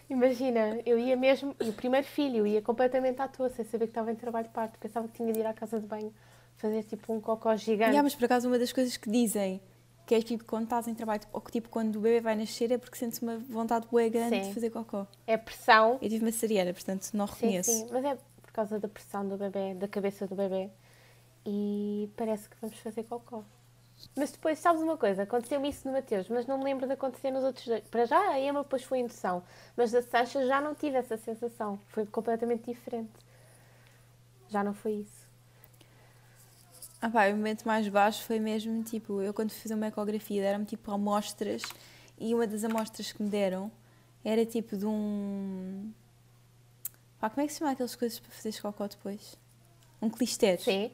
Imagina, 0.09 0.79
eu 0.85 0.99
ia 0.99 1.15
mesmo, 1.15 1.55
e 1.61 1.69
o 1.69 1.73
primeiro 1.73 2.05
filho, 2.05 2.37
eu 2.37 2.47
ia 2.47 2.61
completamente 2.61 3.21
à 3.21 3.27
toa, 3.27 3.49
sem 3.49 3.63
saber 3.65 3.85
que 3.85 3.91
estava 3.91 4.11
em 4.11 4.15
trabalho 4.15 4.47
de 4.47 4.53
parto. 4.53 4.77
Pensava 4.77 5.07
que 5.07 5.15
tinha 5.15 5.31
de 5.31 5.39
ir 5.39 5.45
à 5.45 5.53
casa 5.53 5.79
de 5.79 5.87
banho 5.87 6.13
fazer 6.57 6.83
tipo 6.83 7.13
um 7.13 7.19
cocó 7.19 7.55
gigante. 7.55 7.91
Yeah, 7.91 8.03
mas 8.03 8.13
por 8.13 8.25
acaso 8.25 8.47
uma 8.47 8.59
das 8.59 8.71
coisas 8.71 8.95
que 8.97 9.09
dizem 9.09 9.61
que 10.05 10.15
é 10.15 10.21
tipo 10.21 10.43
quando 10.43 10.65
estás 10.65 10.87
em 10.87 10.93
trabalho, 10.93 11.21
ou 11.31 11.39
que 11.39 11.51
tipo 11.51 11.69
quando 11.69 11.95
o 11.95 11.99
bebê 12.01 12.19
vai 12.19 12.35
nascer 12.35 12.71
é 12.71 12.77
porque 12.77 12.97
sentes 12.97 13.19
uma 13.21 13.37
vontade 13.37 13.87
boa 13.89 14.07
grande 14.09 14.41
sim. 14.41 14.47
de 14.49 14.53
fazer 14.53 14.69
cocó. 14.69 15.07
É 15.25 15.37
pressão. 15.37 15.97
Eu 16.01 16.09
tive 16.09 16.25
uma 16.25 16.31
cesariana, 16.31 16.73
portanto 16.73 17.09
não 17.13 17.25
reconheço. 17.25 17.71
Sim, 17.71 17.85
sim, 17.85 17.87
mas 17.91 18.03
é 18.03 18.17
por 18.41 18.51
causa 18.51 18.79
da 18.79 18.87
pressão 18.87 19.27
do 19.27 19.37
bebê, 19.37 19.73
da 19.75 19.87
cabeça 19.87 20.27
do 20.27 20.35
bebê. 20.35 20.69
E 21.45 22.09
parece 22.17 22.49
que 22.49 22.55
vamos 22.61 22.77
fazer 22.79 23.03
cocó. 23.03 23.43
Mas 24.15 24.31
depois, 24.31 24.59
sabes 24.59 24.81
uma 24.81 24.97
coisa? 24.97 25.23
Aconteceu-me 25.23 25.69
isso 25.69 25.87
no 25.87 25.93
Mateus, 25.93 26.27
mas 26.29 26.45
não 26.45 26.57
me 26.57 26.63
lembro 26.63 26.85
de 26.85 26.93
acontecer 26.93 27.31
nos 27.31 27.43
outros 27.43 27.65
dois. 27.65 27.83
Para 27.89 28.05
já, 28.05 28.19
a 28.19 28.39
Emma 28.39 28.63
depois 28.63 28.83
foi 28.83 28.99
indução, 28.99 29.43
mas 29.75 29.91
da 29.91 30.01
Sancha 30.01 30.45
já 30.45 30.59
não 30.59 30.75
tive 30.75 30.97
essa 30.97 31.17
sensação. 31.17 31.79
Foi 31.87 32.05
completamente 32.05 32.65
diferente. 32.65 33.11
Já 34.49 34.63
não 34.63 34.73
foi 34.73 34.93
isso. 34.93 35.21
Ah 37.01 37.09
pá, 37.09 37.27
o 37.29 37.35
momento 37.35 37.63
mais 37.63 37.87
baixo 37.87 38.23
foi 38.23 38.39
mesmo, 38.39 38.83
tipo, 38.83 39.21
eu 39.21 39.33
quando 39.33 39.49
fiz 39.49 39.71
uma 39.71 39.87
ecografia 39.87 40.41
deram-me 40.41 40.65
tipo 40.65 40.91
amostras 40.91 41.63
e 42.19 42.35
uma 42.35 42.45
das 42.45 42.63
amostras 42.63 43.11
que 43.11 43.23
me 43.23 43.29
deram 43.29 43.71
era 44.23 44.45
tipo 44.45 44.77
de 44.77 44.85
um... 44.85 45.91
Pá, 47.19 47.29
como 47.29 47.41
é 47.41 47.47
que 47.47 47.53
se 47.53 47.59
chama 47.59 47.71
aquelas 47.71 47.95
coisas 47.95 48.19
para 48.19 48.31
fazer 48.31 48.61
cocó 48.61 48.87
depois? 48.87 49.35
Um 49.99 50.09
clister. 50.09 50.61
Sim. 50.61 50.91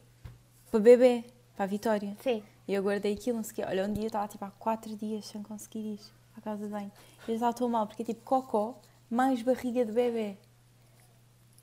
Para 0.72 0.80
bebê, 0.80 1.26
para 1.56 1.65
a 1.65 1.67
Vitória. 1.67 2.15
Sim. 2.22 2.41
E 2.67 2.73
eu 2.73 2.84
guardei 2.84 3.13
aquilo, 3.13 3.38
não 3.38 3.43
sei 3.43 3.51
o 3.51 3.56
quê. 3.56 3.63
Olha, 3.63 3.86
um 3.86 3.93
dia 3.93 4.03
eu 4.03 4.08
estava 4.08 4.27
tipo 4.27 4.43
há 4.43 4.51
quatro 4.51 4.95
dias 4.95 5.25
sem 5.25 5.41
conseguir 5.41 5.93
ir 5.93 5.99
à 6.38 6.41
casa 6.41 6.65
de 6.65 6.71
banho. 6.71 6.91
E 7.27 7.32
eu 7.32 7.38
já 7.38 7.49
estou 7.49 7.69
mal, 7.69 7.88
porque 7.88 8.01
é 8.01 8.06
tipo 8.06 8.21
cocó 8.23 8.80
mais 9.10 9.41
barriga 9.41 9.86
de 9.86 9.91
bebê. 9.91 10.38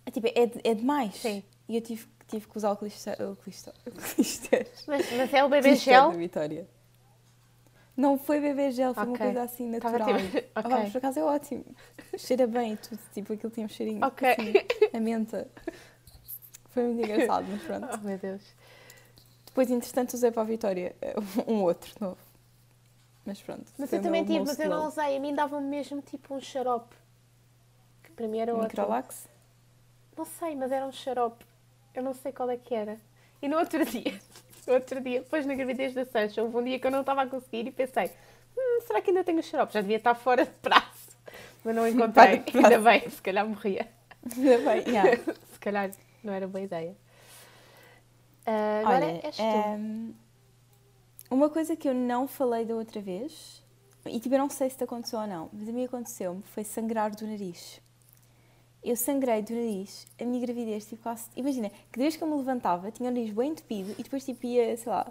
É 0.06 0.10
tipo, 0.10 0.26
é, 0.26 0.70
é 0.70 0.74
demais. 0.74 1.14
Sim. 1.16 1.42
E 1.68 1.76
eu 1.76 1.82
tive, 1.82 2.06
tive 2.26 2.46
que 2.46 2.56
usar 2.56 2.72
o 2.72 2.76
clister. 2.76 3.16
O 3.20 3.36
clister. 3.36 4.66
Mas, 4.86 5.12
mas 5.12 5.32
é 5.32 5.44
o 5.44 5.48
bebê 5.48 5.76
gel? 5.76 6.10
da 6.10 6.16
Vitória. 6.16 6.68
Não 7.96 8.18
foi 8.18 8.40
bebê 8.40 8.72
gel, 8.72 8.92
foi 8.92 9.04
okay. 9.04 9.12
uma 9.12 9.18
coisa 9.18 9.42
assim 9.42 9.68
natural. 9.68 10.08
Tipo... 10.08 10.28
Okay. 10.28 10.50
Oh, 10.56 10.68
vamos, 10.68 10.90
por 10.90 10.98
acaso 10.98 11.18
é 11.20 11.24
ótimo. 11.24 11.64
Cheira 12.18 12.46
bem 12.46 12.72
e 12.72 12.76
tudo. 12.76 12.98
Tipo, 13.12 13.32
aquilo 13.32 13.52
tinha 13.52 13.66
um 13.66 13.68
cheirinho. 13.68 14.04
Ok. 14.04 14.28
Assim, 14.28 14.52
a 14.92 15.00
menta. 15.00 15.48
Foi 16.70 16.82
muito 16.82 17.08
engraçado, 17.08 17.46
mas 17.48 17.62
pronto. 17.62 17.88
Oh, 17.94 18.04
meu 18.04 18.18
Deus. 18.18 18.42
Depois, 19.54 19.70
entretanto, 19.70 20.14
usei 20.14 20.32
para 20.32 20.42
a 20.42 20.44
Vitória 20.44 20.96
eh, 21.00 21.14
um 21.46 21.62
outro 21.62 21.94
novo. 22.00 22.18
Mas 23.24 23.40
pronto. 23.40 23.64
Mas 23.78 23.92
eu 23.92 24.02
também 24.02 24.24
tive, 24.24 24.40
mas 24.40 24.58
eu 24.58 24.68
não 24.68 24.88
usei. 24.88 25.16
A 25.16 25.20
mim 25.20 25.32
dava-me 25.32 25.68
mesmo 25.68 26.02
tipo 26.02 26.34
um 26.34 26.40
xarope. 26.40 26.92
Que 28.02 28.10
para 28.10 28.26
mim 28.26 28.40
era 28.40 28.52
um 28.52 28.58
outro. 28.58 28.80
Microlax? 28.80 29.28
Não 30.16 30.24
sei, 30.24 30.56
mas 30.56 30.72
era 30.72 30.84
um 30.84 30.90
xarope. 30.90 31.46
Eu 31.94 32.02
não 32.02 32.12
sei 32.14 32.32
qual 32.32 32.50
é 32.50 32.56
que 32.56 32.74
era. 32.74 32.98
E 33.40 33.46
no 33.46 33.56
outro 33.56 33.84
dia, 33.86 34.20
no 34.66 34.74
outro 34.74 35.00
dia, 35.00 35.20
depois 35.20 35.46
na 35.46 35.54
gravidez 35.54 35.94
da 35.94 36.04
Sancha, 36.04 36.42
houve 36.42 36.56
um 36.56 36.64
dia 36.64 36.80
que 36.80 36.86
eu 36.88 36.90
não 36.90 37.02
estava 37.02 37.22
a 37.22 37.26
conseguir 37.28 37.68
e 37.68 37.70
pensei, 37.70 38.10
hum, 38.58 38.80
será 38.84 39.00
que 39.00 39.10
ainda 39.10 39.22
tenho 39.22 39.40
xarope? 39.40 39.72
Já 39.72 39.82
devia 39.82 39.98
estar 39.98 40.16
fora 40.16 40.44
de 40.44 40.52
prazo. 40.60 41.16
Mas 41.64 41.76
não 41.76 41.86
encontrei. 41.88 42.42
ainda 42.52 42.78
bem, 42.80 43.08
se 43.08 43.22
calhar 43.22 43.46
morria. 43.46 43.88
Ainda 44.36 44.58
bem, 44.58 44.88
yeah. 44.88 45.16
se 45.52 45.60
calhar 45.60 45.92
não 46.24 46.32
era 46.32 46.48
boa 46.48 46.60
ideia. 46.60 46.96
Uh, 48.46 48.86
agora 48.86 49.06
Olha, 49.06 49.20
és 49.22 49.36
tu. 49.36 49.42
Um, 49.42 50.14
uma 51.30 51.48
coisa 51.48 51.74
que 51.74 51.88
eu 51.88 51.94
não 51.94 52.28
falei 52.28 52.64
da 52.64 52.74
outra 52.74 53.00
vez, 53.00 53.62
e 54.06 54.20
tipo, 54.20 54.34
eu 54.34 54.38
não 54.38 54.50
sei 54.50 54.68
se 54.68 54.76
te 54.76 54.84
aconteceu 54.84 55.18
ou 55.18 55.26
não, 55.26 55.48
mas 55.52 55.68
a 55.68 55.72
mim 55.72 55.84
aconteceu-me, 55.84 56.42
foi 56.42 56.62
sangrar 56.64 57.14
do 57.14 57.26
nariz. 57.26 57.80
Eu 58.82 58.96
sangrei 58.96 59.40
do 59.42 59.54
nariz, 59.54 60.06
a 60.20 60.24
minha 60.24 60.44
gravidez, 60.44 60.86
tipo, 60.86 61.02
quase. 61.02 61.26
Imagina, 61.34 61.70
que 61.90 61.98
desde 61.98 62.18
que 62.18 62.24
eu 62.24 62.28
me 62.28 62.36
levantava, 62.36 62.90
tinha 62.90 63.10
o 63.10 63.12
nariz 63.12 63.32
bem 63.32 63.52
entupido 63.52 63.94
e 63.98 64.02
depois, 64.02 64.24
tipo, 64.24 64.44
ia, 64.44 64.76
sei 64.76 64.92
lá, 64.92 65.10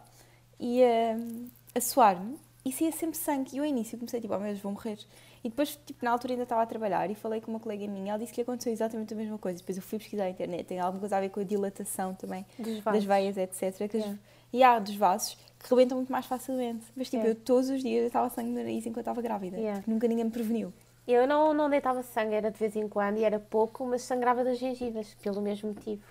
ia 0.60 1.17
um, 1.17 1.50
a 1.74 1.82
suar-me 1.82 2.38
e 2.65 2.71
saía 2.71 2.91
sempre 2.91 3.17
sangue. 3.17 3.56
E 3.56 3.58
eu, 3.58 3.63
ao 3.63 3.69
início, 3.69 3.97
comecei, 3.97 4.21
tipo, 4.21 4.34
oh 4.34 4.39
meu 4.39 4.47
Deus, 4.49 4.60
vou 4.60 4.71
morrer. 4.71 4.97
E 5.43 5.49
depois, 5.49 5.78
tipo, 5.86 6.04
na 6.04 6.12
altura 6.12 6.34
ainda 6.34 6.43
estava 6.43 6.62
a 6.62 6.65
trabalhar 6.65 7.10
e 7.12 7.15
falei 7.15 7.41
com 7.41 7.52
uma 7.52 7.60
colega 7.60 7.86
minha, 7.88 8.12
ela 8.12 8.19
disse 8.19 8.32
que 8.32 8.41
aconteceu 8.41 8.71
exatamente 8.71 9.13
a 9.13 9.17
mesma 9.17 9.38
coisa. 9.38 9.60
Depois 9.60 9.78
eu 9.78 9.84
fui 9.84 9.99
pesquisar 9.99 10.23
na 10.23 10.30
internet, 10.30 10.65
tem 10.65 10.80
alguma 10.80 11.02
coisa 11.02 11.17
a 11.17 11.19
ver 11.19 11.30
com 11.30 11.41
a 11.41 11.43
dilatação 11.43 12.13
também 12.13 12.45
das 12.84 13.04
veias, 13.04 13.38
etc. 13.38 13.89
Que 13.89 13.97
yeah. 13.97 14.19
e 14.54 14.63
há 14.63 14.80
dos 14.80 14.95
vasos 14.95 15.38
que 15.60 15.69
rebentam 15.69 15.97
muito 15.97 16.12
mais 16.12 16.26
facilmente. 16.26 16.86
Mas, 16.95 17.10
tipo, 17.10 17.23
yeah. 17.23 17.38
eu 17.38 17.43
todos 17.43 17.69
os 17.69 17.82
dias 17.82 18.06
estava 18.06 18.30
sangue 18.30 18.49
no 18.49 18.56
nariz 18.56 18.86
enquanto 18.86 18.99
estava 18.99 19.21
grávida. 19.21 19.58
Yeah. 19.58 19.84
Nunca 19.86 20.08
ninguém 20.08 20.26
me 20.26 20.32
preveniu. 20.32 20.73
Eu 21.06 21.28
não, 21.28 21.54
não 21.54 21.69
deitava 21.69 22.02
sangue, 22.02 22.34
era 22.34 22.49
de 22.49 22.58
vez 22.58 22.78
em 22.78 22.88
quando 22.88 23.17
e 23.17 23.26
era 23.26 23.38
pouco, 23.38 23.86
mas 23.86 24.04
sangrava 24.04 24.43
das 24.43 24.58
gengivas, 24.58 25.13
pelo 25.15 25.41
mesmo 25.41 25.73
motivo. 25.73 26.02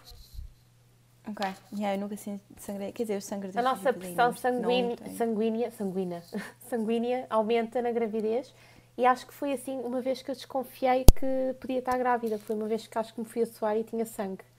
Ok, 1.28 1.46
yeah, 1.72 1.96
eu 1.96 2.00
nunca 2.00 2.16
sangrei, 2.58 2.90
quer 2.90 3.04
dizer, 3.04 3.14
eu 3.14 3.20
sangro 3.20 3.50
A 3.54 3.62
nossa 3.62 3.92
pressão 3.92 4.34
sanguínea, 4.34 4.96
sanguínea, 5.16 5.70
sanguínea, 5.70 6.22
sanguínea 6.68 7.26
aumenta 7.30 7.80
na 7.80 7.92
gravidez 7.92 8.52
e 8.98 9.06
acho 9.06 9.26
que 9.26 9.32
foi 9.32 9.52
assim 9.52 9.78
uma 9.78 10.00
vez 10.00 10.20
que 10.20 10.30
eu 10.30 10.34
desconfiei 10.34 11.04
que 11.04 11.54
podia 11.60 11.78
estar 11.78 11.96
grávida. 11.96 12.38
Foi 12.38 12.56
uma 12.56 12.66
vez 12.66 12.86
que 12.86 12.98
acho 12.98 13.14
que 13.14 13.20
me 13.20 13.26
fui 13.26 13.42
a 13.42 13.46
suar 13.46 13.76
e 13.76 13.84
tinha 13.84 14.04
sangue. 14.04 14.44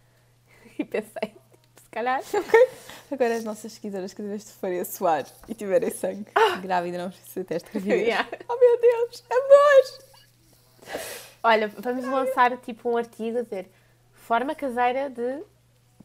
E 0.80 0.84
pensei, 0.84 1.36
se 1.76 1.90
calhar. 1.92 2.20
Okay. 2.20 2.68
Agora 3.12 3.36
as 3.36 3.44
nossas 3.44 3.74
seguidoras, 3.74 4.12
cada 4.12 4.28
vez 4.28 4.44
que 4.44 4.52
forem 4.54 4.80
a 4.80 4.86
suar 4.86 5.24
e 5.48 5.54
tiverem 5.54 5.92
sangue, 5.92 6.26
ah. 6.34 6.56
grávida, 6.56 6.98
não 6.98 7.12
precisa 7.12 7.46
teste 7.46 7.72
de 7.72 7.80
gravidez. 7.80 8.08
Yeah. 8.08 8.28
Oh 8.50 8.58
meu 8.58 8.82
Deus, 8.82 9.24
amor! 9.30 10.98
Olha, 11.44 11.68
vamos 11.68 12.06
lançar 12.06 12.58
tipo 12.58 12.90
um 12.90 12.98
artigo 12.98 13.38
a 13.38 13.42
dizer 13.44 13.70
forma 14.14 14.56
caseira 14.56 15.12
de 15.12 15.44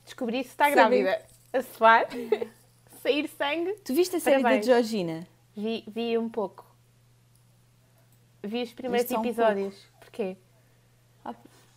descobrir 0.09 0.43
se 0.45 0.51
está 0.51 0.69
grávida. 0.71 1.23
A 1.53 1.63
suar, 1.63 2.07
sair 3.03 3.29
sangue. 3.29 3.75
Tu 3.85 3.95
viste 3.95 4.17
a 4.17 4.21
série 4.21 4.43
da 4.43 4.61
Georgina? 4.61 5.27
Vi, 5.57 5.85
vi 5.87 6.19
um 6.19 6.29
pouco. 6.29 6.67
Vi 8.43 8.63
os 8.63 8.73
primeiros 8.73 9.11
episódios. 9.11 9.75
Um 9.75 9.99
Porquê? 10.01 10.37
Ah, 11.25 11.35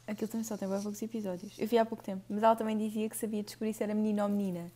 aquilo 0.07 0.29
também 0.29 0.43
só 0.43 0.57
tem 0.57 0.67
bem 0.67 0.81
poucos 0.81 1.01
episódios. 1.01 1.57
Eu 1.57 1.67
vi 1.67 1.77
há 1.77 1.85
pouco 1.85 2.03
tempo, 2.03 2.23
mas 2.29 2.43
ela 2.43 2.55
também 2.55 2.77
dizia 2.77 3.09
que 3.09 3.17
sabia 3.17 3.43
descobrir 3.43 3.73
se 3.73 3.83
era 3.83 3.93
menino 3.93 4.23
ou 4.23 4.29
menina. 4.29 4.71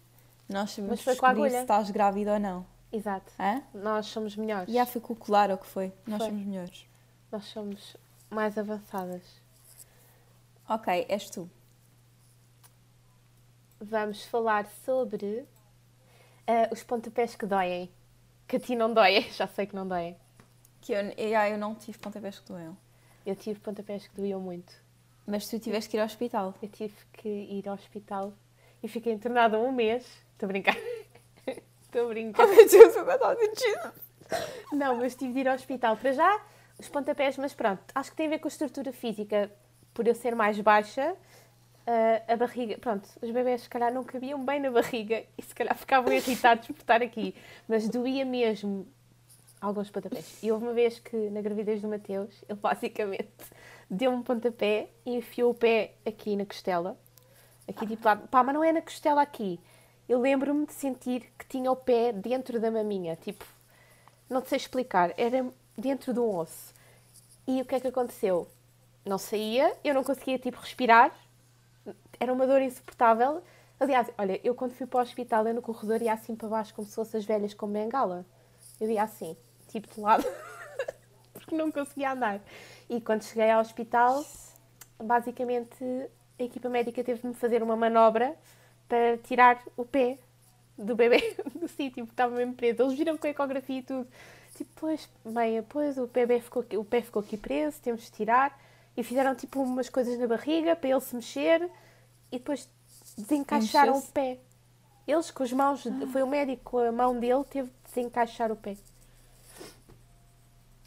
Nós 0.50 0.72
sabemos 0.72 1.04
descobrir 1.04 1.52
se 1.52 1.58
estás 1.58 1.90
grávida 1.90 2.34
ou 2.34 2.40
não. 2.40 2.66
Exato. 2.92 3.32
Hã? 3.40 3.62
Nós 3.74 4.08
somos 4.08 4.36
melhores. 4.36 4.74
E 4.74 4.80
a 4.80 4.86
foi 4.86 5.02
com 5.02 5.14
o 5.14 5.16
colar 5.16 5.52
ou 5.52 5.58
que 5.58 5.68
foi? 5.68 5.92
Nós 6.08 6.20
foi. 6.20 6.28
somos 6.30 6.46
melhores. 6.46 6.88
Nós 7.32 7.46
somos 7.46 7.98
mais 8.30 8.58
avançadas. 8.58 9.22
Ok, 10.68 11.06
és 11.10 11.30
tu. 11.30 11.50
Vamos 13.80 14.26
falar 14.26 14.66
sobre 14.86 15.46
uh, 16.48 16.74
os 16.74 16.84
pontapés 16.84 17.36
que 17.36 17.46
doem. 17.46 17.92
Que 18.48 18.58
a 18.58 18.60
ti 18.60 18.76
não 18.76 18.94
doem, 18.94 19.22
já 19.34 19.48
sei 19.48 19.66
que 19.66 19.76
não 19.76 19.88
doem. 19.88 20.16
Que 20.82 20.94
eu, 20.94 21.02
eu, 21.18 21.40
eu 21.40 21.58
não 21.58 21.76
tive 21.76 21.98
pontapés 21.98 22.40
que 22.40 22.48
doeu. 22.48 22.76
Eu 23.26 23.36
tive 23.36 23.60
pontapés 23.60 24.08
que 24.08 24.16
doíam 24.16 24.40
muito. 24.40 24.74
Mas 25.26 25.48
tu 25.48 25.60
tiveste 25.60 25.90
que 25.90 25.98
ir 25.98 26.00
ao 26.00 26.06
hospital? 26.06 26.54
Eu 26.62 26.70
tive 26.70 26.96
que 27.14 27.28
ir 27.28 27.68
ao 27.68 27.74
hospital 27.74 28.34
e 28.84 28.88
fiquei 28.88 29.12
internada 29.12 29.58
um 29.60 29.72
mês. 29.72 30.06
Estou 30.34 30.46
a 30.46 30.48
brincar. 30.48 30.78
Estou 31.82 32.06
a 32.06 32.10
brincar. 32.10 32.46
Oh 32.46 32.48
meu 32.48 32.68
Deus, 32.70 32.96
eu. 32.96 34.78
Não, 34.78 34.98
mas 34.98 35.16
tive 35.16 35.34
de 35.34 35.40
ir 35.40 35.48
ao 35.48 35.56
hospital. 35.56 35.98
Para 35.98 36.12
já, 36.12 36.46
os 36.78 36.88
pontapés, 36.88 37.38
mas 37.38 37.54
pronto, 37.54 37.82
acho 37.94 38.12
que 38.12 38.18
tem 38.18 38.28
a 38.28 38.30
ver 38.30 38.40
com 38.40 38.48
a 38.48 38.50
estrutura 38.50 38.92
física. 38.92 39.52
Por 39.94 40.06
eu 40.08 40.14
ser 40.14 40.36
mais 40.36 40.60
baixa, 40.60 41.16
Uh, 41.88 42.34
a 42.34 42.36
barriga, 42.36 42.80
pronto, 42.80 43.08
os 43.22 43.30
bebés 43.30 43.62
se 43.62 43.70
calhar 43.70 43.94
não 43.94 44.04
cabiam 44.04 44.44
bem 44.44 44.60
na 44.60 44.72
barriga 44.72 45.24
e 45.38 45.42
se 45.44 45.54
calhar 45.54 45.78
ficavam 45.78 46.12
irritados 46.12 46.66
por 46.66 46.78
estar 46.78 47.00
aqui, 47.04 47.36
mas 47.68 47.88
doía 47.88 48.26
mesmo 48.26 48.88
alguns 49.62 49.92
pontapés. 49.92 50.42
E 50.42 50.52
houve 50.52 50.66
uma 50.66 50.74
vez 50.74 50.98
que, 50.98 51.16
na 51.30 51.42
gravidez 51.42 51.84
do 51.84 51.88
Mateus, 51.88 52.44
ele 52.50 52.60
basicamente 52.60 53.30
deu 53.88 54.10
um 54.10 54.24
pontapé 54.24 54.90
e 55.06 55.16
enfiou 55.16 55.52
o 55.52 55.54
pé 55.54 55.94
aqui 56.04 56.36
na 56.36 56.46
costela. 56.46 56.98
Aqui 57.68 57.86
tipo 57.86 58.04
lá. 58.04 58.16
Pá, 58.16 58.44
mas 58.44 58.56
não 58.56 58.64
é 58.64 58.72
na 58.72 58.82
costela 58.82 59.22
aqui. 59.22 59.60
Eu 60.10 60.20
lembro-me 60.20 60.66
de 60.66 60.74
sentir 60.74 61.32
que 61.38 61.46
tinha 61.48 61.72
o 61.72 61.76
pé 61.76 62.12
dentro 62.12 62.60
da 62.60 62.72
maminha. 62.72 63.16
Tipo, 63.16 63.46
não 64.28 64.44
sei 64.44 64.58
explicar. 64.58 65.14
Era 65.18 65.46
dentro 65.78 66.14
de 66.14 66.20
um 66.20 66.36
osso. 66.36 66.74
E 67.48 67.62
o 67.62 67.66
que 67.66 67.76
é 67.76 67.80
que 67.80 67.88
aconteceu? 67.88 68.48
não 69.06 69.18
saía, 69.20 69.72
eu 69.84 69.94
não 69.94 70.04
conseguia 70.04 70.40
tipo 70.40 70.60
respirar, 70.60 71.16
era 72.20 72.32
uma 72.32 72.46
dor 72.48 72.62
insuportável. 72.62 73.42
Aliás, 73.80 74.10
olha, 74.18 74.40
eu 74.44 74.56
quando 74.56 74.74
fui 74.74 74.88
para 74.88 75.00
o 75.00 75.02
hospital, 75.02 75.48
eu 75.48 75.54
no 75.54 75.62
corredor 75.62 76.02
ia 76.02 76.14
assim 76.14 76.36
para 76.36 76.48
baixo 76.48 76.74
como 76.74 76.88
se 76.88 76.96
fossem 76.96 77.20
as 77.20 77.26
velhas 77.26 77.54
com 77.54 77.68
bengala. 77.68 78.26
Eu 78.80 78.90
ia 78.90 79.04
assim, 79.04 79.36
tipo 79.68 79.94
de 79.94 80.00
lado, 80.00 80.26
porque 81.34 81.56
não 81.56 81.72
conseguia 81.72 82.12
andar. 82.12 82.40
E 82.90 83.02
quando 83.02 83.24
cheguei 83.24 83.50
ao 83.50 83.62
hospital, 83.62 84.24
basicamente 84.98 85.84
a 86.40 86.44
equipa 86.44 86.70
médica 86.70 87.04
teve 87.04 87.22
de 87.22 87.28
me 87.28 87.34
fazer 87.34 87.62
uma 87.64 87.76
manobra 87.76 88.36
para 88.88 89.18
tirar 89.18 89.62
o 89.76 89.86
pé 89.86 90.18
do 90.78 90.96
bebê 90.96 91.36
do 91.56 91.68
sítio, 91.68 92.06
porque 92.06 92.14
estava 92.14 92.36
mesmo 92.36 92.54
preso. 92.54 92.84
Eles 92.84 92.98
viram 92.98 93.18
com 93.18 93.28
a 93.28 93.30
ecografia 93.30 93.80
e 93.80 93.84
tudo. 93.84 94.08
Tipo, 94.56 94.70
pois, 94.76 95.10
meia, 95.26 95.66
pois 95.68 95.98
o 95.98 96.08
bebê 96.08 96.40
ficou 96.40 96.62
aqui, 96.62 96.78
o 96.78 96.86
pé 96.86 97.02
ficou 97.02 97.22
aqui 97.22 97.36
preso, 97.36 97.82
temos 97.82 98.04
de 98.04 98.12
tirar. 98.12 98.58
E 98.96 99.04
fizeram 99.04 99.36
tipo 99.36 99.62
umas 99.62 99.90
coisas 99.90 100.18
na 100.18 100.26
barriga 100.26 100.76
para 100.76 100.90
ele 100.90 101.02
se 101.02 101.14
mexer 101.16 101.70
e 102.36 102.40
depois 102.40 102.70
desencaixaram 103.18 103.98
o 103.98 104.02
pé. 104.02 104.40
Eles 105.08 105.32
com 105.32 105.44
as 105.44 105.54
mãos, 105.54 105.86
ah. 105.88 106.08
foi 106.12 106.24
o 106.24 106.28
médico 106.28 106.80
a 106.80 106.92
mão 106.92 107.20
dele, 107.20 107.44
teve 107.46 107.70
de 107.70 107.76
desencaixar 107.86 108.52
o 108.52 108.56
pé. 108.56 108.76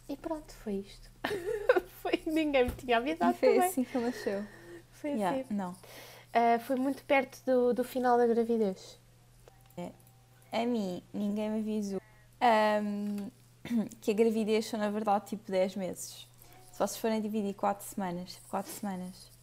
E 0.09 0.17
pronto, 0.17 0.53
foi 0.55 0.75
isto. 0.75 1.11
foi, 2.03 2.23
ninguém 2.27 2.65
me 2.65 2.71
tinha 2.73 2.97
avisado 2.99 3.33
e 3.33 3.35
foi 3.35 3.49
também. 3.55 3.69
assim 3.69 3.85
que 3.85 3.99
nasceu. 3.99 4.45
Foi 4.93 5.11
yeah, 5.11 5.41
assim. 5.41 5.55
Não. 5.55 5.71
Uh, 5.71 6.59
foi 6.67 6.77
muito 6.77 7.05
perto 7.05 7.39
do, 7.45 7.75
do 7.75 7.85
final 7.85 8.19
da 8.19 8.27
gravidez. 8.27 8.99
É. 9.77 9.91
A 10.53 10.67
mim, 10.67 11.03
ninguém 11.13 11.51
me 11.51 11.61
avisou 11.61 12.01
um, 12.83 13.31
que 14.01 14.11
a 14.11 14.15
gravidez 14.15 14.67
são, 14.67 14.79
na 14.79 14.91
verdade, 14.91 15.27
tipo 15.27 15.51
10 15.51 15.77
meses. 15.77 16.29
Se 16.73 16.79
vocês 16.79 16.97
forem 16.97 17.21
dividir 17.21 17.55
4 17.55 17.85
semanas, 17.85 18.41
4 18.49 18.71
semanas, 18.71 19.38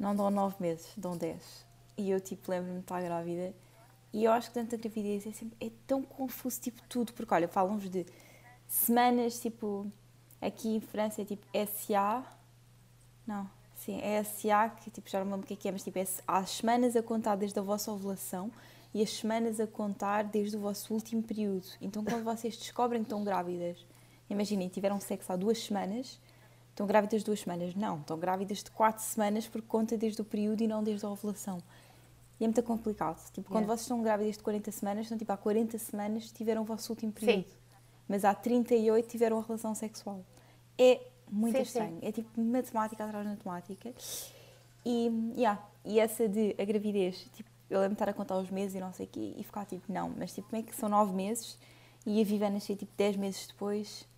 não 0.00 0.16
dão 0.16 0.30
9 0.30 0.56
meses, 0.58 0.90
dão 0.96 1.16
10. 1.16 1.66
E 1.96 2.10
eu, 2.10 2.20
tipo, 2.20 2.50
lembro-me 2.50 2.78
de 2.78 2.84
estar 2.84 3.02
grávida. 3.02 3.54
E 4.12 4.24
eu 4.24 4.32
acho 4.32 4.48
que 4.48 4.54
dentro 4.54 4.76
da 4.76 4.82
gravidez 4.82 5.26
é, 5.26 5.32
sempre, 5.32 5.56
é 5.64 5.70
tão 5.86 6.02
confuso, 6.02 6.60
tipo, 6.60 6.82
tudo. 6.88 7.12
Porque, 7.12 7.32
olha, 7.32 7.46
falam-vos 7.46 7.88
de 7.88 8.06
semanas, 8.66 9.38
tipo, 9.38 9.86
aqui 10.40 10.74
em 10.74 10.80
França 10.80 11.22
é 11.22 11.24
tipo 11.24 11.46
SA. 11.66 12.24
Não, 13.26 13.48
Sim, 13.80 13.98
é 14.02 14.22
SA, 14.22 14.68
que 14.68 14.90
tipo, 14.90 15.08
já 15.08 15.20
não 15.20 15.24
me 15.24 15.32
lembro 15.32 15.46
o 15.46 15.56
que 15.56 15.66
é 15.66 15.70
é, 15.70 15.72
mas 15.72 15.82
tipo, 15.82 15.98
é, 15.98 16.06
há 16.28 16.38
as 16.38 16.50
semanas 16.50 16.94
a 16.96 17.02
contar 17.02 17.36
desde 17.36 17.58
a 17.58 17.62
vossa 17.62 17.90
ovulação 17.90 18.52
e 18.92 19.02
as 19.02 19.08
semanas 19.08 19.58
a 19.58 19.66
contar 19.66 20.24
desde 20.24 20.54
o 20.54 20.60
vosso 20.60 20.92
último 20.92 21.22
período. 21.22 21.64
Então, 21.80 22.04
quando 22.04 22.22
vocês 22.22 22.58
descobrem 22.58 23.00
que 23.00 23.06
estão 23.06 23.24
grávidas, 23.24 23.78
imaginem, 24.28 24.68
tiveram 24.68 25.00
sexo 25.00 25.32
há 25.32 25.36
duas 25.36 25.58
semanas, 25.64 26.20
estão 26.70 26.86
grávidas 26.86 27.22
duas 27.22 27.40
semanas. 27.40 27.74
Não, 27.74 27.98
estão 27.98 28.18
grávidas 28.18 28.62
de 28.62 28.70
quatro 28.70 29.02
semanas 29.02 29.46
por 29.46 29.62
conta 29.62 29.96
desde 29.96 30.20
o 30.20 30.24
período 30.24 30.62
e 30.62 30.68
não 30.68 30.82
desde 30.82 31.04
a 31.04 31.10
ovulação. 31.10 31.62
E 32.38 32.44
é 32.44 32.46
muito 32.46 32.62
complicado. 32.62 33.20
Tipo, 33.32 33.48
quando 33.48 33.64
yeah. 33.64 33.76
vocês 33.76 33.82
estão 33.82 34.02
grávidas 34.02 34.36
de 34.36 34.42
40 34.42 34.72
semanas, 34.72 35.02
estão 35.04 35.18
tipo 35.18 35.30
há 35.30 35.36
40 35.36 35.78
semanas 35.78 36.32
tiveram 36.32 36.62
o 36.62 36.64
vosso 36.64 36.90
último 36.92 37.12
período. 37.12 37.46
Sim. 37.46 37.54
Mas 38.08 38.24
há 38.24 38.34
38 38.34 39.08
tiveram 39.08 39.38
a 39.38 39.42
relação 39.42 39.74
sexual. 39.74 40.24
É 40.78 41.00
muito 41.30 41.56
sim, 41.56 41.62
estranho. 41.62 42.00
Sim. 42.00 42.06
É 42.06 42.12
tipo 42.12 42.40
matemática 42.40 43.04
atrás 43.04 43.24
de 43.24 43.30
matemática. 43.30 43.92
E, 44.84 45.32
yeah, 45.36 45.62
e 45.84 46.00
essa 46.00 46.26
de 46.26 46.56
a 46.58 46.64
gravidez, 46.64 47.28
tipo, 47.32 47.48
eu 47.68 47.78
lembro 47.78 47.94
de 47.94 48.02
estar 48.02 48.08
a 48.08 48.14
contar 48.14 48.38
os 48.38 48.50
meses 48.50 48.74
e 48.74 48.80
não 48.80 48.92
sei 48.92 49.06
o 49.06 49.08
quê, 49.08 49.34
e 49.36 49.44
ficar 49.44 49.64
tipo, 49.66 49.92
não, 49.92 50.12
mas 50.16 50.32
tipo, 50.32 50.48
como 50.48 50.62
é 50.62 50.64
que 50.64 50.74
são 50.74 50.88
nove 50.88 51.12
meses 51.12 51.58
e 52.06 52.20
a 52.20 52.24
Viva 52.24 52.50
nascer 52.50 52.76
tipo 52.76 52.92
dez 52.96 53.16
meses 53.16 53.46
depois? 53.46 54.08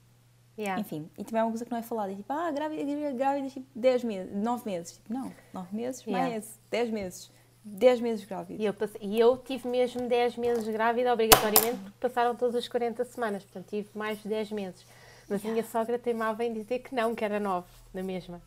Yeah. 0.59 0.81
Enfim, 0.81 1.09
e 1.17 1.25
também 1.25 1.41
é 1.41 1.45
uma 1.45 1.51
coisa 1.51 1.65
que 1.65 1.71
não 1.71 1.79
é 1.79 1.83
falada, 1.83 2.13
é 2.13 2.15
tipo, 2.15 2.31
ah, 2.33 2.51
grávida, 2.51 3.13
grávida, 3.13 3.49
tipo, 3.49 3.67
dez 3.75 4.05
meses, 4.05 4.31
nove 4.35 4.71
meses. 4.71 4.93
Tipo, 4.93 5.13
não, 5.13 5.33
nove 5.53 5.75
meses, 5.75 6.03
yeah. 6.07 6.29
mais 6.29 6.61
dez 6.71 6.91
meses. 6.91 7.31
10 7.65 8.01
meses 8.01 8.25
grávida. 8.25 8.61
E 8.61 8.67
eu, 8.67 8.75
e 9.01 9.21
eu 9.21 9.37
tive 9.39 9.69
mesmo 9.69 10.09
10 10.09 10.37
meses 10.37 10.67
grávida, 10.67 11.13
obrigatoriamente, 11.13 11.79
porque 11.79 11.99
passaram 12.01 12.35
todas 12.35 12.57
as 12.57 12.67
40 12.67 13.05
semanas. 13.05 13.45
Portanto, 13.45 13.69
tive 13.69 13.89
mais 13.95 14.21
de 14.21 14.29
10 14.29 14.51
meses. 14.51 14.85
Mas 15.29 15.45
a 15.47 15.49
minha 15.49 15.65
sogra 15.65 15.99
teimava 15.99 16.45
em 16.45 16.53
dizer 16.53 16.81
que 16.81 16.95
não, 16.95 17.15
que 17.15 17.25
era 17.25 17.39
nove, 17.39 17.69
na 17.95 18.03
mesma. 18.03 18.43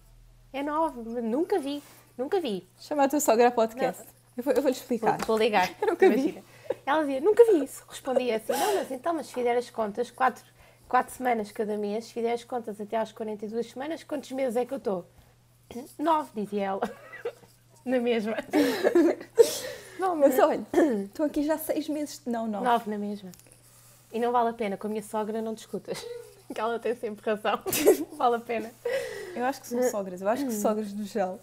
É 0.51 0.61
nove, 0.61 1.01
nunca 1.21 1.57
vi, 1.59 1.81
nunca 2.17 2.39
vi. 2.39 2.67
Chama 2.77 3.05
a 3.05 3.09
tua 3.09 3.19
sogra 3.19 3.47
a 3.47 3.51
podcast. 3.51 4.03
Eu 4.37 4.43
vou, 4.43 4.53
eu 4.53 4.61
vou 4.61 4.69
lhe 4.69 4.77
explicar. 4.77 5.17
Vou, 5.19 5.27
vou 5.27 5.37
ligar. 5.37 5.73
Eu 5.81 5.87
nunca 5.87 6.05
Imagina. 6.05 6.41
vi. 6.41 6.43
Ela 6.85 6.99
dizia, 7.01 7.21
nunca 7.21 7.45
vi 7.45 7.63
isso. 7.63 7.85
Respondia 7.87 8.35
assim, 8.35 8.51
não, 8.51 8.75
mas 8.75 8.91
então, 8.91 9.13
mas 9.13 9.27
se 9.27 9.33
fizer 9.33 9.55
as 9.55 9.69
contas, 9.69 10.11
quatro, 10.11 10.43
quatro 10.87 11.13
semanas 11.13 11.51
cada 11.51 11.77
mês, 11.77 12.11
fizer 12.11 12.33
as 12.33 12.43
contas 12.43 12.79
até 12.79 12.97
às 12.97 13.11
42 13.11 13.71
semanas, 13.71 14.03
quantos 14.03 14.31
meses 14.31 14.55
é 14.55 14.65
que 14.65 14.73
eu 14.73 14.77
estou? 14.77 15.05
Nove, 15.97 16.29
dizia 16.35 16.65
ela. 16.65 16.91
na 17.85 17.99
mesma. 17.99 18.35
Não, 19.99 20.15
mas 20.15 20.37
olha, 20.39 20.65
estou 21.05 21.25
aqui 21.25 21.43
já 21.43 21.57
seis 21.57 21.87
meses. 21.87 22.21
Não, 22.25 22.47
nove. 22.47 22.65
Nove 22.65 22.89
na 22.89 22.97
mesma. 22.97 23.31
E 24.11 24.19
não 24.19 24.31
vale 24.31 24.49
a 24.49 24.53
pena, 24.53 24.77
com 24.77 24.87
a 24.87 24.89
minha 24.89 25.03
sogra 25.03 25.41
não 25.41 25.53
discutas. 25.53 26.05
que 26.53 26.59
ela 26.59 26.77
tem 26.79 26.95
sempre 26.95 27.25
razão. 27.25 27.59
vale 28.17 28.35
a 28.35 28.39
pena. 28.39 28.71
Eu 29.35 29.45
acho 29.45 29.61
que 29.61 29.67
são 29.67 29.81
sogras. 29.89 30.21
Eu 30.21 30.27
acho 30.27 30.45
que 30.45 30.53
sogras 30.53 30.93
no 30.93 31.03
geral. 31.03 31.39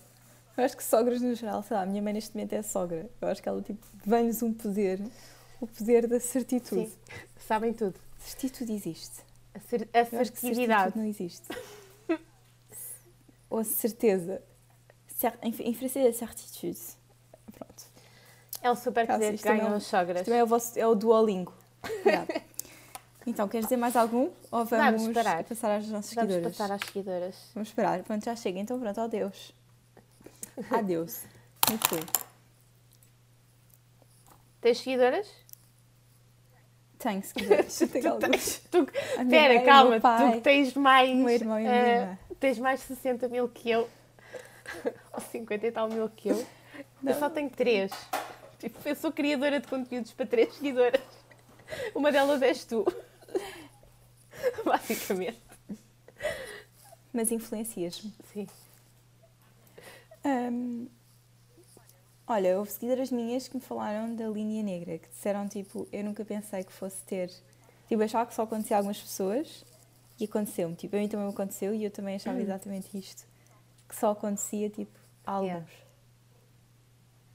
Eu 0.56 0.64
acho 0.64 0.76
que 0.76 0.84
sogras 0.84 1.20
no 1.22 1.34
geral, 1.34 1.62
sei 1.62 1.76
lá, 1.76 1.82
a 1.82 1.86
minha 1.86 2.02
mãe 2.02 2.12
neste 2.12 2.34
momento 2.34 2.52
é 2.52 2.62
sogra. 2.62 3.08
Eu 3.20 3.28
acho 3.28 3.42
que 3.42 3.48
ela, 3.48 3.62
tipo, 3.62 3.84
vem-nos 4.04 4.42
um 4.42 4.52
poder. 4.52 5.00
O 5.60 5.66
poder 5.66 6.06
da 6.06 6.20
certitude. 6.20 6.90
Sim. 6.90 6.96
Sabem 7.46 7.72
tudo. 7.72 7.94
Certitude 8.18 8.72
existe. 8.72 9.22
A, 9.54 9.60
cer 9.60 9.88
a 9.92 10.04
certividade. 10.04 10.96
não 10.96 11.04
existe. 11.04 11.46
Ou 13.50 13.58
a 13.58 13.64
certeza. 13.64 14.42
Cer 15.06 15.38
em, 15.42 15.74
francês 15.74 16.06
é 16.06 16.12
certitude. 16.12 16.80
Pronto. 17.52 17.84
É 18.62 18.70
o 18.70 18.76
super 18.76 19.06
poder 19.06 19.36
que 19.36 19.44
ganham 19.44 19.74
as 19.74 19.84
sogras. 19.84 20.22
Também 20.22 20.40
é 20.40 20.44
o, 20.44 20.46
vosso, 20.46 20.78
é 20.78 20.86
o 20.86 20.94
Duolingo. 20.94 21.52
Então, 23.24 23.46
queres 23.46 23.66
dizer 23.66 23.76
mais 23.76 23.94
algum? 23.94 24.30
Ou 24.50 24.64
vamos, 24.64 25.02
vamos 25.02 25.48
passar 25.48 25.76
às 25.76 25.86
nossas 25.86 26.12
vamos 26.12 26.32
seguidoras? 26.32 26.42
Vamos 26.42 26.58
passar 26.58 26.74
às 26.74 26.80
seguidoras. 26.84 27.36
Vamos 27.54 27.68
esperar. 27.68 28.02
Pronto, 28.02 28.24
já 28.24 28.34
chega. 28.34 28.58
Então, 28.58 28.80
pronto, 28.80 29.00
adeus. 29.00 29.54
Adeus. 30.70 31.22
Enfim. 31.72 32.04
Tens 34.60 34.78
seguidoras? 34.78 35.28
Tenho 37.10 37.22
seguidoras. 37.22 37.78
Tenho 37.78 38.12
alguns. 38.12 38.58
Tu, 38.70 38.86
pera, 39.28 39.62
calma. 39.62 40.00
Tu 40.00 40.40
tens 40.40 40.74
mais... 40.74 41.10
Um 41.10 41.28
irmão 41.28 41.58
e 41.58 41.66
uh. 41.66 42.18
Tens 42.38 42.58
mais 42.58 42.80
60 42.80 43.28
mil 43.28 43.48
que 43.48 43.70
eu. 43.70 43.88
Ou 45.12 45.20
50 45.20 45.66
e 45.66 45.72
tal 45.72 45.88
mil 45.88 46.08
que 46.08 46.28
eu. 46.28 46.46
Não. 47.02 47.12
Eu 47.12 47.18
só 47.18 47.28
tenho 47.28 47.50
três. 47.50 47.90
Tipo, 48.58 48.78
eu 48.88 48.94
sou 48.94 49.12
criadora 49.12 49.60
de 49.60 49.66
conteúdos 49.66 50.12
para 50.12 50.26
três 50.26 50.54
seguidoras. 50.54 51.02
Uma 51.94 52.12
delas 52.12 52.42
és 52.42 52.64
tu. 52.64 52.84
Basicamente. 54.64 55.40
Mas 57.12 57.30
influencias-me. 57.30 58.12
Sim. 58.32 58.46
Um, 60.24 60.88
olha, 62.32 62.58
houve 62.58 62.70
seguidoras 62.70 63.10
minhas 63.10 63.46
que 63.46 63.54
me 63.56 63.60
falaram 63.60 64.14
da 64.14 64.26
linha 64.28 64.62
negra, 64.62 64.98
que 64.98 65.08
disseram 65.08 65.46
tipo, 65.48 65.86
eu 65.92 66.02
nunca 66.02 66.24
pensei 66.24 66.64
que 66.64 66.72
fosse 66.72 67.02
ter. 67.04 67.30
Tipo, 67.88 68.02
achava 68.02 68.26
que 68.26 68.34
só 68.34 68.42
acontecia 68.42 68.76
a 68.76 68.78
algumas 68.78 69.00
pessoas 69.00 69.64
e 70.18 70.24
aconteceu-me. 70.24 70.74
Tipo, 70.74 70.96
a 70.96 70.98
mim 70.98 71.08
também 71.08 71.26
me 71.26 71.32
aconteceu 71.32 71.74
e 71.74 71.84
eu 71.84 71.90
também 71.90 72.16
achava 72.16 72.38
hum. 72.38 72.42
exatamente 72.42 72.96
isto. 72.98 73.26
Que 73.88 73.94
só 73.94 74.12
acontecia 74.12 74.70
tipo 74.70 74.98
a 75.26 75.32
alguns. 75.32 75.48
Yeah. 75.48 75.66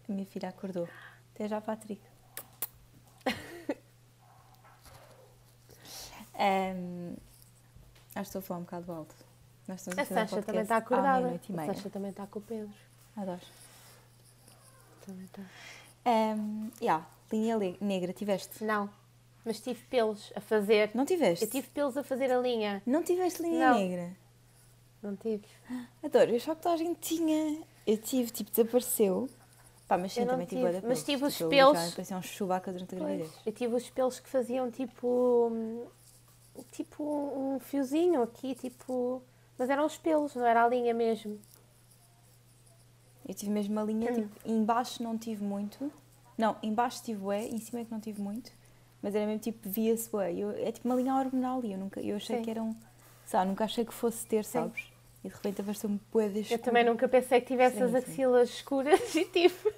A 0.10 0.12
minha 0.12 0.26
filha 0.26 0.50
acordou. 0.50 0.88
Até 1.34 1.48
já, 1.48 1.62
Patrick. 1.62 2.02
Um, 6.40 7.16
acho 8.14 8.14
que 8.14 8.20
estou 8.20 8.40
a 8.40 8.42
falar 8.44 8.60
um 8.60 8.64
bocado 8.64 8.92
alto. 8.92 9.16
Nós 9.68 9.80
estamos 9.80 9.98
a, 9.98 10.02
a 10.04 10.06
Sasha 10.06 10.44
também 10.44 10.62
está 10.62 10.78
acordada. 10.78 11.34
A 11.34 11.66
Sasha 11.66 11.90
também 11.90 12.12
está 12.12 12.28
com 12.28 12.38
o 12.38 12.42
Pedro. 12.44 12.70
Adoro. 13.16 13.42
Está. 15.26 15.42
Um, 16.06 16.70
yeah, 16.82 17.06
linha 17.32 17.78
negra, 17.82 18.14
tiveste? 18.14 18.64
Não, 18.64 18.90
mas 19.44 19.60
tive 19.60 19.82
pelos 19.90 20.32
a 20.36 20.42
fazer. 20.42 20.92
Não 20.94 21.06
tiveste? 21.06 21.46
Eu 21.46 21.52
tive 21.52 21.68
pelos 21.70 21.98
a 21.98 22.04
fazer 22.04 22.32
a 22.32 22.40
linha. 22.40 22.82
Não 22.86 23.04
tiveste 23.04 23.42
linha 23.42 23.70
não. 23.70 23.80
negra? 23.80 24.18
Não 25.02 25.16
tive. 25.16 25.46
Adoro, 26.04 26.32
eu 26.32 26.40
só 26.40 26.56
que 26.56 26.62
toda 26.62 26.76
a 26.76 26.78
gente 26.78 27.00
tinha. 27.00 27.62
Eu 27.86 27.98
tive, 27.98 28.32
tipo, 28.32 28.52
desapareceu. 28.52 29.30
Pá, 29.88 29.98
mas 29.98 30.12
sim, 30.12 30.26
também 30.26 30.46
tive, 30.46 30.66
tive 30.66 30.88
Mas 30.88 31.04
tive 31.04 31.24
os 31.24 31.38
tipo, 31.38 31.50
pelos. 31.50 31.94
Pareciam 31.94 32.20
um 32.20 32.22
chubaca 32.22 32.74
durante 32.74 32.96
a 32.96 32.98
gravidez. 32.98 33.32
Eu 33.46 33.54
tive 33.54 33.76
os 33.76 33.90
pelos 33.90 34.20
que 34.20 34.28
faziam 34.28 34.70
tipo 34.70 35.88
tipo 36.72 37.04
um 37.04 37.60
fiozinho 37.60 38.22
aqui, 38.22 38.56
tipo. 38.56 39.22
Mas 39.58 39.70
eram 39.70 39.86
os 39.86 39.98
pelos, 39.98 40.36
não 40.36 40.46
era 40.46 40.64
a 40.64 40.68
linha 40.68 40.94
mesmo. 40.94 41.40
Eu 43.28 43.34
tive 43.34 43.52
mesmo 43.52 43.74
uma 43.74 43.84
linha, 43.84 44.12
hum. 44.12 44.16
tipo, 44.16 44.40
embaixo 44.46 45.04
não 45.04 45.18
tive 45.18 45.44
muito. 45.44 45.92
Não, 46.38 46.56
embaixo 46.64 47.04
tive 47.04 47.24
o 47.24 47.34
E, 47.34 47.50
em 47.50 47.60
cima 47.60 47.82
é 47.82 47.86
que 47.86 47.92
não 47.92 48.00
tive 48.00 48.22
muito. 48.22 48.52
Mas 49.02 49.14
era 49.14 49.26
mesmo 49.26 49.42
tipo, 49.42 49.70
via-se 49.70 50.10
o 50.16 50.22
E. 50.22 50.40
Eu, 50.40 50.52
é 50.52 50.72
tipo 50.72 50.88
uma 50.88 50.96
linha 50.96 51.14
hormonal 51.14 51.64
e 51.64 51.74
eu, 51.74 51.78
nunca, 51.78 52.00
eu 52.00 52.16
achei 52.16 52.38
Sim. 52.38 52.44
que 52.44 52.50
eram. 52.50 52.76
Sabe, 53.26 53.50
nunca 53.50 53.66
achei 53.66 53.84
que 53.84 53.94
fosse 53.94 54.26
ter, 54.26 54.46
sabes? 54.46 54.90
e 55.24 55.30
de 55.30 55.36
repente 55.36 55.62
apareceu-me 55.62 56.00
boeda 56.12 56.40
Eu 56.50 56.60
também 56.60 56.86
nunca 56.86 57.08
pensei 57.08 57.42
que 57.42 57.48
tivesse 57.48 57.82
as 57.82 57.94
axilas 57.94 58.50
escuras 58.50 59.00
e 59.16 59.26
tive. 59.26 59.76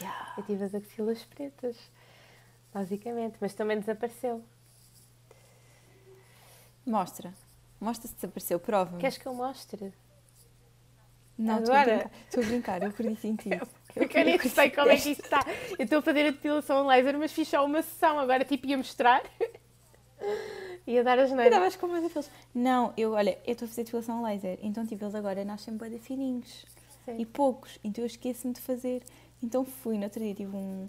Yeah. 0.00 0.34
Eu 0.36 0.44
tive 0.44 0.64
as 0.64 0.74
axilas 0.74 1.22
pretas, 1.24 1.76
basicamente, 2.72 3.36
mas 3.40 3.54
também 3.54 3.78
desapareceu. 3.78 4.42
Mostra. 6.84 7.32
Mostra 7.80 8.08
se 8.08 8.14
desapareceu, 8.14 8.58
prova. 8.58 8.98
Queres 8.98 9.18
que 9.18 9.26
eu 9.26 9.34
mostre? 9.34 9.92
Não, 11.40 11.56
Agora? 11.56 12.10
estou 12.26 12.44
a 12.44 12.46
brincar, 12.46 12.82
eu 12.82 12.88
acredito 12.88 13.24
em 13.24 13.34
ti. 13.34 13.48
Eu, 13.96 14.06
eu 14.06 14.24
nem 14.24 14.38
sei 14.38 14.70
como 14.70 14.88
é 14.88 14.96
que 14.96 15.10
isto 15.10 15.24
está. 15.24 15.44
Eu 15.76 15.82
estou 15.84 15.98
a 15.98 16.02
fazer 16.02 16.20
a 16.20 16.30
depilação 16.30 16.86
laser, 16.86 17.18
mas 17.18 17.32
fiz 17.32 17.48
só 17.48 17.64
uma 17.66 17.82
sessão. 17.82 18.20
Agora, 18.20 18.44
tipo, 18.44 18.64
ia 18.68 18.76
mostrar. 18.76 19.20
ia 20.86 21.02
dar 21.02 21.18
as 21.18 21.32
neiras. 21.32 21.52
Estavas 21.52 21.74
com 21.74 21.88
mais 21.88 22.04
aqueles. 22.04 22.30
Não, 22.54 22.92
eu, 22.96 23.14
olha, 23.14 23.36
eu 23.44 23.52
estou 23.52 23.66
a 23.66 23.68
fazer 23.68 23.82
depilação 23.82 24.22
laser, 24.22 24.60
então, 24.62 24.86
tipo, 24.86 25.02
eles 25.02 25.14
agora 25.16 25.44
nascem 25.44 25.76
bem 25.76 25.98
fininhos. 25.98 26.64
Sim. 27.04 27.16
E 27.18 27.26
poucos, 27.26 27.80
então 27.82 28.04
eu 28.04 28.06
esqueço-me 28.06 28.54
de 28.54 28.60
fazer. 28.60 29.02
Então 29.42 29.64
fui, 29.64 29.98
no 29.98 30.04
outro 30.04 30.20
dia 30.22 30.36
tive 30.36 30.54
um. 30.54 30.88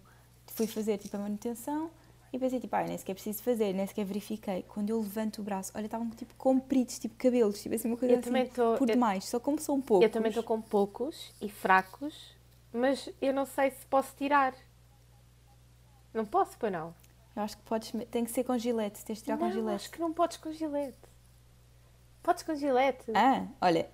Fui 0.54 0.68
fazer 0.68 0.99
tipo 0.99 1.18
a 1.18 1.22
manutenção 1.22 1.89
e 2.34 2.40
pensei 2.40 2.60
tipo, 2.60 2.76
ah, 2.76 2.84
nem 2.84 2.98
sequer 2.98 3.14
preciso 3.14 3.44
fazer, 3.44 3.74
nem 3.74 3.86
sequer 3.86 4.06
verifiquei. 4.06 4.64
Quando 4.64 4.90
eu 4.90 5.00
levanto 5.00 5.40
o 5.40 5.44
braço, 5.44 5.72
olha, 5.76 5.86
estavam 5.86 6.10
tipo 6.12 6.34
compridos, 6.36 6.98
tipo 6.98 7.16
cabelos, 7.16 7.62
tipo 7.62 7.76
assim 7.76 7.88
uma 7.90 7.98
coisa 7.98 8.16
Eu 8.16 8.20
assim, 8.20 8.46
tô- 8.54 8.78
por 8.78 8.88
eu- 8.90 8.94
demais. 8.94 9.26
Só 9.26 9.40
como 9.40 9.60
são 9.60 9.82
poucos. 9.82 10.04
Eu 10.06 10.12
também 10.12 10.30
estou 10.30 10.44
com 10.44 10.62
poucos 10.62 11.34
e 11.42 11.50
fracos, 11.50 12.36
mas 12.72 13.10
eu 13.22 13.34
não 13.34 13.46
sei 13.46 13.72
se 13.72 13.86
posso 13.86 14.16
tirar. 14.16 14.54
Não 16.14 16.26
posso, 16.26 16.58
pois 16.58 16.72
não. 16.72 16.94
Eu 17.36 17.44
acho 17.44 17.58
que 17.58 17.64
podes, 17.64 17.92
tem 18.10 18.26
que 18.26 18.32
ser 18.32 18.44
com 18.44 18.58
gilete, 18.58 19.04
tens 19.06 19.20
de 19.20 19.24
tirar 19.26 19.38
com 19.38 19.46
não, 19.46 19.52
gilete. 19.52 19.76
acho 19.76 19.92
que 19.92 20.00
não 20.00 20.12
podes 20.14 20.38
com 20.38 20.52
gilete. 20.52 20.98
Podes 22.24 22.44
com 22.44 22.54
gilete. 22.56 23.12
Ah, 23.16 23.46
olha, 23.62 23.90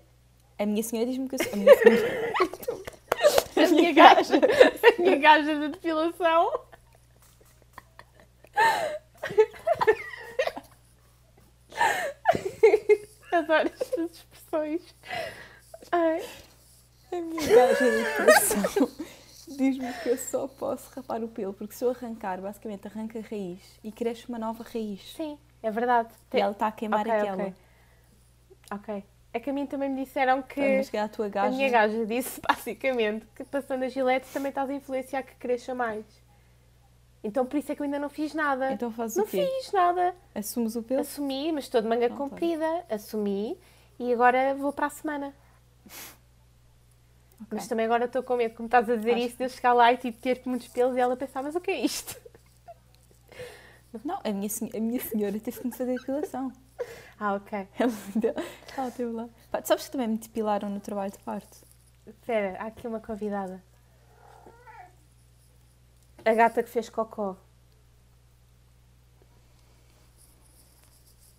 a 0.60 0.66
minha 0.66 0.82
senhora 0.84 1.10
diz-me 1.10 1.30
que 1.30 1.36
eu 1.36 1.44
sou. 1.44 1.54
A 1.54 1.56
minha 1.56 1.76
senhora. 1.78 2.34
a 3.66 3.68
minha 3.70 3.94
gaja, 3.94 4.36
a 4.98 5.02
minha 5.02 5.18
gaja 5.18 5.56
de 5.60 5.68
depilação. 5.70 6.52
Adoro 13.32 13.68
estas 13.70 14.12
expressões. 14.12 14.96
Ai, 15.92 16.24
A 17.12 17.16
minha 17.22 17.48
gaja 17.48 17.92
de 17.92 18.04
depilação 18.04 18.90
diz-me 19.48 19.94
que 20.04 20.10
eu 20.10 20.18
só 20.18 20.48
posso 20.48 20.90
rapar 20.96 21.24
o 21.24 21.28
pelo, 21.28 21.54
porque 21.54 21.74
se 21.74 21.84
eu 21.84 21.90
arrancar, 21.92 22.40
basicamente 22.42 22.88
arranca 22.88 23.20
a 23.20 23.22
raiz 23.22 23.60
e 23.84 23.92
cresce 23.92 24.28
uma 24.28 24.38
nova 24.40 24.64
raiz. 24.64 25.14
sim, 25.16 25.38
é 25.64 25.72
verdade. 25.72 26.10
E 26.34 26.40
ela 26.40 26.52
está 26.52 26.68
a 26.68 26.72
queimar 26.72 27.02
Ok, 27.02 27.12
aquela. 27.14 27.54
ok. 28.72 29.04
É 29.34 29.40
que 29.40 29.50
a 29.50 29.54
mim 29.54 29.66
também 29.66 29.90
me 29.90 30.04
disseram 30.04 30.42
que. 30.42 30.60
Vamos 30.60 30.88
chegar 30.88 31.04
à 31.04 31.10
tua 31.10 31.26
A 31.28 31.30
gaja. 31.30 31.56
minha 31.56 31.70
gaja 31.70 32.06
disse 32.06 32.42
basicamente 32.48 33.26
que 33.36 33.44
passando 33.44 33.84
a 33.84 33.90
gilete 33.90 34.28
também 34.34 34.50
estás 34.50 34.70
a 34.70 34.74
influenciar 34.74 35.24
que 35.24 35.36
cresça 35.36 35.76
mais. 35.76 36.06
Então 37.24 37.46
por 37.46 37.58
isso 37.58 37.72
é 37.72 37.76
que 37.76 37.82
eu 37.82 37.86
ainda 37.86 38.00
não 38.00 38.10
fiz 38.10 38.34
nada. 38.34 38.72
Então 38.72 38.92
faz 38.92 39.16
não 39.16 39.24
o 39.24 39.28
quê? 39.28 39.46
fiz 39.46 39.72
nada. 39.72 40.16
Assumes 40.36 40.76
o 40.76 40.84
pelo? 40.84 41.02
Assumi, 41.02 41.52
mas 41.52 41.66
estou 41.66 41.82
de 41.82 41.88
manga 41.88 42.08
Não, 42.08 42.16
tá. 42.16 42.24
comprida. 42.24 42.86
Assumi 42.90 43.58
e 44.00 44.14
agora 44.14 44.54
vou 44.56 44.72
para 44.72 44.86
a 44.88 44.90
semana. 44.90 45.34
Mas 47.52 47.68
também 47.68 47.86
agora 47.86 48.06
estou 48.06 48.24
com 48.24 48.36
medo, 48.36 48.56
como 48.56 48.68
estás 48.68 48.90
a 48.90 48.96
dizer 48.96 49.14
Acho- 49.14 49.20
isso, 49.26 49.38
de 49.38 49.44
eu 49.46 49.50
chegar 49.50 49.74
lá 49.74 49.92
e 49.94 49.98
tipo, 49.98 50.18
ter 50.20 50.42
muitos 50.46 50.68
pelos 50.70 50.96
e 50.96 51.00
ela 51.00 51.16
pensar, 51.16 51.44
mas 51.44 51.56
o 51.56 51.62
que 51.62 51.72
é 51.72 51.80
isto? 51.82 52.20
Não, 54.04 54.20
a 54.24 54.32
minha, 54.32 54.50
senho- 54.50 54.72
a 54.76 54.80
minha 54.80 55.00
senhora 55.00 55.40
teve 55.40 55.60
que 55.60 55.66
me 55.68 55.74
fazer 55.74 55.98
depilação. 55.98 56.52
Ah, 57.20 57.34
ok. 57.34 57.68
Ela, 57.80 57.92
deu- 58.16 58.36
ela 58.78 58.92
teve 58.92 59.12
lá. 59.12 59.28
Pá, 59.50 59.60
sabes 59.64 59.86
que 59.86 59.92
também 59.92 60.08
me 60.08 60.20
depilaram 60.20 60.70
no 60.70 60.80
trabalho 60.80 61.12
de 61.12 61.18
parto? 61.18 61.66
Espera, 62.06 62.56
há 62.62 62.68
aqui 62.68 62.88
uma 62.88 63.00
convidada. 63.00 63.64
A 66.30 66.34
gata 66.40 66.64
que 66.64 66.70
fez 66.76 66.88
cocó. 66.90 67.30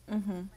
Uhum. 0.09 0.49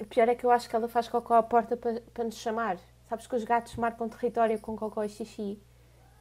O 0.00 0.04
pior 0.06 0.28
é 0.28 0.34
que 0.34 0.44
eu 0.46 0.50
acho 0.50 0.68
que 0.68 0.76
ela 0.76 0.88
faz 0.88 1.08
cocó 1.08 1.34
à 1.34 1.42
porta 1.42 1.76
para, 1.76 2.00
para 2.14 2.24
nos 2.24 2.36
chamar. 2.36 2.78
Sabes 3.08 3.26
que 3.26 3.34
os 3.34 3.44
gatos 3.44 3.74
marcam 3.76 4.08
território 4.08 4.58
com 4.60 4.76
cocó 4.76 5.02
e 5.02 5.08
xixi. 5.08 5.60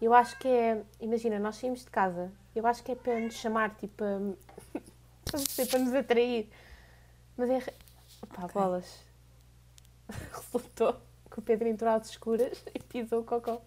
Eu 0.02 0.14
acho 0.14 0.38
que 0.40 0.48
é. 0.48 0.84
Imagina, 1.00 1.38
nós 1.40 1.58
saímos 1.58 1.84
de 1.84 1.92
casa. 1.92 2.32
Eu 2.56 2.66
acho 2.66 2.84
que 2.84 2.92
é 2.92 2.96
para 2.96 3.20
nos 3.20 3.36
chamar, 3.36 3.76
tipo. 3.76 3.96
para- 3.98 5.66
para 5.70 5.80
nos 5.80 5.94
atrair. 5.94 6.50
Mas 7.36 7.50
é. 7.50 7.60
Pá, 8.34 8.46
Ok. 8.46 8.54
bolas. 8.54 9.00
Resultou 10.32 10.96
que 11.30 11.40
o 11.40 11.42
Pedro 11.42 11.68
entrou 11.68 11.92
às 11.92 12.10
escuras 12.10 12.64
e 12.74 12.80
pisou 12.80 13.22
o 13.22 13.26
cocó. 13.26 13.62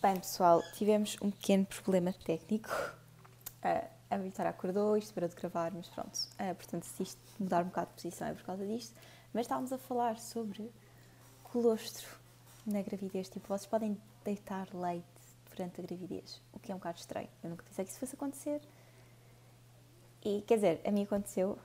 Bem, 0.00 0.14
pessoal, 0.14 0.62
tivemos 0.74 1.16
um 1.20 1.28
pequeno 1.28 1.66
problema 1.66 2.12
técnico. 2.12 2.70
Ah, 3.60 3.84
a 4.08 4.16
Vitória 4.16 4.48
acordou, 4.48 4.96
isto 4.96 5.12
parou 5.12 5.28
de 5.28 5.34
gravar, 5.34 5.72
mas 5.72 5.88
pronto. 5.88 6.16
Ah, 6.38 6.54
portanto, 6.54 6.84
se 6.84 7.02
isto 7.02 7.20
mudar 7.36 7.64
um 7.64 7.66
bocado 7.66 7.88
de 7.88 7.94
posição 7.94 8.28
é 8.28 8.32
por 8.32 8.44
causa 8.44 8.64
disto. 8.64 8.94
Mas 9.32 9.46
estávamos 9.46 9.72
a 9.72 9.78
falar 9.78 10.16
sobre 10.20 10.70
colostro 11.42 12.06
na 12.64 12.80
gravidez. 12.80 13.28
Tipo, 13.28 13.48
vocês 13.48 13.66
podem 13.66 14.00
deitar 14.24 14.68
leite 14.72 15.04
durante 15.50 15.80
a 15.80 15.84
gravidez, 15.84 16.40
o 16.52 16.60
que 16.60 16.70
é 16.70 16.74
um 16.76 16.78
bocado 16.78 16.98
estranho. 17.00 17.28
Eu 17.42 17.50
nunca 17.50 17.64
pensei 17.64 17.84
que 17.84 17.90
isso 17.90 17.98
fosse 17.98 18.14
acontecer. 18.14 18.60
E, 20.24 20.42
quer 20.42 20.54
dizer, 20.54 20.80
a 20.86 20.92
mim 20.92 21.02
aconteceu. 21.02 21.58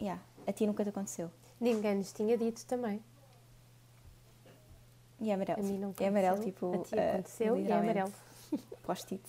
Yeah, 0.00 0.20
a 0.44 0.52
ti 0.52 0.66
nunca 0.66 0.82
te 0.82 0.90
aconteceu. 0.90 1.30
Ninguém 1.60 1.94
nos 1.94 2.12
tinha 2.12 2.36
dito 2.36 2.66
também. 2.66 3.00
E 5.20 5.30
é 5.30 5.34
amarelo. 5.34 5.60
A 5.60 5.62
mim 5.62 5.78
não 5.78 5.94
é 5.98 6.08
amarelo, 6.08 6.42
tipo. 6.42 6.74
A 6.74 6.78
ti 6.84 6.98
ah, 6.98 7.12
aconteceu 7.12 7.56
e 7.56 7.68
é 7.68 7.72
amarelo. 7.72 8.12
post-it. 8.84 9.22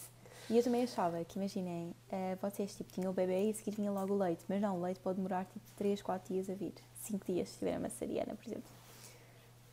E 0.49 0.57
eu 0.57 0.63
também 0.63 0.83
achava 0.83 1.23
que, 1.25 1.37
imaginem, 1.37 1.93
eh, 2.09 2.37
vocês 2.41 2.73
tipo, 2.75 2.91
tinham 2.93 3.11
o 3.11 3.13
bebê 3.13 3.47
e 3.47 3.51
a 3.51 3.53
seguir 3.53 3.71
vinha 3.71 3.91
logo 3.91 4.13
o 4.13 4.17
leite, 4.17 4.45
mas 4.47 4.61
não, 4.61 4.77
o 4.77 4.81
leite 4.81 4.99
pode 5.01 5.17
demorar 5.17 5.43
tipo 5.45 5.65
3, 5.75 6.01
4 6.01 6.33
dias 6.33 6.49
a 6.49 6.53
vir. 6.53 6.73
5 7.03 7.25
dias 7.25 7.49
se 7.49 7.59
tiver 7.59 7.75
a 7.75 7.79
maçariana, 7.79 8.33
por 8.33 8.45
exemplo. 8.45 8.69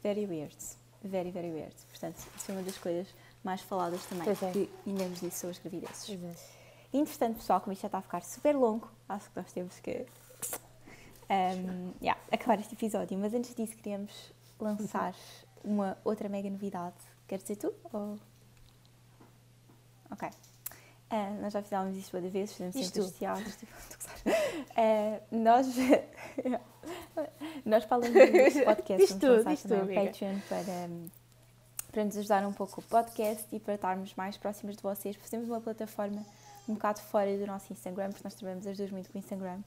Very 0.03 0.27
weird. 0.27 0.57
Very, 1.03 1.31
very 1.31 1.53
weird. 1.53 1.75
Portanto, 1.91 2.17
isso 2.37 2.51
é 2.51 2.55
uma 2.55 2.63
das 2.63 2.77
coisas 2.79 3.07
mais 3.45 3.61
faladas 3.61 4.05
também, 4.07 4.25
Pois 4.25 4.43
é. 4.43 4.51
que 4.51 4.71
ninguém 4.85 5.09
nos 5.09 5.21
disse 5.21 5.39
sobre 5.39 5.57
as 5.57 5.59
gravidezes. 5.59 6.07
Pois 6.07 6.25
é. 6.25 6.65
Entretanto, 6.99 7.37
pessoal, 7.37 7.61
como 7.61 7.73
isto 7.73 7.83
já 7.83 7.89
está 7.89 7.99
a 7.99 8.03
ficar 8.03 8.23
super 8.23 8.57
longo, 8.57 8.91
acho 9.09 9.31
que 9.31 9.37
nós 9.37 9.53
temos 9.53 9.79
que 9.81 10.07
ehm, 11.29 11.93
yeah, 12.01 12.21
acabar 12.33 12.59
este 12.59 12.75
episódio. 12.75 13.17
Mas 13.19 13.33
antes 13.33 13.55
disso, 13.55 13.77
queríamos 13.77 14.33
lançar 14.59 15.15
uma 15.65 15.99
outra 16.05 16.29
mega 16.29 16.49
novidade. 16.51 16.97
Queres 17.27 17.45
dizer 17.45 17.57
tu? 17.57 17.75
Ou... 17.93 18.19
Ok. 20.11 20.29
Ah, 21.11 21.31
nós 21.41 21.53
já 21.53 21.63
fizemos 21.63 21.97
isto 21.97 22.15
outra 22.17 22.31
vez, 22.31 22.53
fizemos 22.53 22.75
Diz 22.75 22.87
sempre 22.87 23.01
os 23.01 23.11
teatros. 23.13 23.57
Tipo. 23.57 23.73
Ah, 24.77 25.21
nós, 25.31 25.67
nós, 27.65 27.87
além 27.91 28.13
do 28.53 28.65
podcast, 28.65 29.07
Diz 29.07 29.11
vamos 29.11 29.63
tu, 29.63 29.87
diz. 29.87 29.95
Patreon 29.95 30.41
para, 30.49 30.89
para 31.93 32.05
nos 32.05 32.17
ajudar 32.17 32.47
um 32.47 32.53
pouco 32.53 32.81
o 32.81 32.85
podcast 32.85 33.47
e 33.55 33.61
para 33.61 33.75
estarmos 33.75 34.15
mais 34.15 34.37
próximas 34.37 34.77
de 34.77 34.83
vocês. 34.83 35.17
Fazemos 35.17 35.49
uma 35.49 35.61
plataforma 35.61 36.25
um 36.69 36.75
bocado 36.75 37.01
fora 37.01 37.37
do 37.37 37.47
nosso 37.47 37.73
Instagram, 37.73 38.11
porque 38.11 38.25
nós 38.25 38.35
trabalhamos 38.35 38.67
as 38.67 38.77
duas 38.77 38.91
muito 38.91 39.11
com 39.11 39.19
o 39.19 39.21
Instagram. 39.21 39.61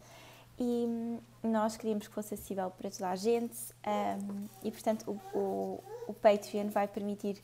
E 0.59 0.85
hum, 0.87 1.19
nós 1.43 1.77
queríamos 1.77 2.07
que 2.07 2.13
fosse 2.13 2.33
acessível 2.33 2.71
para 2.71 2.89
toda 2.89 3.09
a 3.09 3.15
gente 3.15 3.57
hum, 3.85 4.47
e, 4.63 4.71
portanto, 4.71 5.19
o, 5.33 5.37
o, 5.37 5.83
o 6.07 6.13
Patreon 6.13 6.69
vai 6.69 6.87
permitir 6.87 7.41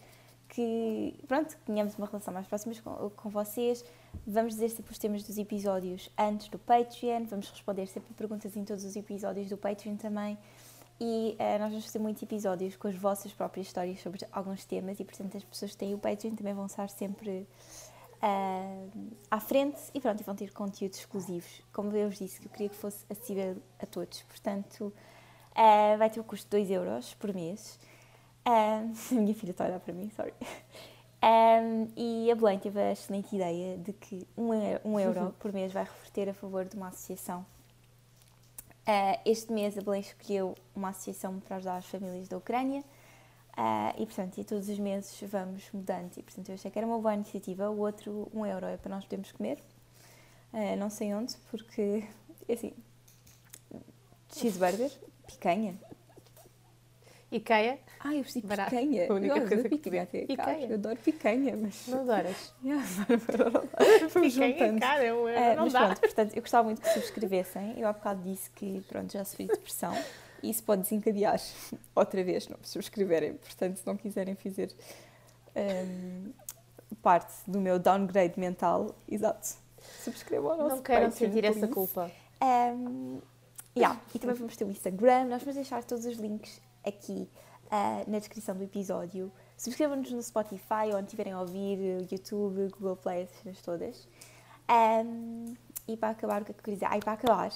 que, 0.49 1.15
pronto, 1.27 1.57
tenhamos 1.65 1.95
uma 1.97 2.05
relação 2.05 2.33
mais 2.33 2.45
próxima 2.45 2.73
com, 2.83 3.09
com 3.09 3.29
vocês. 3.29 3.83
Vamos 4.25 4.53
dizer 4.53 4.69
sempre 4.69 4.91
os 4.91 4.97
temas 4.97 5.23
dos 5.23 5.37
episódios 5.37 6.09
antes 6.17 6.47
do 6.47 6.59
Patreon, 6.59 7.25
vamos 7.25 7.49
responder 7.49 7.87
sempre 7.87 8.13
perguntas 8.13 8.55
em 8.55 8.63
todos 8.63 8.85
os 8.85 8.95
episódios 8.95 9.49
do 9.49 9.57
Patreon 9.57 9.95
também. 9.95 10.37
E 11.01 11.35
eh, 11.39 11.57
nós 11.57 11.69
vamos 11.69 11.85
fazer 11.85 11.97
muitos 11.97 12.21
episódios 12.21 12.75
com 12.75 12.87
as 12.87 12.95
vossas 12.95 13.33
próprias 13.33 13.67
histórias 13.67 13.99
sobre 13.99 14.25
alguns 14.31 14.63
temas 14.63 14.99
e, 14.99 15.03
portanto, 15.03 15.35
as 15.35 15.43
pessoas 15.43 15.71
que 15.71 15.77
têm 15.77 15.93
o 15.95 15.97
Patreon 15.97 16.35
também 16.35 16.53
vão 16.53 16.67
estar 16.67 16.87
sempre 16.87 17.47
ah, 18.25 18.87
à 19.29 19.39
frente 19.41 19.81
e 19.93 19.99
pronto, 19.99 20.21
e 20.21 20.23
vão 20.23 20.33
ter 20.33 20.53
conteúdos 20.53 20.97
exclusivos. 20.99 21.61
Como 21.73 21.93
eu 21.93 22.07
vos 22.07 22.17
disse, 22.17 22.39
que 22.39 22.47
eu 22.47 22.51
queria 22.51 22.69
que 22.69 22.75
fosse 22.75 23.05
acessível 23.09 23.57
a 23.77 23.85
todos. 23.85 24.21
Portanto, 24.23 24.93
ah, 25.53 25.97
vai 25.97 26.09
ter 26.09 26.21
o 26.21 26.23
custo 26.23 26.45
de 26.45 26.65
2 26.65 26.71
euros 26.71 27.13
por 27.15 27.33
mês. 27.33 27.77
A 28.45 28.81
minha 29.11 29.33
filha 29.35 29.51
está 29.51 29.65
a 29.65 29.67
olhar 29.67 29.79
para 29.79 29.93
mim, 29.93 30.09
sorry. 30.15 30.33
Ah, 31.21 31.61
e 31.95 32.29
a 32.29 32.35
Belém 32.35 32.59
teve 32.59 32.77
a 32.81 32.91
excelente 32.91 33.33
ideia 33.33 33.77
de 33.77 33.93
que 33.93 34.27
um 34.37 34.53
euro, 34.53 34.81
um 34.83 34.99
euro 34.99 35.35
por 35.39 35.53
mês 35.53 35.71
vai 35.71 35.85
reverter 35.85 36.27
a 36.29 36.33
favor 36.33 36.65
de 36.65 36.75
uma 36.75 36.89
associação. 36.89 37.45
Ah, 38.85 39.17
este 39.25 39.51
mês 39.53 39.77
a 39.77 39.81
Belém 39.81 40.01
escolheu 40.01 40.55
uma 40.75 40.89
associação 40.89 41.39
para 41.39 41.57
ajudar 41.57 41.77
as 41.77 41.85
famílias 41.85 42.27
da 42.27 42.37
Ucrânia. 42.37 42.83
Ah, 43.55 43.93
e 43.97 44.05
portanto, 44.05 44.39
e 44.39 44.43
todos 44.43 44.67
os 44.67 44.79
meses 44.79 45.19
vamos 45.29 45.69
mudando. 45.71 46.11
E 46.17 46.23
portanto, 46.23 46.49
eu 46.49 46.55
achei 46.55 46.71
que 46.71 46.77
era 46.77 46.87
uma 46.87 46.99
boa 46.99 47.13
iniciativa. 47.13 47.69
O 47.69 47.79
outro, 47.79 48.27
um 48.33 48.45
euro, 48.45 48.65
é 48.65 48.77
para 48.77 48.95
nós 48.95 49.03
podermos 49.03 49.31
comer. 49.31 49.59
uh, 50.53 50.75
não 50.77 50.89
sei 50.89 51.13
onde, 51.13 51.35
porque, 51.51 52.03
assim, 52.49 52.73
cheeseburger, 54.31 54.91
picanha. 55.27 55.77
Ikea? 57.31 57.79
Ah, 57.99 58.13
eu 58.13 58.21
percebi 58.21 58.47
picanha. 58.47 59.07
A 59.09 59.13
única 59.13 59.37
eu 59.39 59.47
coisa 59.47 59.69
que 59.69 59.77
picanha. 59.77 60.07
É 60.13 60.31
Ikea. 60.31 60.67
Eu 60.67 60.75
adoro 60.75 60.97
picanha, 60.97 61.57
mas... 61.57 61.87
Não 61.87 62.01
adoras? 62.01 62.53
Picanha 64.13 64.75
é 64.75 64.79
cara, 64.79 65.03
eu, 65.03 65.23
uh, 65.23 65.55
não 65.55 65.63
mas 65.63 65.73
dá. 65.73 65.85
pronto, 65.85 66.01
portanto, 66.01 66.35
eu 66.35 66.41
gostava 66.41 66.63
muito 66.65 66.81
que 66.81 66.89
subscrevessem. 66.89 67.79
Eu 67.79 67.87
há 67.87 67.93
bocado 67.93 68.21
disse 68.21 68.51
que, 68.51 68.81
pronto, 68.87 69.11
já 69.11 69.25
sofri 69.25 69.47
depressão. 69.47 69.93
E 70.43 70.49
isso 70.49 70.61
pode 70.63 70.81
desencadear 70.81 71.39
outra 71.95 72.23
vez, 72.23 72.47
não 72.49 72.57
subscreverem. 72.61 73.35
Portanto, 73.35 73.77
se 73.77 73.87
não 73.87 73.95
quiserem 73.95 74.35
fazer 74.35 74.75
um, 75.55 76.33
parte 77.01 77.33
do 77.47 77.61
meu 77.61 77.79
downgrade 77.79 78.37
mental, 78.37 78.93
exato, 79.09 79.55
subscrevam 80.03 80.51
ao 80.51 80.57
nosso 80.57 80.75
Não 80.75 80.83
queiram 80.83 81.09
sentir 81.11 81.45
essa 81.45 81.67
culpa. 81.67 82.11
Um, 82.41 83.19
yeah. 83.75 83.99
E 84.13 84.19
também 84.19 84.35
vamos 84.35 84.57
ter 84.57 84.65
o 84.65 84.69
Instagram, 84.69 85.25
nós 85.25 85.41
vamos 85.41 85.55
deixar 85.55 85.81
todos 85.83 86.05
os 86.05 86.17
links 86.17 86.61
aqui 86.85 87.27
uh, 87.67 88.11
na 88.11 88.19
descrição 88.19 88.55
do 88.55 88.63
episódio. 88.63 89.31
Subscrevam-nos 89.57 90.11
no 90.11 90.21
Spotify, 90.21 90.93
onde 90.93 91.05
estiverem 91.05 91.31
a 91.31 91.39
ouvir, 91.39 92.05
YouTube, 92.11 92.69
Google 92.71 92.97
Play, 92.97 93.23
essas 93.23 93.37
cenas 93.37 93.61
todas. 93.61 94.07
Um, 94.69 95.55
e 95.87 95.95
para 95.95 96.09
acabar, 96.09 96.41
o 96.41 96.45
que 96.45 96.51
é 96.51 96.53
que 96.53 96.59
eu 96.59 96.63
queria 96.63 96.75
dizer? 96.75 96.87
Ah, 96.89 96.97
e 96.97 97.01
para 97.01 97.13
acabar, 97.13 97.51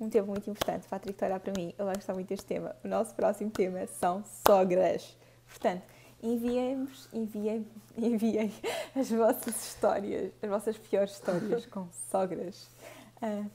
um 0.00 0.08
tema 0.08 0.26
muito 0.26 0.48
importante, 0.48 0.86
Patrick 0.88 1.16
está 1.16 1.26
a 1.26 1.28
olhar 1.28 1.40
para 1.40 1.52
mim, 1.56 1.74
ele 1.78 1.84
vai 1.84 1.94
gostar 1.94 2.14
muito 2.14 2.28
deste 2.28 2.46
tema. 2.46 2.74
O 2.82 2.88
nosso 2.88 3.14
próximo 3.14 3.50
tema 3.50 3.86
são 3.86 4.24
sogras. 4.46 5.16
Portanto, 5.46 5.82
enviem-nos, 6.22 7.08
enviem, 7.12 7.66
enviem 7.96 8.52
as 8.96 9.10
vossas 9.10 9.54
histórias, 9.62 10.32
as 10.42 10.48
vossas 10.48 10.78
piores 10.78 11.12
histórias 11.12 11.66
com 11.66 11.88
sogras. 12.10 12.68
Uh, 13.22 13.50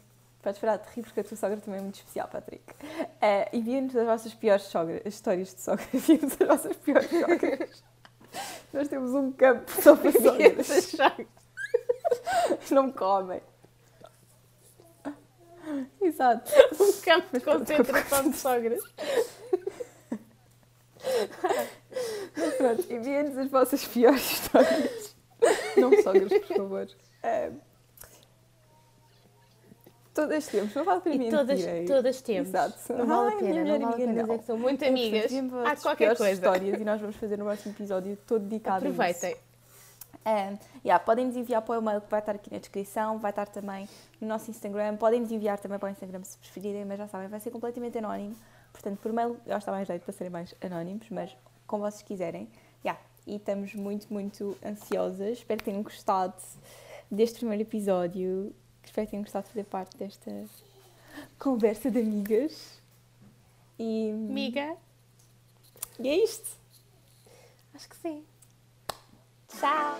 Podes 0.45 0.61
parar 0.61 0.77
de 0.77 0.87
rir 0.91 1.01
porque 1.01 1.21
a 1.21 1.23
tua 1.23 1.35
sogra 1.35 1.57
também 1.57 1.79
é 1.79 1.81
muito 1.81 1.95
especial, 1.95 2.27
Patrick. 2.27 2.71
Uh, 2.71 3.49
Enviem-nos 3.51 3.95
as 3.95 4.05
vossas 4.05 4.33
piores 4.35 4.65
sogras, 4.65 5.01
as 5.03 5.15
histórias 5.15 5.55
de 5.55 5.59
sogra. 5.59 5.83
Enviem-nos 5.91 6.33
as 6.39 6.47
vossas 6.47 6.77
piores 6.77 7.09
sogras. 7.09 7.83
Nós 8.71 8.87
temos 8.87 9.15
um 9.15 9.31
campo 9.31 9.71
só 9.81 9.95
para 9.95 10.11
sogras. 10.11 10.91
Não 12.69 12.83
me 12.83 12.93
comem. 12.93 13.41
Exato. 16.15 16.51
Um 16.79 16.91
campo 17.01 17.27
de 17.33 17.39
concentração 17.43 18.29
de 18.29 18.37
sogras. 18.37 18.81
Mas 22.37 22.53
pronto, 22.55 22.93
enviem-nos 22.93 23.37
as 23.37 23.49
vossas 23.51 23.85
piores 23.85 24.31
histórias. 24.31 25.15
Não 25.77 26.01
sogras, 26.01 26.31
por 26.31 26.57
favor. 26.57 26.87
Uh, 27.23 27.55
Todas 30.13 30.47
temos, 30.47 30.73
não 30.73 30.85
vale 30.85 30.97
a 30.97 31.01
pena 31.01 31.23
E 31.25 31.29
todas, 31.29 31.59
mentirem. 31.59 31.85
todas 31.85 32.21
temos. 32.21 32.47
Exato. 32.47 32.93
Não 32.93 33.05
vale 33.05 33.27
Ai, 33.31 33.35
a 33.35 33.37
pena, 33.39 33.63
não 33.65 33.79
vale 33.79 33.83
a 33.83 33.97
pena 33.97 34.21
dizer 34.23 34.37
que 34.39 34.45
são 34.45 34.57
muito 34.57 34.81
É, 34.83 34.87
amigas. 34.87 35.31
Há 35.65 35.75
qualquer 35.75 36.15
coisa. 36.15 36.31
histórias 36.31 36.79
e 36.79 36.85
nós 36.85 37.01
vamos 37.01 37.17
fazer 37.17 37.37
no 37.37 37.43
próximo 37.43 37.73
episódio 37.75 38.17
todo 38.25 38.41
dedicado 38.45 38.85
a 38.85 38.89
isso. 38.89 39.01
Aproveitem. 39.01 39.35
Um, 40.25 40.57
yeah, 40.83 41.03
podem 41.03 41.27
nos 41.27 41.35
enviar 41.35 41.61
para 41.61 41.77
o 41.77 41.81
e-mail 41.81 42.01
que 42.01 42.09
vai 42.09 42.19
estar 42.19 42.33
aqui 42.33 42.51
na 42.51 42.57
descrição, 42.57 43.19
vai 43.19 43.29
estar 43.29 43.47
também 43.47 43.87
no 44.19 44.27
nosso 44.27 44.49
Instagram. 44.49 44.97
Podem 44.97 45.21
nos 45.21 45.31
enviar 45.31 45.59
também 45.59 45.77
para 45.77 45.87
o 45.87 45.91
Instagram 45.91 46.23
se 46.23 46.37
preferirem, 46.37 46.83
mas 46.83 46.97
já 46.97 47.07
sabem, 47.07 47.27
vai 47.27 47.39
ser 47.39 47.51
completamente 47.51 47.97
anónimo. 47.99 48.35
Portanto, 48.71 48.99
por 48.99 49.13
mail 49.13 49.37
já 49.45 49.57
está 49.57 49.71
mais 49.71 49.87
jeito 49.87 50.03
para 50.03 50.13
serem 50.13 50.31
mais 50.31 50.55
anónimos, 50.61 51.07
mas 51.11 51.35
como 51.67 51.83
vocês 51.83 52.01
quiserem. 52.01 52.49
Yeah. 52.83 52.99
E 53.27 53.35
estamos 53.35 53.73
muito, 53.75 54.11
muito 54.11 54.57
ansiosas. 54.65 55.37
Espero 55.37 55.59
que 55.59 55.65
tenham 55.65 55.83
gostado 55.83 56.35
deste 57.09 57.37
primeiro 57.37 57.61
episódio. 57.61 58.53
Espero 58.83 59.05
que 59.07 59.11
tenham 59.11 59.23
gostado 59.23 59.45
de 59.45 59.51
fazer 59.51 59.63
parte 59.65 59.95
desta 59.97 60.31
conversa 61.39 61.91
de 61.91 61.99
amigas. 61.99 62.81
E, 63.77 64.11
Amiga, 64.11 64.75
e 65.99 66.07
é 66.07 66.23
isto. 66.23 66.49
acho 67.73 67.89
que 67.89 67.95
sim. 67.97 68.23
Tchau! 69.61 69.95